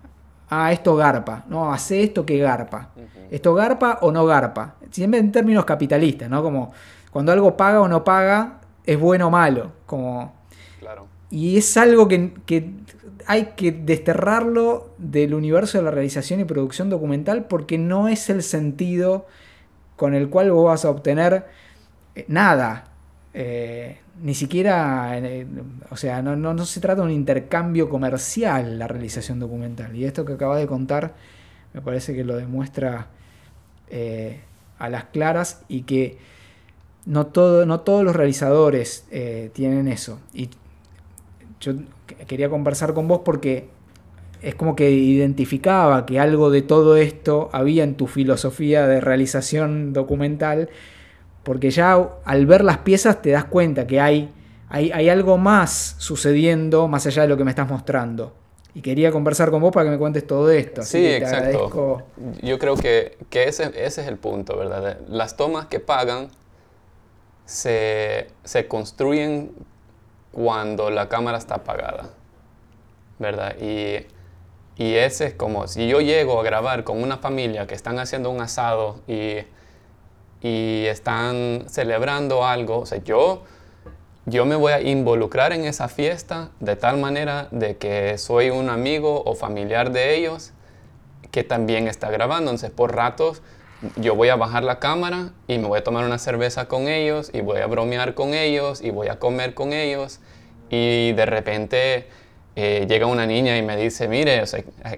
Ah, 0.49 0.71
esto 0.71 0.95
garpa. 0.95 1.43
No, 1.49 1.71
hace 1.71 2.03
esto 2.03 2.25
que 2.25 2.37
garpa. 2.37 2.91
¿Esto 3.29 3.53
garpa 3.53 3.99
o 4.01 4.11
no 4.11 4.25
garpa? 4.25 4.75
Siempre 4.91 5.19
en 5.19 5.31
términos 5.31 5.65
capitalistas, 5.65 6.29
¿no? 6.29 6.41
Como 6.41 6.71
cuando 7.11 7.31
algo 7.31 7.57
paga 7.57 7.81
o 7.81 7.87
no 7.87 8.03
paga, 8.03 8.59
es 8.85 8.99
bueno 8.99 9.27
o 9.27 9.29
malo. 9.29 9.71
Como... 9.85 10.33
Claro. 10.79 11.07
Y 11.29 11.57
es 11.57 11.75
algo 11.75 12.07
que, 12.07 12.33
que 12.45 12.71
hay 13.25 13.53
que 13.57 13.73
desterrarlo 13.73 14.91
del 14.97 15.33
universo 15.33 15.77
de 15.77 15.83
la 15.83 15.91
realización 15.91 16.39
y 16.39 16.45
producción 16.45 16.89
documental 16.89 17.45
porque 17.45 17.77
no 17.77 18.07
es 18.07 18.29
el 18.29 18.41
sentido 18.41 19.25
con 19.97 20.13
el 20.13 20.29
cual 20.29 20.51
vos 20.51 20.65
vas 20.65 20.85
a 20.85 20.89
obtener 20.89 21.45
eh, 22.15 22.23
nada. 22.29 22.85
Eh, 23.33 23.99
ni 24.21 24.33
siquiera, 24.33 25.17
eh, 25.17 25.45
o 25.89 25.97
sea, 25.97 26.21
no, 26.21 26.35
no, 26.35 26.65
se 26.65 26.79
trata 26.79 27.01
de 27.01 27.07
un 27.07 27.13
intercambio 27.13 27.89
comercial 27.89 28.79
la 28.79 28.87
realización 28.87 29.39
documental. 29.39 29.95
Y 29.95 30.05
esto 30.05 30.25
que 30.25 30.33
acabas 30.33 30.59
de 30.59 30.67
contar 30.67 31.13
me 31.73 31.81
parece 31.81 32.15
que 32.15 32.23
lo 32.23 32.35
demuestra 32.35 33.07
eh, 33.89 34.39
a 34.79 34.89
las 34.89 35.05
claras 35.05 35.63
y 35.67 35.83
que 35.83 36.17
no, 37.05 37.27
todo, 37.27 37.65
no 37.65 37.81
todos 37.81 38.03
los 38.03 38.15
realizadores 38.15 39.05
eh, 39.11 39.51
tienen 39.53 39.87
eso. 39.87 40.19
Y 40.33 40.49
yo 41.59 41.73
quería 42.27 42.49
conversar 42.49 42.93
con 42.93 43.07
vos 43.07 43.21
porque 43.23 43.69
es 44.41 44.55
como 44.55 44.75
que 44.75 44.91
identificaba 44.91 46.05
que 46.05 46.19
algo 46.19 46.49
de 46.51 46.61
todo 46.61 46.95
esto 46.95 47.49
había 47.53 47.83
en 47.83 47.95
tu 47.95 48.07
filosofía 48.07 48.87
de 48.87 49.01
realización 49.01 49.93
documental 49.93 50.69
porque 51.47 51.71
ya 51.71 52.09
al 52.25 52.45
ver 52.45 52.61
las 52.61 52.79
piezas 52.79 53.21
te 53.21 53.29
das 53.29 53.45
cuenta 53.45 53.87
que 53.87 54.01
hay, 54.01 54.33
hay, 54.67 55.07
algo 55.07 55.37
más 55.37 55.95
sucediendo 55.97 56.89
más 56.89 57.07
allá 57.07 57.21
de 57.21 57.29
lo 57.29 57.37
que 57.37 57.45
me 57.45 57.51
estás 57.51 57.69
mostrando. 57.69 58.33
Y 58.73 58.81
quería 58.81 59.13
conversar 59.13 59.49
con 59.49 59.61
vos 59.61 59.71
para 59.71 59.85
que 59.85 59.91
me 59.91 59.97
cuentes 59.97 60.27
todo 60.27 60.51
esto. 60.51 60.81
sí, 60.83 61.07
exacto. 61.07 62.03
Yo 62.41 62.59
creo 62.59 62.75
que, 62.75 63.17
ese, 63.31 63.71
es 63.73 63.97
el 63.97 64.17
punto, 64.17 64.57
¿verdad? 64.57 64.97
Las 65.07 65.37
tomas 65.37 65.67
que 65.67 65.79
pagan 65.79 66.27
se, 67.45 68.27
construyen 68.67 69.53
cuando 70.33 70.89
la 70.89 71.07
cámara 71.07 71.37
está 71.37 71.55
apagada. 71.55 72.09
¿verdad? 73.19 73.55
Y, 73.61 74.05
y 74.75 74.95
ese 74.95 75.27
es 75.27 75.33
como, 75.33 75.65
si 75.69 75.87
yo 75.87 76.01
llego 76.01 76.41
a 76.41 76.43
grabar 76.43 76.83
con 76.83 77.01
una 77.01 77.15
familia 77.15 77.67
que 77.67 77.73
están 77.73 77.99
haciendo 77.99 78.31
un 78.31 78.41
asado 78.41 78.99
y, 79.07 79.37
y 80.41 80.85
están 80.85 81.65
celebrando 81.67 82.45
algo, 82.45 82.79
o 82.79 82.85
sea, 82.85 83.03
yo, 83.03 83.43
yo 84.25 84.45
me 84.45 84.55
voy 84.55 84.73
a 84.73 84.81
involucrar 84.81 85.53
en 85.53 85.65
esa 85.65 85.87
fiesta 85.87 86.51
de 86.59 86.75
tal 86.75 86.97
manera 86.97 87.47
de 87.51 87.77
que 87.77 88.17
soy 88.17 88.49
un 88.49 88.69
amigo 88.69 89.23
o 89.25 89.35
familiar 89.35 89.91
de 89.91 90.15
ellos 90.15 90.53
que 91.31 91.43
también 91.43 91.87
está 91.87 92.09
grabando. 92.09 92.51
Entonces, 92.51 92.71
por 92.71 92.95
ratos 92.95 93.41
yo 93.95 94.15
voy 94.15 94.29
a 94.29 94.35
bajar 94.35 94.63
la 94.63 94.79
cámara 94.79 95.33
y 95.47 95.57
me 95.59 95.67
voy 95.67 95.79
a 95.79 95.83
tomar 95.83 96.05
una 96.05 96.17
cerveza 96.17 96.67
con 96.67 96.87
ellos 96.87 97.29
y 97.33 97.41
voy 97.41 97.59
a 97.59 97.67
bromear 97.67 98.15
con 98.15 98.33
ellos 98.33 98.81
y 98.81 98.89
voy 98.89 99.07
a 99.07 99.19
comer 99.19 99.53
con 99.53 99.71
ellos 99.71 100.19
y 100.69 101.13
de 101.13 101.25
repente 101.25 102.07
eh, 102.55 102.85
llega 102.89 103.05
una 103.05 103.25
niña 103.27 103.55
y 103.57 103.61
me 103.61 103.77
dice, 103.77 104.07
mire, 104.07 104.43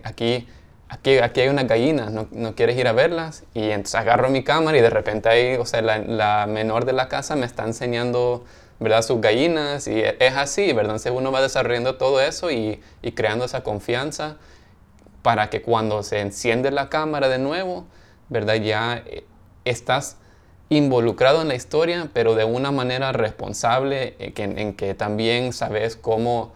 aquí, 0.04 0.48
aquí, 0.90 1.18
aquí 1.20 1.42
hay 1.42 1.48
unas 1.50 1.68
gallinas, 1.68 2.12
¿no, 2.12 2.28
¿no, 2.32 2.56
quieres 2.56 2.78
ir 2.78 2.88
a 2.88 2.92
verlas? 2.92 3.44
Y 3.54 3.70
entonces 3.70 3.96
agarro 3.96 4.30
mi 4.30 4.44
cámara 4.44 4.78
y 4.78 4.82
de 4.82 4.90
repente 4.90 5.30
ahí, 5.30 5.56
o 5.56 5.66
sea, 5.66 5.82
la, 5.82 6.00
la, 6.00 6.46
menor 6.48 6.86
de 6.86 6.94
la 6.94 7.08
casa 7.08 7.36
me 7.36 7.46
está 7.46 7.64
enseñando, 7.64 8.46
¿verdad? 8.80 9.02
Sus 9.02 9.22
gallinas 9.22 9.88
y 9.88 10.02
es 10.02 10.36
así, 10.36 10.68
¿verdad? 10.68 10.96
Entonces 10.96 11.14
uno 11.16 11.32
va 11.32 11.42
desarrollando 11.42 11.96
todo 11.96 12.22
eso 12.22 12.52
y, 12.52 12.82
y 13.02 13.12
creando 13.14 13.46
esa 13.46 13.64
confianza 13.64 14.38
para 15.22 15.50
que 15.50 15.62
cuando 15.62 16.04
se 16.04 16.20
enciende 16.20 16.72
la 16.72 16.90
cámara 16.90 17.30
de 17.30 17.40
nuevo, 17.40 17.86
¿verdad? 18.30 18.56
Ya 18.56 19.04
eh, 19.06 19.26
estás 19.66 20.18
involucrado 20.70 21.42
en 21.42 21.48
la 21.48 21.56
historia, 21.56 22.10
pero 22.14 22.36
de 22.36 22.46
una 22.46 22.72
manera 22.72 23.12
responsable, 23.12 24.16
eh, 24.20 24.34
en, 24.38 24.74
que 24.76 24.94
también 24.94 25.52
sabes 25.52 25.96
cómo 25.96 26.54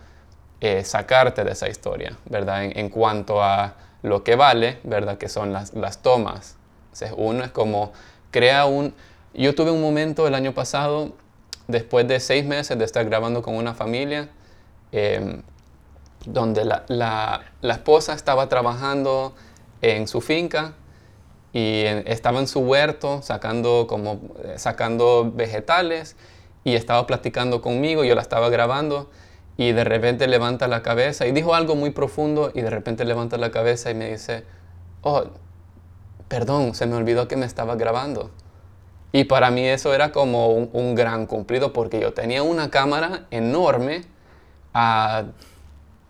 eh, 0.61 0.83
sacarte 0.83 1.43
de 1.43 1.51
esa 1.51 1.67
historia, 1.67 2.17
¿verdad? 2.25 2.63
En, 2.63 2.89
cuanto 2.89 3.43
a 3.43 3.75
lo 4.03 4.23
que 4.23 4.35
vale, 4.35 4.77
¿verdad? 4.83 5.17
Que 5.17 5.29
son 5.29 5.51
las, 5.51 5.73
las 5.73 6.03
tomas. 6.03 6.57
uno 7.17 7.43
es 7.43 7.51
como, 7.51 7.91
crea 8.29 8.65
un... 8.65 8.93
Yo 9.33 9.55
tuve 9.55 9.71
un 9.71 9.81
momento 9.81 10.27
el 10.27 10.35
año 10.35 10.53
pasado, 10.53 11.13
después 11.67 12.07
de 12.07 12.19
seis 12.19 12.45
meses 12.45 12.77
de 12.77 12.85
estar 12.85 13.03
grabando 13.05 13.41
con 13.41 13.55
una 13.55 13.73
familia, 13.73 14.29
em, 14.91 15.41
donde 16.25 16.65
la, 16.65 16.83
la, 16.87 17.41
la 17.61 17.73
esposa 17.73 18.13
estaba 18.13 18.47
trabajando 18.49 19.33
en 19.81 20.07
su 20.07 20.21
finca 20.21 20.73
y 21.53 21.83
estaba 22.05 22.39
en 22.39 22.47
su 22.47 22.59
huerto 22.59 23.21
sacando, 23.21 23.85
como, 23.87 24.19
eh, 24.43 24.55
sacando 24.57 25.31
vegetales 25.33 26.15
y 26.63 26.75
estaba 26.75 27.07
platicando 27.07 27.61
conmigo, 27.61 28.03
yo 28.03 28.15
la 28.15 28.21
estaba 28.21 28.49
grabando 28.49 29.09
y 29.57 29.71
de 29.71 29.83
repente 29.83 30.27
levanta 30.27 30.67
la 30.67 30.81
cabeza 30.81 31.27
y 31.27 31.31
dijo 31.31 31.53
algo 31.53 31.75
muy 31.75 31.91
profundo 31.91 32.51
y 32.53 32.61
de 32.61 32.69
repente 32.69 33.05
levanta 33.05 33.37
la 33.37 33.51
cabeza 33.51 33.91
y 33.91 33.95
me 33.95 34.11
dice, 34.11 34.43
oh, 35.01 35.25
perdón, 36.27 36.73
se 36.73 36.85
me 36.85 36.95
olvidó 36.95 37.27
que 37.27 37.35
me 37.35 37.45
estaba 37.45 37.75
grabando. 37.75 38.31
Y 39.11 39.25
para 39.25 39.51
mí 39.51 39.67
eso 39.67 39.93
era 39.93 40.11
como 40.11 40.47
un, 40.47 40.95
gran 40.95 41.27
cumplido 41.27 41.71
porque 41.71 41.99
yo 41.99 42.13
tenía 42.13 42.41
una 42.41 42.71
cámara 42.71 43.27
enorme 43.29 44.05
a 44.73 45.25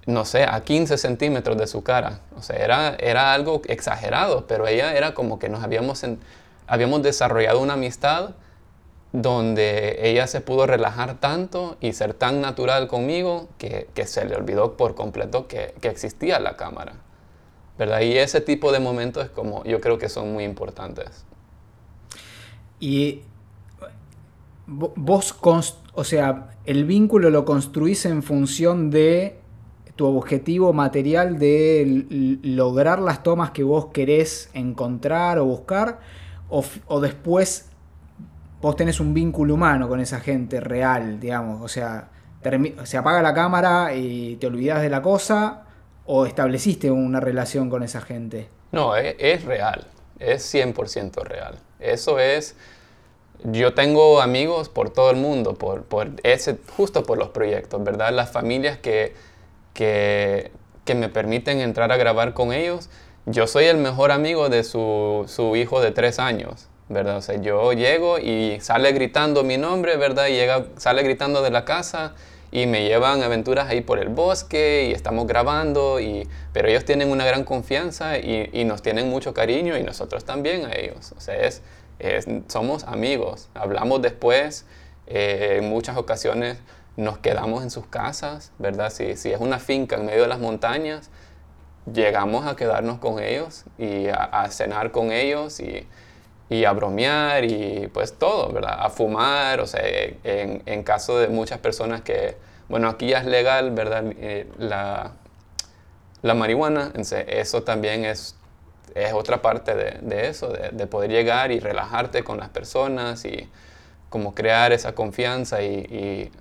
no 0.06 0.26
sé, 0.26 0.44
a 0.44 0.62
15 0.62 0.98
centímetros 0.98 1.58
de 1.58 1.68
su 1.68 1.84
cara. 1.84 2.20
O 2.38 2.42
sea, 2.42 2.58
era, 2.58 2.96
era 2.96 3.34
algo 3.34 3.62
exagerado, 3.68 4.48
pero 4.48 4.68
ella 4.68 4.94
era 4.96 5.14
como 5.14 5.40
que 5.40 5.50
nos 5.50 5.64
habíamos, 5.64 6.06
habíamos 6.68 7.04
desarrollado 7.04 7.62
una 7.62 7.74
amistad 7.74 8.32
donde 9.14 10.10
ella 10.10 10.28
se 10.28 10.42
pudo 10.42 10.68
relajar 10.68 11.20
tanto 11.20 11.78
y 11.80 11.94
ser 11.94 12.14
tan 12.14 12.42
natural 12.42 12.88
conmigo 12.88 13.48
que, 13.58 13.88
que 13.94 14.06
se 14.06 14.26
le 14.26 14.36
olvidó 14.36 14.76
por 14.76 14.96
completo 14.96 15.48
que, 15.48 15.74
que, 15.80 15.88
existía 15.88 16.40
la 16.40 16.58
cámara. 16.58 16.96
¿verdad? 17.78 18.02
Y 18.02 18.18
ese 18.18 18.42
tipo 18.42 18.72
de 18.72 18.80
momentos 18.80 19.30
como 19.30 19.64
yo 19.64 19.80
creo 19.80 19.98
que 19.98 20.10
son 20.10 20.34
muy 20.34 20.44
importantes. 20.44 21.26
Y 22.80 23.22
vos, 24.68 25.36
o 25.94 26.04
sea, 26.04 26.50
el 26.66 26.86
vínculo 26.86 27.30
lo 27.30 27.46
construís 27.46 28.06
en 28.06 28.24
función 28.24 28.90
de 28.90 29.40
tu 29.96 30.08
objetivo 30.08 30.74
material 30.74 31.38
de 31.38 32.40
lograr 32.42 33.00
las 33.00 33.22
tomas 33.22 33.52
que 33.52 33.64
vos 33.64 33.88
querés 33.88 34.50
encontrar 34.54 35.38
o 35.38 35.46
buscar, 35.46 36.00
o, 36.50 37.00
después 37.00 37.70
vos 38.64 38.76
tenés 38.76 39.00
un 39.00 39.14
vínculo 39.14 39.54
humano 39.54 39.88
con 39.88 40.00
esa 40.00 40.20
gente 40.20 40.60
real, 40.60 41.20
digamos, 41.20 41.62
o 41.62 41.68
sea, 41.68 42.10
se 42.84 42.98
apaga 42.98 43.22
la 43.22 43.36
cámara 43.36 43.94
y 43.94 44.38
te 44.38 44.48
olvidas 44.48 44.82
de 44.82 44.90
la 44.90 45.04
cosa, 45.04 45.66
o 46.08 46.26
estableciste 46.26 46.90
una 46.90 47.20
relación 47.20 47.70
con 47.70 47.84
esa 47.84 48.02
gente. 48.02 48.50
No, 48.72 48.96
es, 48.96 49.16
es 49.20 49.44
real, 49.46 49.86
es 50.18 50.52
100% 50.52 51.24
real. 51.24 51.60
Eso 51.80 52.18
es 52.18 52.56
yo 53.44 53.76
tengo 53.76 54.22
amigos 54.22 54.70
por 54.70 54.90
todo 54.90 55.12
el 55.12 55.18
mundo, 55.18 55.54
por, 55.54 55.84
por 55.84 56.10
ese, 56.24 56.58
justo 56.76 57.04
por 57.04 57.20
los 57.20 57.30
proyectos, 57.30 57.84
¿verdad? 57.84 58.12
Las 58.12 58.32
familias 58.32 58.80
que 58.80 59.14
que, 59.74 60.52
que 60.86 60.96
me 60.96 61.10
permiten 61.10 61.60
entrar 61.60 61.92
a 61.92 61.98
grabar 61.98 62.34
con 62.34 62.54
ellos, 62.54 62.90
yo 63.26 63.48
soy 63.48 63.66
el 63.66 63.78
mejor 63.78 64.12
amigo 64.12 64.50
de 64.50 64.64
su, 64.64 65.26
su, 65.28 65.56
hijo 65.56 65.82
de 65.82 65.92
tres 65.92 66.20
años, 66.20 66.68
¿verdad? 66.90 67.18
O 67.18 67.22
sea, 67.22 67.36
yo 67.42 67.74
llego 67.74 68.20
y 68.20 68.60
sale 68.62 68.92
gritando 68.92 69.44
mi 69.44 69.58
nombre, 69.58 69.98
¿verdad? 69.98 70.28
Y 70.28 70.34
llega, 70.34 70.66
sale 70.78 71.04
gritando 71.04 71.42
de 71.42 71.52
la 71.52 71.66
casa 71.66 72.14
y 72.52 72.68
me 72.68 72.84
llevan 72.84 73.24
aventuras 73.24 73.68
ahí 73.68 73.82
por 73.82 74.00
el 74.00 74.10
bosque 74.10 74.88
y 74.90 74.94
estamos 74.94 75.26
grabando, 75.26 76.00
y, 76.00 76.28
pero 76.52 76.68
ellos 76.68 76.86
tienen 76.86 77.10
una 77.10 77.26
gran 77.26 77.44
confianza 77.46 78.20
y, 78.20 78.50
y 78.54 78.64
nos 78.66 78.82
tienen 78.82 79.10
mucho 79.10 79.34
cariño 79.34 79.78
y 79.78 79.84
nosotros 79.84 80.24
también 80.24 80.66
a 80.66 80.74
ellos. 80.74 81.14
O 81.18 81.20
sea, 81.20 81.36
es, 81.36 81.64
es 82.00 82.28
somos 82.48 82.84
amigos, 82.84 83.50
hablamos 83.56 84.02
después, 84.02 84.66
eh, 85.08 85.58
en 85.60 85.70
muchas 85.70 85.98
ocasiones 85.98 86.58
nos 86.96 87.18
quedamos 87.18 87.64
en 87.64 87.72
sus 87.72 87.88
casas, 87.88 88.52
¿verdad? 88.60 88.92
Si, 88.92 89.16
si 89.16 89.32
es 89.32 89.40
una 89.40 89.60
finca 89.60 89.96
en 89.96 90.06
medio 90.06 90.22
de 90.22 90.28
las 90.28 90.40
montañas, 90.40 91.10
llegamos 91.92 92.46
a 92.46 92.56
quedarnos 92.56 93.00
con 93.00 93.20
ellos 93.22 93.66
y 93.78 94.08
a, 94.08 94.48
cenar 94.50 94.92
con 94.92 95.12
ellos 95.12 95.60
y, 95.60 95.88
y, 96.50 96.66
a 96.66 96.72
bromear 96.72 97.44
y 97.46 97.88
pues 97.94 98.14
todo, 98.14 98.52
¿verdad? 98.52 98.78
A 98.80 98.90
fumar, 98.90 99.60
o 99.60 99.68
sea, 99.68 99.82
en, 99.86 100.62
en, 100.66 100.84
caso 100.84 101.18
de 101.18 101.28
muchas 101.28 101.60
personas 101.60 102.02
que, 102.02 102.38
bueno, 102.70 102.90
aquí 102.90 103.08
ya 103.08 103.20
es 103.20 103.26
legal, 103.26 103.72
¿verdad? 103.72 104.04
Eh, 104.18 104.48
la, 104.58 105.14
la, 106.22 106.34
marihuana, 106.34 106.92
eso 106.96 107.64
también 107.64 108.06
es, 108.06 108.36
es 108.96 109.14
otra 109.14 109.42
parte 109.42 109.76
de, 109.76 110.00
de 110.02 110.28
eso, 110.28 110.50
de, 110.50 110.70
de, 110.70 110.88
poder 110.88 111.12
llegar 111.12 111.52
y 111.52 111.60
relajarte 111.60 112.24
con 112.24 112.38
las 112.38 112.50
personas 112.50 113.26
y 113.26 113.50
como 114.10 114.36
crear 114.36 114.72
esa 114.74 114.94
confianza 114.94 115.62
y, 115.64 115.76
y 115.76 116.32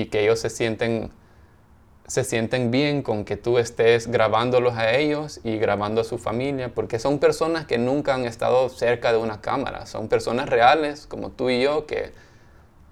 y 0.00 0.06
que 0.06 0.22
ellos 0.22 0.40
se 0.40 0.50
sienten, 0.50 1.10
se 2.06 2.22
sienten 2.22 2.70
bien 2.70 3.02
con 3.02 3.24
que 3.24 3.36
tú 3.36 3.58
estés 3.58 4.08
grabándolos 4.08 4.74
a 4.76 4.92
ellos 4.92 5.40
y 5.42 5.56
grabando 5.56 6.02
a 6.02 6.04
su 6.04 6.18
familia, 6.18 6.70
porque 6.74 6.98
son 6.98 7.18
personas 7.18 7.66
que 7.66 7.78
nunca 7.78 8.14
han 8.14 8.24
estado 8.24 8.68
cerca 8.68 9.10
de 9.12 9.18
una 9.18 9.40
cámara, 9.40 9.86
son 9.86 10.08
personas 10.08 10.48
reales 10.48 11.06
como 11.06 11.30
tú 11.30 11.48
y 11.48 11.62
yo 11.62 11.86
que, 11.86 12.12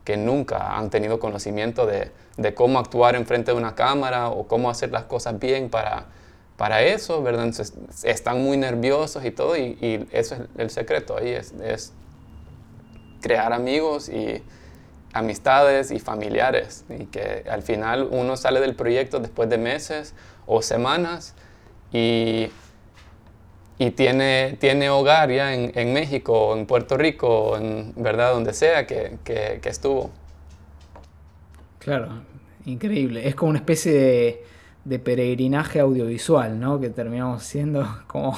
que 0.04 0.16
nunca 0.16 0.78
han 0.78 0.88
tenido 0.88 1.20
conocimiento 1.20 1.86
de, 1.86 2.10
de 2.36 2.54
cómo 2.54 2.78
actuar 2.78 3.14
enfrente 3.14 3.50
de 3.52 3.56
una 3.56 3.74
cámara 3.74 4.28
o 4.30 4.46
cómo 4.46 4.70
hacer 4.70 4.90
las 4.90 5.04
cosas 5.04 5.38
bien 5.38 5.68
para, 5.68 6.06
para 6.56 6.82
eso, 6.82 7.22
¿verdad? 7.22 7.44
Entonces, 7.44 7.74
están 8.04 8.42
muy 8.42 8.56
nerviosos 8.56 9.24
y 9.24 9.30
todo, 9.30 9.56
y, 9.56 10.08
eso 10.12 10.36
es 10.36 10.40
el 10.56 10.70
secreto 10.70 11.18
ahí, 11.18 11.30
es, 11.30 11.52
es 11.62 11.92
crear 13.20 13.52
amigos 13.52 14.08
y 14.08 14.42
amistades 15.12 15.90
y 15.90 15.98
familiares 15.98 16.84
y 16.88 17.06
que 17.06 17.44
al 17.50 17.62
final 17.62 18.08
uno 18.10 18.36
sale 18.36 18.60
del 18.60 18.74
proyecto 18.74 19.20
después 19.20 19.48
de 19.48 19.58
meses 19.58 20.14
o 20.46 20.62
semanas 20.62 21.34
y, 21.92 22.48
y 23.78 23.90
tiene, 23.90 24.56
tiene 24.58 24.88
hogar 24.90 25.30
ya 25.30 25.54
en, 25.54 25.72
en 25.74 25.92
México, 25.92 26.56
en 26.56 26.66
Puerto 26.66 26.96
Rico, 26.96 27.56
en 27.56 27.92
verdad 27.96 28.32
donde 28.32 28.54
sea 28.54 28.86
que, 28.86 29.18
que, 29.24 29.60
que 29.62 29.68
estuvo. 29.68 30.10
Claro, 31.78 32.22
increíble. 32.64 33.28
Es 33.28 33.34
como 33.34 33.50
una 33.50 33.58
especie 33.58 33.92
de 33.92 34.44
de 34.84 34.98
peregrinaje 34.98 35.78
audiovisual, 35.80 36.58
¿no? 36.58 36.80
Que 36.80 36.90
terminamos 36.90 37.44
siendo 37.44 37.86
como 38.06 38.36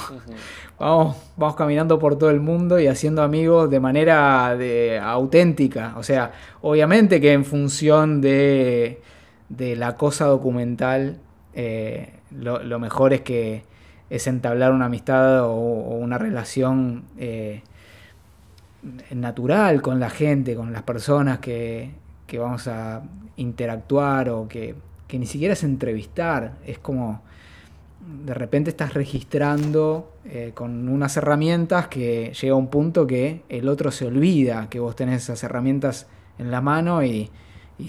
vamos, 0.78 1.16
vamos 1.36 1.56
caminando 1.56 1.98
por 1.98 2.16
todo 2.18 2.30
el 2.30 2.40
mundo 2.40 2.78
y 2.78 2.86
haciendo 2.86 3.22
amigos 3.22 3.70
de 3.70 3.80
manera 3.80 4.54
de, 4.56 4.98
auténtica. 4.98 5.94
O 5.96 6.02
sea, 6.02 6.32
obviamente 6.60 7.20
que 7.20 7.32
en 7.32 7.44
función 7.44 8.20
de, 8.20 9.00
de 9.48 9.76
la 9.76 9.96
cosa 9.96 10.26
documental, 10.26 11.18
eh, 11.54 12.12
lo, 12.30 12.78
mejor 12.78 13.12
es 13.12 13.22
que 13.22 13.64
es 14.10 14.26
entablar 14.26 14.72
una 14.72 14.86
amistad 14.86 15.44
o, 15.44 15.54
una 15.54 16.18
relación 16.18 17.04
eh, 17.16 17.62
natural 19.12 19.80
con 19.80 19.98
la 19.98 20.10
gente, 20.10 20.54
con 20.54 20.72
las 20.72 20.82
personas 20.82 21.38
que, 21.38 21.92
que 22.26 22.38
vamos 22.38 22.68
a 22.68 23.02
interactuar 23.36 24.28
o 24.28 24.46
que 24.46 24.74
que 25.14 25.20
ni 25.20 25.26
siquiera 25.26 25.52
es 25.52 25.62
entrevistar, 25.62 26.54
es 26.66 26.80
como 26.80 27.22
de 28.26 28.34
repente 28.34 28.70
estás 28.70 28.94
registrando 28.94 30.12
eh, 30.24 30.50
con 30.56 30.88
unas 30.88 31.16
herramientas 31.16 31.86
que 31.86 32.32
llega 32.32 32.56
un 32.56 32.66
punto 32.66 33.06
que 33.06 33.42
el 33.48 33.68
otro 33.68 33.92
se 33.92 34.06
olvida 34.06 34.68
que 34.68 34.80
vos 34.80 34.96
tenés 34.96 35.22
esas 35.22 35.44
herramientas 35.44 36.08
en 36.36 36.50
la 36.50 36.60
mano 36.60 37.04
y, 37.04 37.30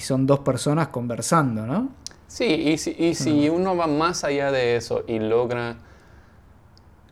son 0.02 0.28
dos 0.28 0.42
personas 0.42 0.90
conversando, 0.90 1.66
¿no? 1.66 1.90
Sí, 2.28 2.46
y 2.46 2.78
si, 2.78 2.92
y 2.92 3.16
si 3.16 3.50
uno 3.50 3.76
va 3.76 3.88
más 3.88 4.24
allá 4.24 4.52
de 4.52 4.76
eso 4.76 5.04
y 5.08 5.18
logra, 5.18 5.78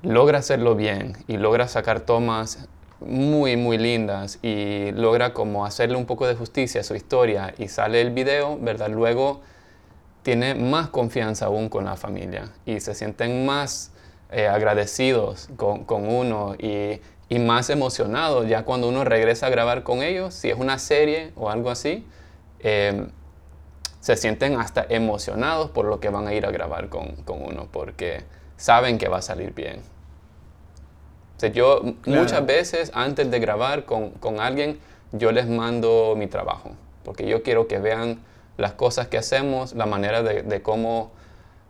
logra 0.03 0.38
hacerlo 0.38 0.76
bien 0.76 1.14
y 1.28 1.38
logra 1.38 1.68
sacar 1.68 2.01
tomas 2.01 2.70
muy, 2.99 3.57
muy 3.57 3.80
lindas 3.80 4.38
y 4.43 4.91
logra 4.91 5.34
como 5.34 5.66
hacerle 5.66 5.95
un 5.95 6.05
poco 6.05 6.28
de 6.28 6.36
justicia 6.36 6.82
a 6.82 6.84
su 6.84 6.93
historia 6.93 7.55
y 7.57 7.68
sale 7.68 7.99
el 7.99 8.11
video, 8.11 8.59
¿verdad? 8.59 8.91
Luego 8.91 9.41
tiene 10.24 10.55
más 10.55 10.89
confianza 10.89 11.45
aún 11.45 11.69
con 11.69 11.86
la 11.86 11.95
familia 11.95 12.49
y 12.65 12.80
se 12.80 12.95
sienten 12.95 13.45
más 13.45 13.91
eh, 14.32 14.47
agradecidos 14.47 15.49
con, 15.57 15.84
con 15.84 16.07
uno 16.07 16.55
y, 16.57 17.01
y, 17.30 17.39
más 17.39 17.69
emocionados 17.69 18.47
ya 18.47 18.63
cuando 18.63 18.88
uno 18.88 19.03
regresa 19.03 19.47
a 19.47 19.49
grabar 19.49 19.84
con 19.84 20.01
ellos, 20.01 20.34
si 20.34 20.49
es 20.49 20.57
una 20.57 20.80
serie 20.80 21.32
o 21.36 21.49
algo 21.49 21.69
así, 21.69 22.07
em, 22.59 23.09
se 23.99 24.15
sienten 24.15 24.59
hasta 24.59 24.86
emocionados 24.89 25.69
por 25.69 25.86
lo 25.86 25.99
que 25.99 26.09
van 26.09 26.28
a 26.28 26.34
ir 26.34 26.45
a 26.45 26.51
grabar 26.51 26.89
con, 26.89 27.15
con 27.24 27.43
uno 27.43 27.67
porque 27.71 28.24
saben 28.57 28.97
que 28.97 29.07
va 29.07 29.17
a 29.17 29.21
salir 29.21 29.53
bien. 29.53 29.82
O 31.41 31.45
yo 31.47 31.82
muchas 32.05 32.45
veces 32.45 32.91
antes 32.93 33.30
de 33.30 33.39
grabar 33.39 33.84
con, 33.84 34.11
con 34.11 34.39
alguien, 34.39 34.80
yo 35.11 35.32
les 35.34 35.47
mando 35.47 36.15
mi 36.17 36.28
trabajo 36.28 36.71
porque 37.03 37.28
yo 37.28 37.43
quiero 37.43 37.67
que 37.67 37.80
vean 37.80 38.19
las 38.58 38.74
cosas 38.74 39.08
que 39.08 39.18
hacemos, 39.18 39.74
la 39.74 39.86
manera 39.86 40.22
de, 40.24 40.62
cómo 40.62 41.12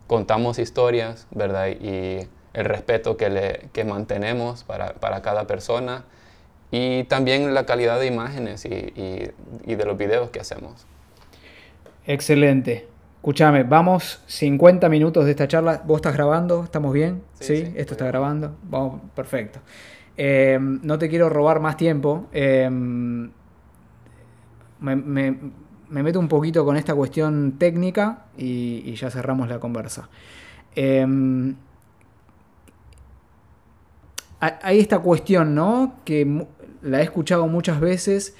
contamos 0.06 0.58
historias, 0.58 1.26
¿verdad? 1.30 1.68
Y 1.68 2.28
el 2.52 2.64
respeto 2.64 3.16
que, 3.16 3.30
le, 3.30 3.68
que 3.72 3.84
mantenemos 3.84 4.64
para, 4.64 4.94
para, 4.94 5.22
cada 5.22 5.46
persona 5.46 6.04
y 6.70 7.04
también 7.04 7.54
la 7.54 7.66
calidad 7.66 7.98
de 7.98 8.06
imágenes 8.06 8.64
y, 8.64 9.32
y, 9.66 9.74
de 9.74 9.84
los 9.84 9.96
videos 9.96 10.30
que 10.30 10.40
hacemos. 10.40 10.86
Excelente. 12.06 12.86
Escúchame, 13.16 13.62
vamos 13.62 14.22
50 14.26 14.88
minutos 14.90 15.24
de 15.24 15.30
esta 15.30 15.48
charla. 15.48 15.82
¿Vos 15.86 15.96
estás 15.96 16.14
grabando? 16.14 16.64
¿Estamos 16.64 16.92
bien? 16.92 17.22
Sí, 17.40 17.72
esto 17.74 17.94
está 17.94 18.06
grabando. 18.06 18.54
Vamos, 18.64 19.00
perfecto. 19.14 19.60
Eh, 20.16 20.58
no 20.60 20.98
te 20.98 21.08
quiero 21.08 21.30
robar 21.30 21.58
más 21.60 21.78
tiempo. 21.78 22.26
Eh, 22.32 22.68
me, 22.70 23.30
me 24.96 25.36
meto 25.90 26.18
un 26.18 26.28
poquito 26.28 26.64
con 26.64 26.76
esta 26.76 26.94
cuestión 26.94 27.56
técnica 27.58 28.26
y, 28.36 28.94
ya 28.94 29.10
cerramos 29.10 29.48
la 29.48 29.58
conversa. 29.58 30.08
Em, 30.74 31.54
hay 34.40 34.78
esta 34.78 34.98
cuestión, 34.98 35.54
¿no? 35.54 35.94
Que 36.04 36.46
la 36.82 37.00
he 37.00 37.04
escuchado 37.04 37.46
muchas 37.46 37.80
veces 37.80 38.34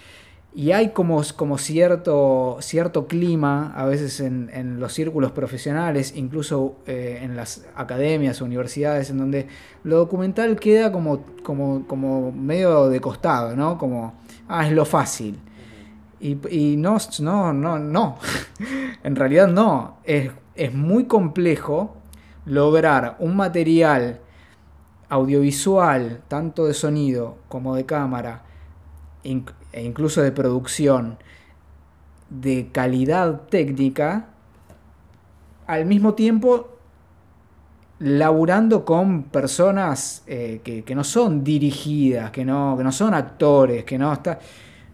y 0.56 0.70
hay 0.70 0.90
como, 0.90 1.20
como 1.34 1.58
cierto, 1.58 2.58
cierto 2.60 3.08
clima 3.08 3.72
a 3.74 3.86
veces 3.86 4.20
en, 4.20 4.78
los 4.78 4.92
círculos 4.92 5.32
profesionales, 5.32 6.12
incluso 6.14 6.76
eh, 6.86 7.18
en 7.22 7.34
las 7.34 7.64
academias 7.74 8.40
universidades, 8.40 9.10
en 9.10 9.18
donde 9.18 9.48
lo 9.82 9.96
documental 9.96 10.54
queda 10.60 10.92
como, 10.92 11.24
como, 11.42 11.84
como 11.88 12.30
medio 12.30 12.88
de 12.88 13.00
costado, 13.00 13.56
¿no? 13.56 13.78
Como, 13.78 14.14
ah, 14.46 14.64
es 14.64 14.72
lo 14.72 14.84
fácil. 14.84 15.38
Y, 16.24 16.76
no, 16.78 16.96
no, 17.20 17.52
no, 17.52 17.78
no. 17.78 18.18
en 19.04 19.14
realidad 19.14 19.46
no. 19.46 19.98
Es, 20.04 20.32
muy 20.72 21.04
complejo 21.04 21.96
lograr 22.46 23.16
un 23.18 23.36
material 23.36 24.20
audiovisual, 25.10 26.22
tanto 26.28 26.64
de 26.64 26.72
sonido 26.72 27.36
como 27.48 27.76
de 27.76 27.84
cámara, 27.84 28.42
e 29.22 29.82
incluso 29.82 30.22
de 30.22 30.32
producción, 30.32 31.18
de 32.30 32.70
calidad 32.72 33.42
técnica, 33.50 34.28
al 35.66 35.84
mismo 35.84 36.14
tiempo 36.14 36.70
laburando 37.98 38.84
con 38.86 39.24
personas 39.24 40.22
eh, 40.26 40.60
que, 40.64 40.94
no 40.94 41.04
son 41.04 41.44
dirigidas, 41.44 42.30
que 42.30 42.46
no, 42.46 42.76
que 42.78 42.84
no 42.84 42.92
son 42.92 43.12
actores, 43.12 43.84
que 43.84 43.98
no 43.98 44.12
está 44.12 44.38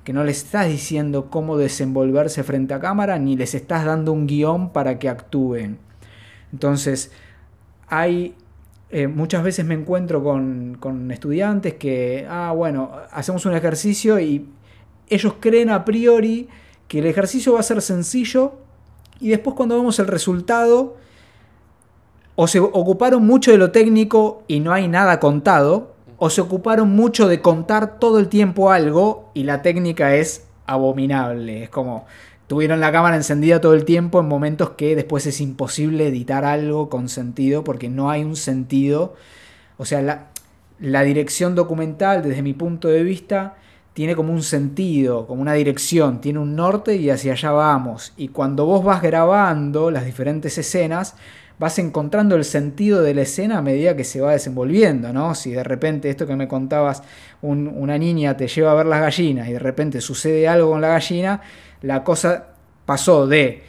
que 0.05 0.13
no 0.13 0.25
les 0.25 0.45
estás 0.45 0.69
diciendo 0.69 1.31
cómo 1.31 1.57
desenvolverse 1.57 2.43
frente 2.43 2.75
a 2.75 2.81
cámara, 2.81 3.19
ni 3.19 3.37
les 3.37 3.55
estás 3.55 3.85
dando 3.85 4.13
un 4.13 4.27
guion 4.27 4.71
para 4.73 4.99
que 4.99 5.09
actúen. 5.09 5.79
Entonces, 6.53 7.13
hay 7.89 8.35
eh, 8.91 9.07
muchas 9.07 9.45
veces 9.45 9.65
me 9.65 9.75
encuentro 9.75 10.23
con, 10.25 10.77
con, 10.81 11.13
estudiantes 11.13 11.75
que, 11.75 12.27
ah, 12.29 12.53
bueno, 12.57 12.91
hacemos 13.13 13.47
un 13.47 13.55
ejercicio 13.55 14.19
y 14.19 14.49
ellos 15.09 15.35
creen 15.39 15.71
a 15.71 15.85
priori 15.85 16.49
que 16.89 16.99
el 16.99 17.07
ejercicio 17.07 17.53
va 17.53 17.61
a 17.61 17.63
ser 17.63 17.83
sencillo 17.83 18.55
y 19.21 19.29
después 19.29 19.55
cuando 19.55 19.77
vemos 19.77 19.99
el 20.01 20.09
resultado, 20.09 20.97
o 22.35 22.49
se 22.49 22.59
ocuparon 22.59 23.25
mucho 23.27 23.51
de 23.51 23.59
lo 23.59 23.71
técnico 23.71 24.45
y 24.49 24.61
no 24.61 24.73
hay 24.73 24.89
nada 24.89 25.21
contado, 25.21 25.90
o 26.23 26.29
se 26.29 26.43
ocuparon 26.43 26.95
mucho 26.95 27.29
de 27.29 27.41
contar 27.41 27.99
todo 27.99 28.19
el 28.19 28.29
tiempo 28.29 28.71
algo 28.71 29.31
y 29.33 29.45
la 29.45 29.63
técnica 29.63 30.15
es 30.15 30.45
abominable. 30.67 31.65
Es 31.65 31.71
como 31.71 32.05
tuvieron 32.47 32.79
la 32.79 32.93
cámara 32.93 33.17
encendida 33.17 33.63
todo 33.63 33.73
el 33.73 33.87
tiempo 33.87 34.21
en 34.21 34.29
momentos 34.29 34.71
que 34.71 34.95
después 34.95 35.25
es 35.27 35.41
imposible 35.41 36.09
editar 36.09 36.45
algo 36.45 36.91
con 36.91 37.09
sentido 37.09 37.65
porque 37.65 37.89
no 37.89 38.11
hay 38.11 38.23
un 38.23 38.37
sentido. 38.37 39.15
O 39.79 39.87
sea, 39.87 40.29
la, 40.79 41.03
dirección 41.05 41.55
documental 41.55 42.23
desde 42.23 42.43
mi 42.43 42.53
punto 42.53 42.89
de 42.89 43.03
vista 43.03 43.57
tiene 43.95 44.15
como 44.15 44.31
un 44.31 44.43
sentido, 44.43 45.27
como 45.27 45.41
una 45.41 45.55
dirección, 45.55 46.21
tiene 46.21 46.39
un 46.39 46.55
norte 46.55 46.97
y 46.97 47.09
hacia 47.09 47.33
allá 47.33 47.53
vamos. 47.53 48.13
Y 48.19 48.29
cuando 48.29 48.67
vos 48.67 48.85
vas 48.85 49.01
grabando 49.01 49.91
las 49.91 50.05
diferentes 50.05 50.59
escenas, 50.59 51.17
vas 51.61 51.79
encontrando 51.79 52.37
el 52.37 52.47
sentido 52.47 53.03
de 53.03 53.13
la 53.13 53.21
escena 53.21 53.59
a 53.59 53.63
medida 53.63 53.95
que 53.95 54.03
se 54.03 54.23
va 54.23 54.33
desenvolviendo, 54.33 55.13
¿no? 55.13 55.35
Si 55.35 55.51
de 55.51 55.63
repente 55.63 56.09
esto 56.09 56.27
que 56.27 56.35
me 56.35 56.49
contabas, 56.49 57.03
una 57.43 57.99
niña 57.99 58.35
te 58.35 58.49
lleva 58.49 58.73
a 58.73 58.75
ver 58.77 58.87
las 58.87 59.03
gallinas 59.03 59.47
y 59.47 59.53
de 59.53 59.59
repente 59.59 60.01
sucede 60.01 60.49
algo 60.49 60.71
con 60.71 60.81
la 60.81 60.89
gallina, 60.89 61.43
la 61.83 62.03
cosa 62.03 62.47
pasó 62.87 63.27
de, 63.27 63.63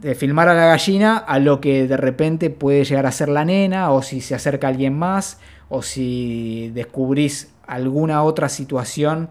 de 0.00 0.14
filmar 0.14 0.48
a 0.48 0.54
la 0.54 0.64
gallina 0.68 1.18
a 1.18 1.38
lo 1.38 1.60
que 1.60 1.86
de 1.86 1.98
repente 1.98 2.48
puede 2.48 2.82
llegar 2.84 3.04
a 3.04 3.12
ser 3.12 3.28
la 3.28 3.44
nena, 3.44 3.90
o 3.90 4.00
si 4.00 4.22
se 4.22 4.34
acerca 4.34 4.68
alguien 4.68 4.98
más, 4.98 5.38
o 5.68 5.82
si 5.82 6.70
descubrís 6.74 7.52
alguna 7.66 8.22
otra 8.22 8.48
situación 8.48 9.28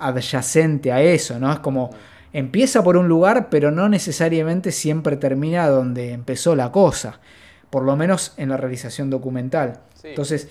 adyacente 0.00 0.90
a 0.90 1.00
eso, 1.00 1.38
¿no? 1.38 1.52
Es 1.52 1.60
como 1.60 1.90
empieza 2.32 2.82
por 2.82 2.96
un 2.96 3.08
lugar, 3.08 3.48
pero 3.50 3.70
no 3.70 3.88
necesariamente 3.88 4.72
siempre 4.72 5.16
termina 5.16 5.68
donde 5.68 6.12
empezó 6.12 6.56
la 6.56 6.72
cosa, 6.72 7.20
por 7.70 7.84
lo 7.84 7.96
menos 7.96 8.34
en 8.36 8.48
la 8.48 8.56
realización 8.56 9.10
documental. 9.10 9.80
Entonces, 10.02 10.48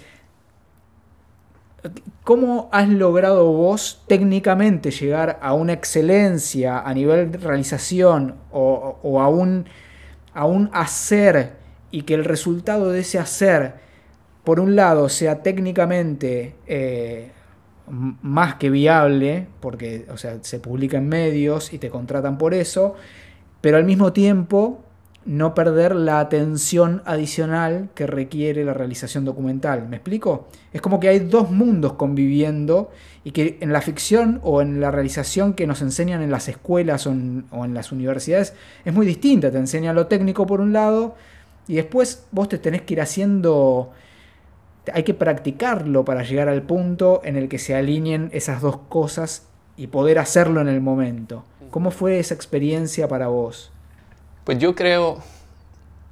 ¿cómo 2.23 2.69
has 2.71 2.87
logrado 2.89 3.51
vos 3.51 4.03
técnicamente 4.07 4.91
llegar 4.91 5.39
a 5.41 5.53
una 5.53 5.73
excelencia 5.73 6.79
a 6.79 6.93
nivel 6.93 7.31
de 7.31 7.37
realización 7.39 8.35
o, 8.51 9.19
a, 9.21 9.27
un, 9.27 9.65
a, 10.33 10.45
un, 10.45 10.69
hacer 10.73 11.53
y 11.89 12.03
que 12.03 12.13
el 12.13 12.23
resultado 12.23 12.91
de 12.91 13.01
ese 13.01 13.19
hacer, 13.19 13.75
por 14.43 14.59
un 14.59 14.75
lado, 14.75 15.09
sea 15.09 15.41
técnicamente... 15.41 16.55
Eh, 16.67 17.31
más 17.91 18.55
que 18.55 18.69
viable, 18.69 19.47
porque 19.59 20.05
o 20.11 20.17
sea, 20.17 20.37
se 20.41 20.59
publica 20.59 20.97
en 20.97 21.09
medios 21.09 21.73
y 21.73 21.77
te 21.77 21.89
contratan 21.89 22.37
por 22.37 22.53
eso, 22.53 22.95
pero 23.59 23.77
al 23.77 23.83
mismo 23.83 24.13
tiempo 24.13 24.83
no 25.25 25.53
perder 25.53 25.95
la 25.95 26.19
atención 26.19 27.03
adicional 27.05 27.89
que 27.93 28.07
requiere 28.07 28.65
la 28.65 28.73
realización 28.73 29.23
documental. 29.23 29.87
¿Me 29.87 29.97
explico? 29.97 30.47
Es 30.73 30.81
como 30.81 30.99
que 30.99 31.09
hay 31.09 31.19
dos 31.19 31.51
mundos 31.51 31.93
conviviendo 31.93 32.89
y 33.23 33.31
que 33.31 33.57
en 33.61 33.71
la 33.71 33.81
ficción 33.81 34.39
o 34.41 34.61
en 34.61 34.81
la 34.81 34.89
realización 34.89 35.53
que 35.53 35.67
nos 35.67 35.81
enseñan 35.81 36.23
en 36.23 36.31
las 36.31 36.47
escuelas 36.47 37.05
o 37.05 37.11
en, 37.11 37.45
o 37.51 37.65
en 37.65 37.75
las 37.75 37.91
universidades 37.91 38.55
es 38.83 38.93
muy 38.93 39.05
distinta. 39.05 39.51
Te 39.51 39.57
enseñan 39.57 39.95
lo 39.95 40.07
técnico 40.07 40.47
por 40.47 40.59
un 40.59 40.73
lado 40.73 41.15
y 41.67 41.75
después 41.75 42.25
vos 42.31 42.49
te 42.49 42.57
tenés 42.57 42.81
que 42.81 42.95
ir 42.95 43.01
haciendo 43.01 43.91
hay 44.93 45.03
que 45.03 45.13
practicarlo 45.13 46.05
para 46.05 46.23
llegar 46.23 46.49
al 46.49 46.63
punto 46.63 47.21
en 47.23 47.35
el 47.35 47.49
que 47.49 47.59
se 47.59 47.75
alineen 47.75 48.29
esas 48.33 48.61
dos 48.61 48.77
cosas 48.89 49.47
y 49.77 49.87
poder 49.87 50.19
hacerlo 50.19 50.61
en 50.61 50.67
el 50.67 50.81
momento. 50.81 51.43
¿Cómo 51.69 51.91
fue 51.91 52.19
esa 52.19 52.33
experiencia 52.33 53.07
para 53.07 53.27
vos? 53.27 53.71
Pues 54.43 54.57
yo 54.57 54.75
creo, 54.75 55.19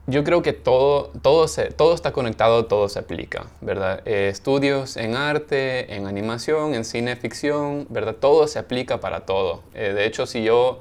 yo 0.07 0.24
creo 0.24 0.41
que 0.41 0.53
todo, 0.53 1.11
todo, 1.22 1.47
se, 1.47 1.72
todo 1.72 1.93
está 1.93 2.11
conectado, 2.11 2.65
todo 2.65 2.88
se 2.89 2.99
aplica, 2.99 3.47
¿verdad? 3.59 4.01
Eh, 4.05 4.30
estudios 4.30 4.95
en 4.97 5.15
arte, 5.15 5.95
en 5.95 6.07
animación, 6.07 6.76
en 6.76 6.86
cine 6.86 7.15
ficción, 7.15 7.88
¿verdad? 7.89 8.15
Todo 8.15 8.47
se 8.47 8.59
aplica 8.59 8.99
para 8.99 9.26
todo. 9.26 9.63
Eh, 9.74 9.93
de 9.93 10.05
hecho, 10.05 10.26
si 10.26 10.43
yo 10.43 10.80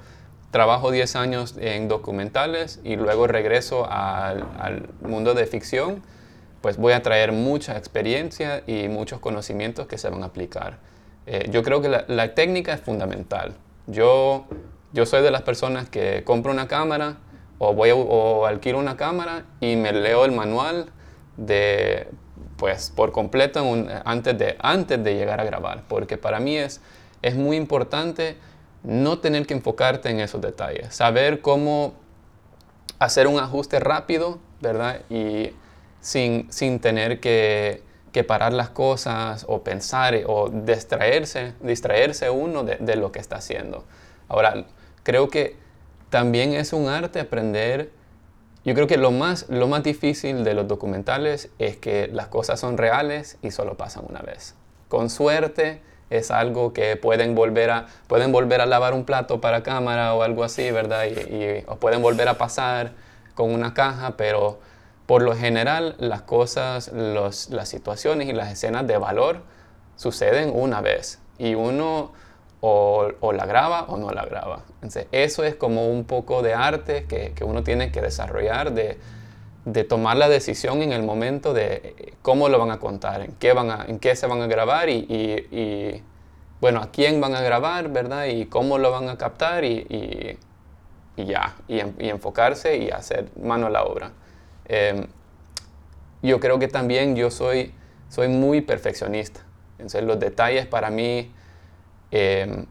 trabajo 0.50 0.90
10 0.90 1.16
años 1.16 1.56
en 1.58 1.88
documentales 1.88 2.80
y 2.84 2.96
luego 2.96 3.26
regreso 3.26 3.86
al, 3.90 4.46
al, 4.58 4.88
mundo 5.02 5.34
de 5.34 5.46
ficción, 5.46 6.02
pues 6.60 6.76
voy 6.76 6.92
a 6.92 7.02
traer 7.02 7.32
mucha 7.32 7.76
experiencia 7.76 8.62
y 8.66 8.88
muchos 8.88 9.20
conocimientos 9.20 9.86
que 9.86 9.98
se 9.98 10.08
van 10.08 10.22
a 10.22 10.26
aplicar. 10.26 10.78
Eh, 11.26 11.48
yo 11.50 11.62
creo 11.62 11.80
que 11.80 11.88
la, 11.88 12.34
técnica 12.34 12.72
es 12.72 12.80
fundamental. 12.80 13.54
Yo, 13.86 14.46
yo 14.92 15.06
soy 15.06 15.22
de 15.22 15.30
las 15.30 15.42
personas 15.42 15.88
que 15.88 16.24
compro 16.24 16.52
una 16.52 16.68
cámara 16.68 17.18
o, 17.58 17.74
voy 17.74 17.90
o 17.92 18.46
alquilo 18.46 18.78
una 18.78 18.96
cámara 18.96 19.44
y 19.60 19.76
me 19.76 19.92
leo 19.92 20.24
el 20.24 20.32
manual 20.32 20.90
de, 21.36 22.08
pues, 22.58 22.90
por 22.90 23.12
completo 23.12 23.64
antes, 24.04 24.36
de, 24.36 24.56
antes 24.58 25.02
de 25.02 25.14
llegar 25.14 25.40
a 25.40 25.44
grabar, 25.44 25.84
porque 25.88 26.18
para 26.18 26.40
mí 26.40 26.56
es, 26.56 26.80
es 27.22 27.36
muy 27.36 27.56
importante 27.56 28.36
no 28.82 29.18
tener 29.20 29.46
que 29.46 29.54
enfocarte 29.54 30.10
en 30.10 30.20
esos 30.20 30.40
detalles, 30.40 30.94
saber 30.94 31.40
cómo 31.40 31.94
hacer 32.98 33.28
un 33.28 33.38
ajuste 33.38 33.78
rápido, 33.78 34.38
¿verdad? 34.60 35.02
Y 35.08 35.52
sin, 36.08 36.50
sin 36.50 36.80
tener 36.80 37.20
que, 37.20 37.82
que, 38.12 38.24
parar 38.24 38.54
las 38.54 38.70
cosas 38.70 39.44
o 39.46 39.62
pensar 39.62 40.14
o 40.26 40.48
distraerse, 40.48 41.52
distraerse 41.60 42.30
uno 42.30 42.64
de, 42.64 42.96
lo 42.96 43.12
que 43.12 43.18
está 43.18 43.36
haciendo. 43.36 43.84
Ahora, 44.26 44.64
creo 45.02 45.28
que 45.28 45.56
también 46.08 46.54
es 46.54 46.72
un 46.72 46.88
arte 46.88 47.20
aprender, 47.20 47.90
yo 48.64 48.72
creo 48.72 48.86
que 48.86 48.96
lo 48.96 49.10
más, 49.10 49.50
lo 49.50 49.68
más 49.68 49.82
difícil 49.82 50.44
de 50.44 50.54
los 50.54 50.66
documentales 50.66 51.50
es 51.58 51.76
que 51.76 52.08
las 52.10 52.28
cosas 52.28 52.58
son 52.58 52.78
reales 52.78 53.36
y 53.42 53.50
solo 53.50 53.76
pasan 53.76 54.06
una 54.08 54.22
vez. 54.22 54.54
Con 54.88 55.10
suerte, 55.10 55.82
es 56.08 56.30
algo 56.30 56.72
que 56.72 56.96
pueden 56.96 57.34
volver 57.34 57.70
a, 57.70 57.86
pueden 58.06 58.32
volver 58.32 58.62
a 58.62 58.66
lavar 58.66 58.94
un 58.94 59.04
plato 59.04 59.42
para 59.42 59.62
cámara 59.62 60.14
o 60.14 60.22
algo 60.22 60.42
así, 60.42 60.70
¿verdad? 60.70 61.04
Y, 61.04 61.64
o 61.66 61.76
pueden 61.76 62.00
volver 62.00 62.28
a 62.28 62.38
pasar 62.38 62.92
con 63.34 63.52
una 63.52 63.74
caja, 63.74 64.16
pero 64.16 64.58
por 65.08 65.22
lo 65.22 65.34
general 65.34 65.94
las 65.96 66.20
cosas, 66.20 66.92
los, 66.92 67.48
las 67.48 67.70
situaciones 67.70 68.28
y 68.28 68.34
las 68.34 68.52
escenas 68.52 68.86
de 68.86 68.98
valor 68.98 69.40
suceden 69.96 70.52
una 70.54 70.82
vez 70.82 71.18
y 71.38 71.54
uno 71.54 72.12
o, 72.60 73.08
o, 73.20 73.32
la 73.32 73.46
graba 73.46 73.84
o 73.84 73.96
no 73.96 74.10
la 74.10 74.26
graba. 74.26 74.64
Entonces, 74.74 75.06
eso 75.10 75.44
es 75.44 75.54
como 75.54 75.88
un 75.88 76.04
poco 76.04 76.42
de 76.42 76.52
arte 76.52 77.06
que, 77.06 77.32
que 77.32 77.42
uno 77.42 77.62
tiene 77.62 77.90
que 77.90 78.02
desarrollar 78.02 78.74
de, 78.74 78.98
de 79.64 79.84
tomar 79.84 80.18
la 80.18 80.28
decisión 80.28 80.82
en 80.82 80.92
el 80.92 81.02
momento 81.02 81.54
de 81.54 81.94
eh, 81.96 82.14
cómo 82.20 82.50
lo 82.50 82.58
van 82.58 82.70
a 82.70 82.78
contar, 82.78 83.22
en 83.22 83.32
qué, 83.38 83.54
van 83.54 83.70
a, 83.70 83.86
en 83.88 84.00
qué 84.00 84.14
se 84.14 84.26
van 84.26 84.42
a 84.42 84.46
grabar 84.46 84.90
y, 84.90 85.06
y, 85.08 86.02
bueno, 86.60 86.82
a 86.82 86.90
quién 86.90 87.18
van 87.18 87.34
a 87.34 87.40
grabar, 87.40 87.88
¿verdad? 87.88 88.26
Y 88.26 88.44
cómo 88.44 88.76
lo 88.76 88.90
van 88.90 89.08
a 89.08 89.16
captar 89.16 89.64
y, 89.64 90.36
y 91.16 91.24
ya, 91.24 91.56
y, 91.66 91.80
enfocarse 91.80 92.76
y 92.76 92.90
hacer 92.90 93.30
mano 93.42 93.68
a 93.68 93.70
la 93.70 93.84
obra. 93.84 94.12
Em, 94.68 95.06
yo 96.22 96.40
creo 96.40 96.58
que 96.58 96.68
también 96.68 97.16
yo 97.16 97.30
soy, 97.30 97.72
soy 98.08 98.28
muy 98.28 98.60
perfeccionista. 98.60 99.40
Entonces 99.72 100.02
los 100.02 100.18
detalles 100.18 100.66
para 100.66 100.90
mí 100.90 101.32
em, 102.10 102.66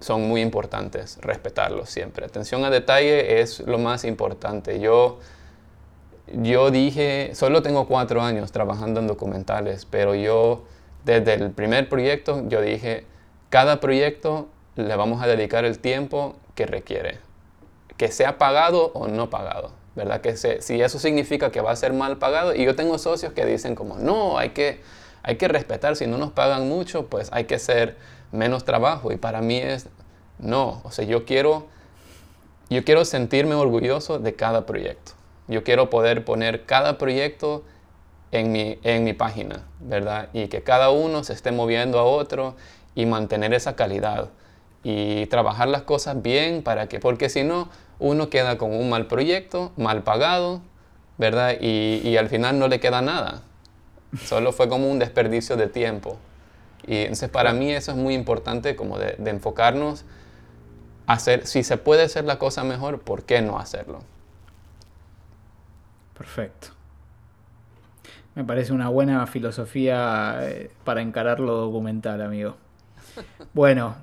son 0.00 0.28
muy 0.28 0.40
importantes, 0.40 1.18
respetarlos 1.20 1.90
siempre. 1.90 2.26
Atención 2.26 2.64
a 2.64 2.70
detalle 2.70 3.40
es 3.40 3.60
lo 3.60 3.78
más 3.78 4.04
importante. 4.04 4.80
Yo 4.80 5.18
yo 6.32 6.70
dije, 6.70 7.30
solo 7.34 7.62
tengo 7.62 7.86
cuatro 7.86 8.20
años 8.20 8.52
trabajando 8.52 9.00
en 9.00 9.06
documentales, 9.06 9.86
pero 9.86 10.14
yo 10.14 10.64
desde 11.04 11.34
el 11.34 11.50
primer 11.50 11.88
proyecto, 11.88 12.46
yo 12.48 12.60
dije, 12.60 13.06
cada 13.48 13.80
proyecto 13.80 14.48
le 14.76 14.94
vamos 14.96 15.22
a 15.22 15.26
dedicar 15.26 15.64
el 15.64 15.78
tiempo 15.78 16.36
que 16.54 16.66
requiere, 16.66 17.18
que 17.96 18.08
sea 18.08 18.36
pagado 18.36 18.90
o 18.94 19.08
no 19.08 19.30
pagado, 19.30 19.72
¿verdad? 19.98 20.20
Que 20.20 20.36
si 20.36 20.80
eso 20.80 20.98
significa 21.00 21.50
que 21.50 21.60
va 21.60 21.72
a 21.72 21.76
ser 21.76 21.92
mal 21.92 22.18
pagado, 22.18 22.54
y 22.54 22.64
yo 22.64 22.76
tengo 22.76 22.98
socios 22.98 23.32
que 23.32 23.44
dicen 23.44 23.74
como, 23.74 23.96
no, 23.98 24.38
hay 24.38 24.50
que, 24.50 24.80
hay 25.24 25.36
que 25.36 25.48
respetar, 25.48 25.96
si 25.96 26.06
no 26.06 26.18
nos 26.18 26.30
pagan 26.30 26.68
mucho, 26.68 27.06
pues 27.06 27.28
hay 27.32 27.44
que 27.44 27.56
hacer 27.56 27.96
menos 28.30 28.64
trabajo, 28.64 29.10
y 29.10 29.16
para 29.16 29.42
mí 29.42 29.56
es, 29.56 29.88
no, 30.38 30.80
o 30.84 30.92
sea, 30.92 31.04
yo 31.04 31.24
quiero, 31.24 31.66
yo 32.70 32.84
quiero 32.84 33.04
sentirme 33.04 33.56
orgulloso 33.56 34.20
de 34.20 34.34
cada 34.34 34.66
proyecto. 34.66 35.12
Yo 35.48 35.64
quiero 35.64 35.90
poder 35.90 36.24
poner 36.24 36.64
cada 36.64 36.96
proyecto 36.96 37.64
en 38.30 38.52
mi, 38.52 38.78
en 38.84 39.02
mi 39.02 39.14
página, 39.14 39.64
¿verdad? 39.80 40.28
Y 40.32 40.46
que 40.46 40.62
cada 40.62 40.90
uno 40.90 41.24
se 41.24 41.32
esté 41.32 41.50
moviendo 41.50 41.98
a 41.98 42.04
otro 42.04 42.54
y 42.94 43.04
mantener 43.04 43.52
esa 43.52 43.74
calidad 43.74 44.28
y 44.84 45.26
trabajar 45.26 45.66
las 45.66 45.82
cosas 45.82 46.22
bien 46.22 46.62
para 46.62 46.88
que, 46.88 47.00
porque 47.00 47.28
si 47.28 47.42
no, 47.42 47.68
uno 47.98 48.30
queda 48.30 48.58
con 48.58 48.72
un 48.72 48.88
mal 48.88 49.06
proyecto, 49.06 49.72
mal 49.76 50.02
pagado, 50.02 50.62
¿verdad? 51.18 51.56
Y, 51.60 52.00
y, 52.04 52.16
al 52.16 52.28
final 52.28 52.58
no 52.58 52.68
le 52.68 52.80
queda 52.80 53.02
nada. 53.02 53.42
Solo 54.24 54.52
fue 54.52 54.68
como 54.68 54.90
un 54.90 54.98
desperdicio 54.98 55.56
de 55.56 55.66
tiempo. 55.66 56.18
Y 56.88 57.00
entonces 57.00 57.28
para 57.28 57.52
mí 57.52 57.70
eso 57.70 57.92
es 57.92 57.98
muy 57.98 58.14
importante 58.14 58.74
como 58.74 58.98
de, 58.98 59.16
enfocarnos 59.26 60.06
hacer, 61.06 61.46
si 61.46 61.62
se 61.62 61.76
puede 61.76 62.02
hacer 62.02 62.24
la 62.24 62.38
cosa 62.38 62.64
mejor, 62.64 63.00
¿por 63.00 63.24
qué 63.24 63.42
no 63.42 63.58
hacerlo? 63.58 64.00
Perfecto. 66.16 66.68
Me 68.34 68.44
parece 68.44 68.72
una 68.72 68.88
buena 68.88 69.26
filosofía 69.26 70.38
eh, 70.42 70.70
para 70.84 71.02
encarar 71.02 71.40
lo 71.40 71.56
documental, 71.56 72.22
amigo. 72.22 72.56
Bueno, 73.52 73.96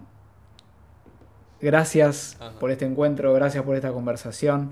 gracias 1.62 2.38
por 2.60 2.72
este 2.72 2.86
encuentro, 2.86 3.34
gracias 3.34 3.64
por 3.64 3.76
esta 3.76 3.92
conversación. 3.92 4.72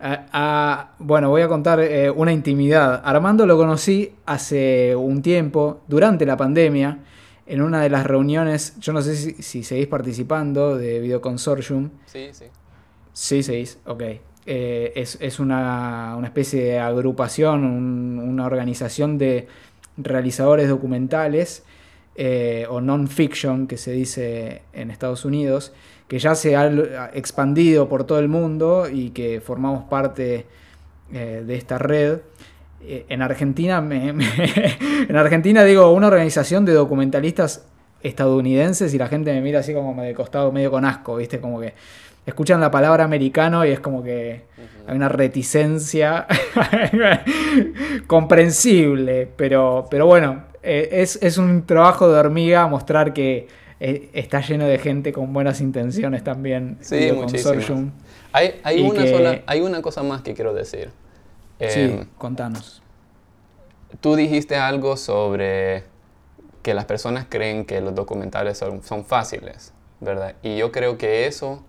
Ah, 0.00 0.26
ah, 0.32 0.94
bueno, 0.98 1.30
voy 1.30 1.42
a 1.42 1.48
contar 1.48 1.80
eh, 1.80 2.10
una 2.10 2.32
intimidad. 2.32 3.00
Armando 3.04 3.46
lo 3.46 3.56
conocí 3.56 4.12
hace 4.26 4.94
un 4.96 5.22
tiempo, 5.22 5.80
durante 5.86 6.26
la 6.26 6.36
pandemia, 6.36 6.98
en 7.46 7.62
una 7.62 7.82
de 7.82 7.90
las 7.90 8.06
reuniones, 8.06 8.78
yo 8.80 8.92
no 8.92 9.02
sé 9.02 9.16
si, 9.16 9.42
si 9.42 9.62
seguís 9.62 9.86
participando 9.86 10.76
de 10.76 11.00
Video 11.00 11.20
Consortium. 11.20 11.90
Sí, 12.06 12.28
sí. 12.32 12.46
Sí, 13.12 13.42
seguís, 13.42 13.78
ok. 13.86 14.02
Eh, 14.46 14.92
es, 14.96 15.40
una, 15.40 16.20
especie 16.24 16.64
de 16.64 16.78
agrupación, 16.78 17.64
una 17.64 18.44
organización 18.44 19.16
de 19.16 19.48
realizadores 19.96 20.68
documentales 20.68 21.62
eh, 22.16 22.66
o 22.68 22.80
non-fiction, 22.80 23.66
que 23.66 23.78
se 23.78 23.92
dice 23.92 24.62
en 24.72 24.90
Estados 24.90 25.24
Unidos, 25.24 25.72
que 26.08 26.18
ya 26.18 26.34
se 26.34 26.56
ha 26.56 27.10
expandido 27.14 27.88
por 27.88 28.04
todo 28.04 28.18
el 28.18 28.28
mundo 28.28 28.88
y 28.90 29.10
que 29.10 29.40
formamos 29.40 29.84
parte 29.84 30.46
eh, 31.12 31.42
de 31.46 31.56
esta 31.56 31.78
red. 31.78 32.18
En 32.86 33.22
Argentina, 33.22 33.78
en 33.90 35.16
Argentina 35.16 35.64
digo, 35.64 35.90
una 35.92 36.08
organización 36.08 36.66
de 36.66 36.74
documentalistas 36.74 37.64
estadounidenses 38.02 38.92
y 38.92 38.98
la 38.98 39.08
gente 39.08 39.32
me 39.32 39.40
mira 39.40 39.60
así 39.60 39.72
como 39.72 40.00
de 40.02 40.12
costado 40.12 40.52
medio 40.52 40.70
con 40.70 40.84
asco, 40.84 41.16
¿viste? 41.16 41.40
Como 41.40 41.58
que 41.60 41.72
escuchan 42.26 42.60
la 42.60 42.70
palabra 42.70 43.04
americano 43.04 43.64
y 43.64 43.70
es 43.70 43.80
como 43.80 44.02
que 44.02 44.44
hay 44.86 44.96
una 44.96 45.08
reticencia 45.08 46.26
comprensible, 48.06 49.28
pero, 49.36 49.86
pero 49.90 50.06
bueno, 50.06 50.44
eh, 50.62 50.88
es, 51.20 51.38
un 51.38 51.66
trabajo 51.66 52.10
de 52.10 52.18
hormiga 52.18 52.66
mostrar 52.66 53.12
que 53.12 53.48
eh, 53.80 54.10
está 54.12 54.40
lleno 54.40 54.66
de 54.66 54.78
gente 54.78 55.12
con 55.12 55.32
buenas 55.32 55.60
intenciones 55.60 56.22
también. 56.24 56.78
Sí, 56.80 57.10
muchísimo. 57.12 57.92
Hay, 58.32 58.60
hay, 58.62 58.82
una 58.82 59.42
hay 59.46 59.60
una 59.60 59.82
cosa 59.82 60.02
más 60.02 60.22
que 60.22 60.34
quiero 60.34 60.54
decir. 60.54 60.90
sí, 61.60 61.80
em, 61.80 62.06
contanos. 62.18 62.82
Tú 64.00 64.16
dijiste 64.16 64.56
algo 64.56 64.96
sobre 64.96 65.84
que 66.62 66.74
las 66.74 66.84
personas 66.86 67.26
creen 67.28 67.64
que 67.64 67.80
los 67.80 67.94
documentales 67.94 68.58
son, 68.58 68.82
son 68.82 69.04
fáciles, 69.04 69.72
¿verdad? 70.00 70.34
Y 70.42 70.56
yo 70.56 70.72
creo 70.72 70.98
que 70.98 71.26
eso 71.26 71.62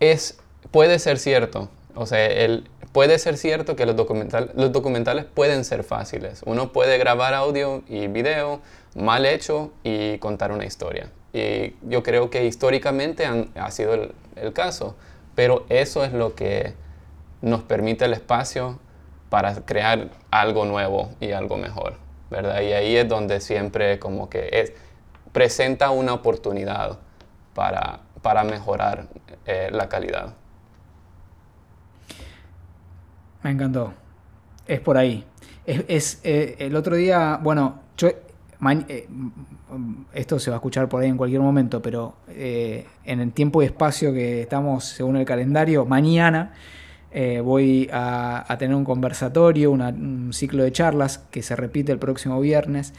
es, 0.00 0.38
puede 0.70 0.98
ser 0.98 1.18
cierto. 1.18 1.68
O 1.94 2.06
sea, 2.06 2.24
el, 2.26 2.68
puede 2.92 3.18
ser 3.18 3.36
cierto 3.36 3.76
que 3.76 3.86
los, 3.86 3.96
documental, 3.96 4.52
los 4.54 4.72
documentales 4.72 5.24
pueden 5.24 5.64
ser 5.64 5.82
fáciles. 5.82 6.42
Uno 6.46 6.72
puede 6.72 6.96
grabar 6.98 7.34
audio 7.34 7.82
y 7.88 8.06
video 8.06 8.60
mal 8.96 9.26
hecho 9.26 9.72
y 9.84 10.18
contar 10.18 10.50
una 10.50 10.64
historia. 10.64 11.10
Y 11.32 11.76
yo 11.82 12.02
creo 12.02 12.30
que 12.30 12.46
históricamente 12.46 13.26
ha 13.54 13.70
sido 13.70 13.94
el, 13.94 14.52
caso. 14.52 14.96
Pero 15.34 15.66
eso 15.68 16.02
es 16.04 16.12
lo 16.12 16.34
que 16.34 16.74
nos 17.42 17.62
permite 17.62 18.06
el 18.06 18.14
espacio 18.14 18.78
para 19.28 19.54
crear 19.66 20.08
algo 20.30 20.64
nuevo 20.64 21.10
y 21.20 21.32
algo 21.32 21.56
mejor. 21.58 21.94
¿verdad? 22.30 22.60
Y 22.62 22.72
ahí 22.72 22.96
es 22.96 23.08
donde 23.08 23.40
siempre 23.40 23.98
como 23.98 24.30
que 24.30 24.48
es, 24.50 24.72
presenta 25.32 25.90
una 25.90 26.14
oportunidad 26.14 26.98
para, 27.54 28.00
para 28.22 28.44
mejorar 28.44 29.08
eh, 29.44 29.68
la 29.70 29.88
calidad. 29.88 30.34
Me 33.42 33.50
encantó. 33.50 33.92
Es 34.66 34.80
por 34.80 34.96
ahí. 34.96 35.24
Es, 35.66 36.20
eh, 36.24 36.56
el 36.60 36.76
otro 36.76 36.96
día, 36.96 37.38
bueno, 37.42 37.80
yo 37.96 38.08
eh, 38.88 39.08
esto 40.14 40.38
se 40.38 40.50
va 40.50 40.56
a 40.56 40.58
escuchar 40.58 40.88
por 40.88 41.02
ahí 41.02 41.08
en 41.08 41.16
cualquier 41.16 41.40
momento, 41.40 41.82
pero 41.82 42.14
eh, 42.28 42.86
en 43.04 43.20
el 43.20 43.32
tiempo 43.32 43.62
y 43.62 43.66
espacio 43.66 44.12
que 44.12 44.42
estamos 44.42 44.84
según 44.84 45.16
el 45.16 45.24
calendario, 45.24 45.84
mañana 45.84 46.52
eh, 47.12 47.40
voy 47.40 47.88
a, 47.92 48.54
tener 48.58 48.76
un 48.76 48.84
conversatorio, 48.84 49.70
un 49.70 50.32
ciclo 50.32 50.64
de 50.64 50.72
charlas 50.72 51.18
que 51.30 51.42
se 51.42 51.56
repite 51.56 51.92
el 51.92 51.98
próximo 51.98 52.40
viernes. 52.40 52.92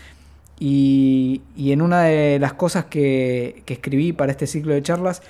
Y, 0.60 1.41
en 1.55 1.82
una 1.82 2.03
de 2.03 2.39
las 2.39 2.53
cosas 2.53 2.86
que, 2.86 3.64
escribí 3.68 4.14
para 4.14 4.32
este 4.32 4.47
ciclo 4.47 4.74
de 4.74 4.82
charlas 4.82 5.22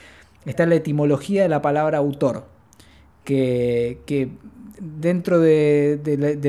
está 0.45 0.65
la 0.65 0.75
etimología 0.75 1.43
de 1.43 1.49
la 1.49 1.61
palabra 1.61 1.97
autor, 1.97 2.45
que, 3.25 4.29
dentro 4.79 5.39
de, 5.39 5.99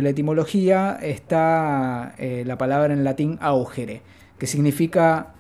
la, 0.03 0.09
etimología 0.09 0.99
está 1.01 2.15
eh, 2.19 2.45
la 2.47 2.59
palabra 2.59 2.93
en 2.93 3.05
latín 3.05 3.39
augere, 3.41 4.03
que 4.39 4.47
significa 4.47 5.35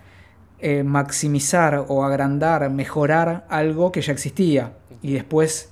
eh, 0.61 0.82
maximizar 0.82 1.84
o 1.89 2.05
agrandar, 2.05 2.68
mejorar 2.70 3.47
algo 3.49 3.93
que 3.93 4.01
ya 4.01 4.12
existía. 4.12 4.72
Y 5.03 5.12
después 5.12 5.70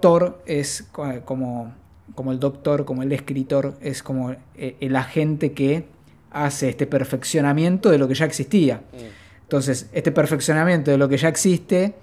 Thor 0.00 0.42
es 0.46 0.88
como, 1.24 1.74
como 2.14 2.32
el 2.32 2.40
doctor, 2.40 2.84
como 2.84 3.02
el 3.02 3.12
escritor, 3.12 3.76
es 3.80 4.02
como 4.02 4.32
eh, 4.56 4.76
el 4.80 4.96
agente 4.96 5.52
que 5.52 5.84
hace 6.30 6.70
este 6.70 6.86
perfeccionamiento 6.86 7.90
de 7.90 7.98
lo 7.98 8.08
que 8.08 8.14
ya 8.14 8.24
existía. 8.24 8.82
Mm. 8.92 9.42
Entonces, 9.42 9.88
este 9.92 10.12
perfeccionamiento 10.12 10.90
de 10.90 10.98
lo 10.98 11.08
que 11.08 11.16
ya 11.16 11.28
existe 11.28 11.94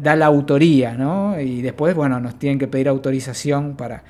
da 0.00 0.16
la 0.16 0.26
autoría, 0.26 0.94
¿no? 0.94 1.40
Y 1.40 1.62
después, 1.62 1.94
bueno, 1.94 2.20
nos 2.20 2.38
tienen 2.38 2.58
que 2.58 2.68
pedir 2.68 2.88
autorización 2.88 3.74
para... 3.76 4.04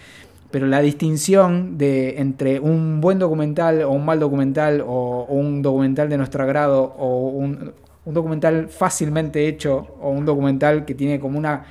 Pero 0.50 0.66
la 0.66 0.80
distinción 0.80 1.76
de, 1.76 2.20
entre 2.20 2.58
un 2.58 3.02
buen 3.02 3.18
documental 3.18 3.82
o 3.82 3.90
un 3.90 4.04
mal 4.06 4.18
documental 4.18 4.82
o, 4.86 5.26
un 5.28 5.60
documental 5.60 6.08
de 6.08 6.16
nuestro 6.16 6.42
agrado 6.42 6.94
o 6.98 7.28
un, 7.28 7.72
documental 8.06 8.68
fácilmente 8.68 9.46
hecho 9.46 9.96
o 10.00 10.10
un 10.10 10.24
documental 10.24 10.86
que 10.86 10.94
tiene 10.94 11.20
como 11.20 11.38
una 11.38 11.66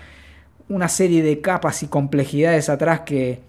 una 0.69 0.89
serie 0.89 1.23
de 1.23 1.41
capas 1.41 1.83
y 1.83 1.87
complejidades 1.87 2.69
atrás 2.69 3.01
que, 3.01 3.39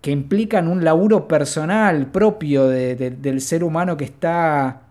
que 0.00 0.10
implican 0.10 0.68
un 0.68 0.84
laburo 0.84 1.26
personal 1.26 2.06
propio 2.06 2.68
del 2.68 3.40
ser 3.40 3.64
humano 3.64 3.96
que 3.96 4.04
está, 4.04 4.82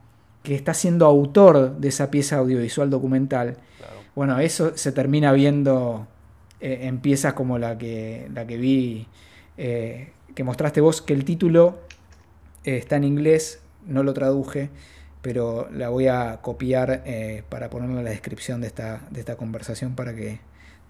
que 0.43 0.55
está 0.55 0.73
siendo 0.73 1.05
autor 1.05 1.77
de 1.77 1.87
esa 1.87 2.09
pieza 2.09 2.37
audiovisual 2.37 2.89
documental. 2.89 3.57
Bueno, 4.15 4.39
eso 4.39 4.77
se 4.77 4.91
termina 4.91 5.31
viendo 5.33 6.07
eh, 6.59 6.79
en 6.83 6.99
piezas 6.99 7.33
como 7.33 7.57
la 7.57 7.77
que, 7.77 8.29
la 8.33 8.47
que 8.47 8.57
vi, 8.57 9.07
eh, 9.57 10.11
que 10.33 10.43
mostraste 10.43 10.81
vos, 10.81 11.01
que 11.01 11.13
el 11.13 11.25
título 11.25 11.79
eh, 12.63 12.77
está 12.77 12.95
en 12.95 13.03
inglés, 13.03 13.59
no 13.85 14.03
lo 14.03 14.13
traduje, 14.13 14.69
pero 15.21 15.69
la 15.71 15.89
voy 15.89 16.07
a 16.07 16.39
copiar 16.41 17.03
para 17.49 17.71
ponerlo 17.71 17.97
en 17.97 18.05
la 18.05 18.11
descripción 18.11 18.61
de 18.61 18.67
esta, 18.67 19.07
de 19.09 19.19
esta 19.19 19.35
conversación 19.35 19.95
para 19.95 20.15
que 20.15 20.39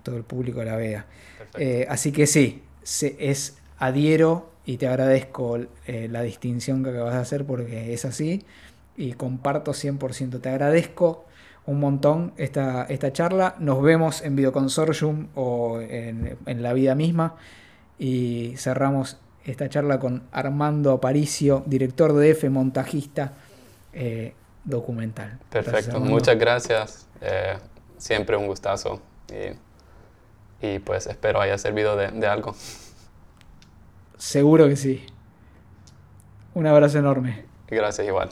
todo 0.05 0.15
el 0.15 0.23
público 0.23 0.63
la 0.63 0.78
vea. 0.78 1.05
Eh, 1.57 1.86
así 1.89 2.13
que 2.13 2.28
sí, 2.28 2.63
es 3.19 3.57
adhiero 3.78 4.51
y 4.65 4.78
te 4.78 4.88
agradezco 4.88 5.59
eh, 5.88 6.07
la 6.09 6.21
distinción 6.21 6.84
que 6.84 6.91
acabas 6.91 7.15
de 7.15 7.19
hacer 7.19 7.45
porque 7.45 7.93
es 7.93 8.05
así 8.05 8.45
y 8.95 9.13
comparto 9.13 9.73
100%. 9.73 10.39
Te 10.39 10.49
agradezco 10.49 11.26
un 11.66 11.80
montón 11.80 12.34
esta, 12.38 12.86
esta 12.86 13.11
charla. 13.11 13.55
Nos 13.59 13.82
vemos 13.82 14.22
en 14.22 14.36
Videoconsortium 14.36 15.28
o 15.36 15.80
en, 15.82 16.38
la 16.45 16.74
vida 16.74 16.95
misma 16.95 17.36
y 17.97 18.53
cerramos 18.57 19.18
esta 19.43 19.70
charla 19.70 19.99
con 19.99 20.24
Armando 20.32 20.91
Aparicio, 20.91 21.63
director 21.66 22.13
de 22.13 22.32
F, 22.32 22.49
montajista 22.49 23.34
eh, 23.93 24.34
documental. 24.63 25.39
Perfecto, 25.49 25.99
muchas 25.99 26.38
gracias. 26.38 27.07
siempre 27.97 28.38
un 28.38 28.47
gustazo 28.47 29.01
y 30.61 30.80
pues 30.80 31.07
espero 31.07 31.41
haya 31.41 31.57
servido 31.57 31.95
de, 31.95 32.11
de 32.11 32.28
algo. 32.28 32.55
Seguro 34.18 34.68
que 34.68 34.76
sí. 34.76 35.05
Un 36.53 36.68
abrazo 36.68 36.99
enorme. 36.99 37.45
Gracias 37.68 38.07
igual. 38.07 38.30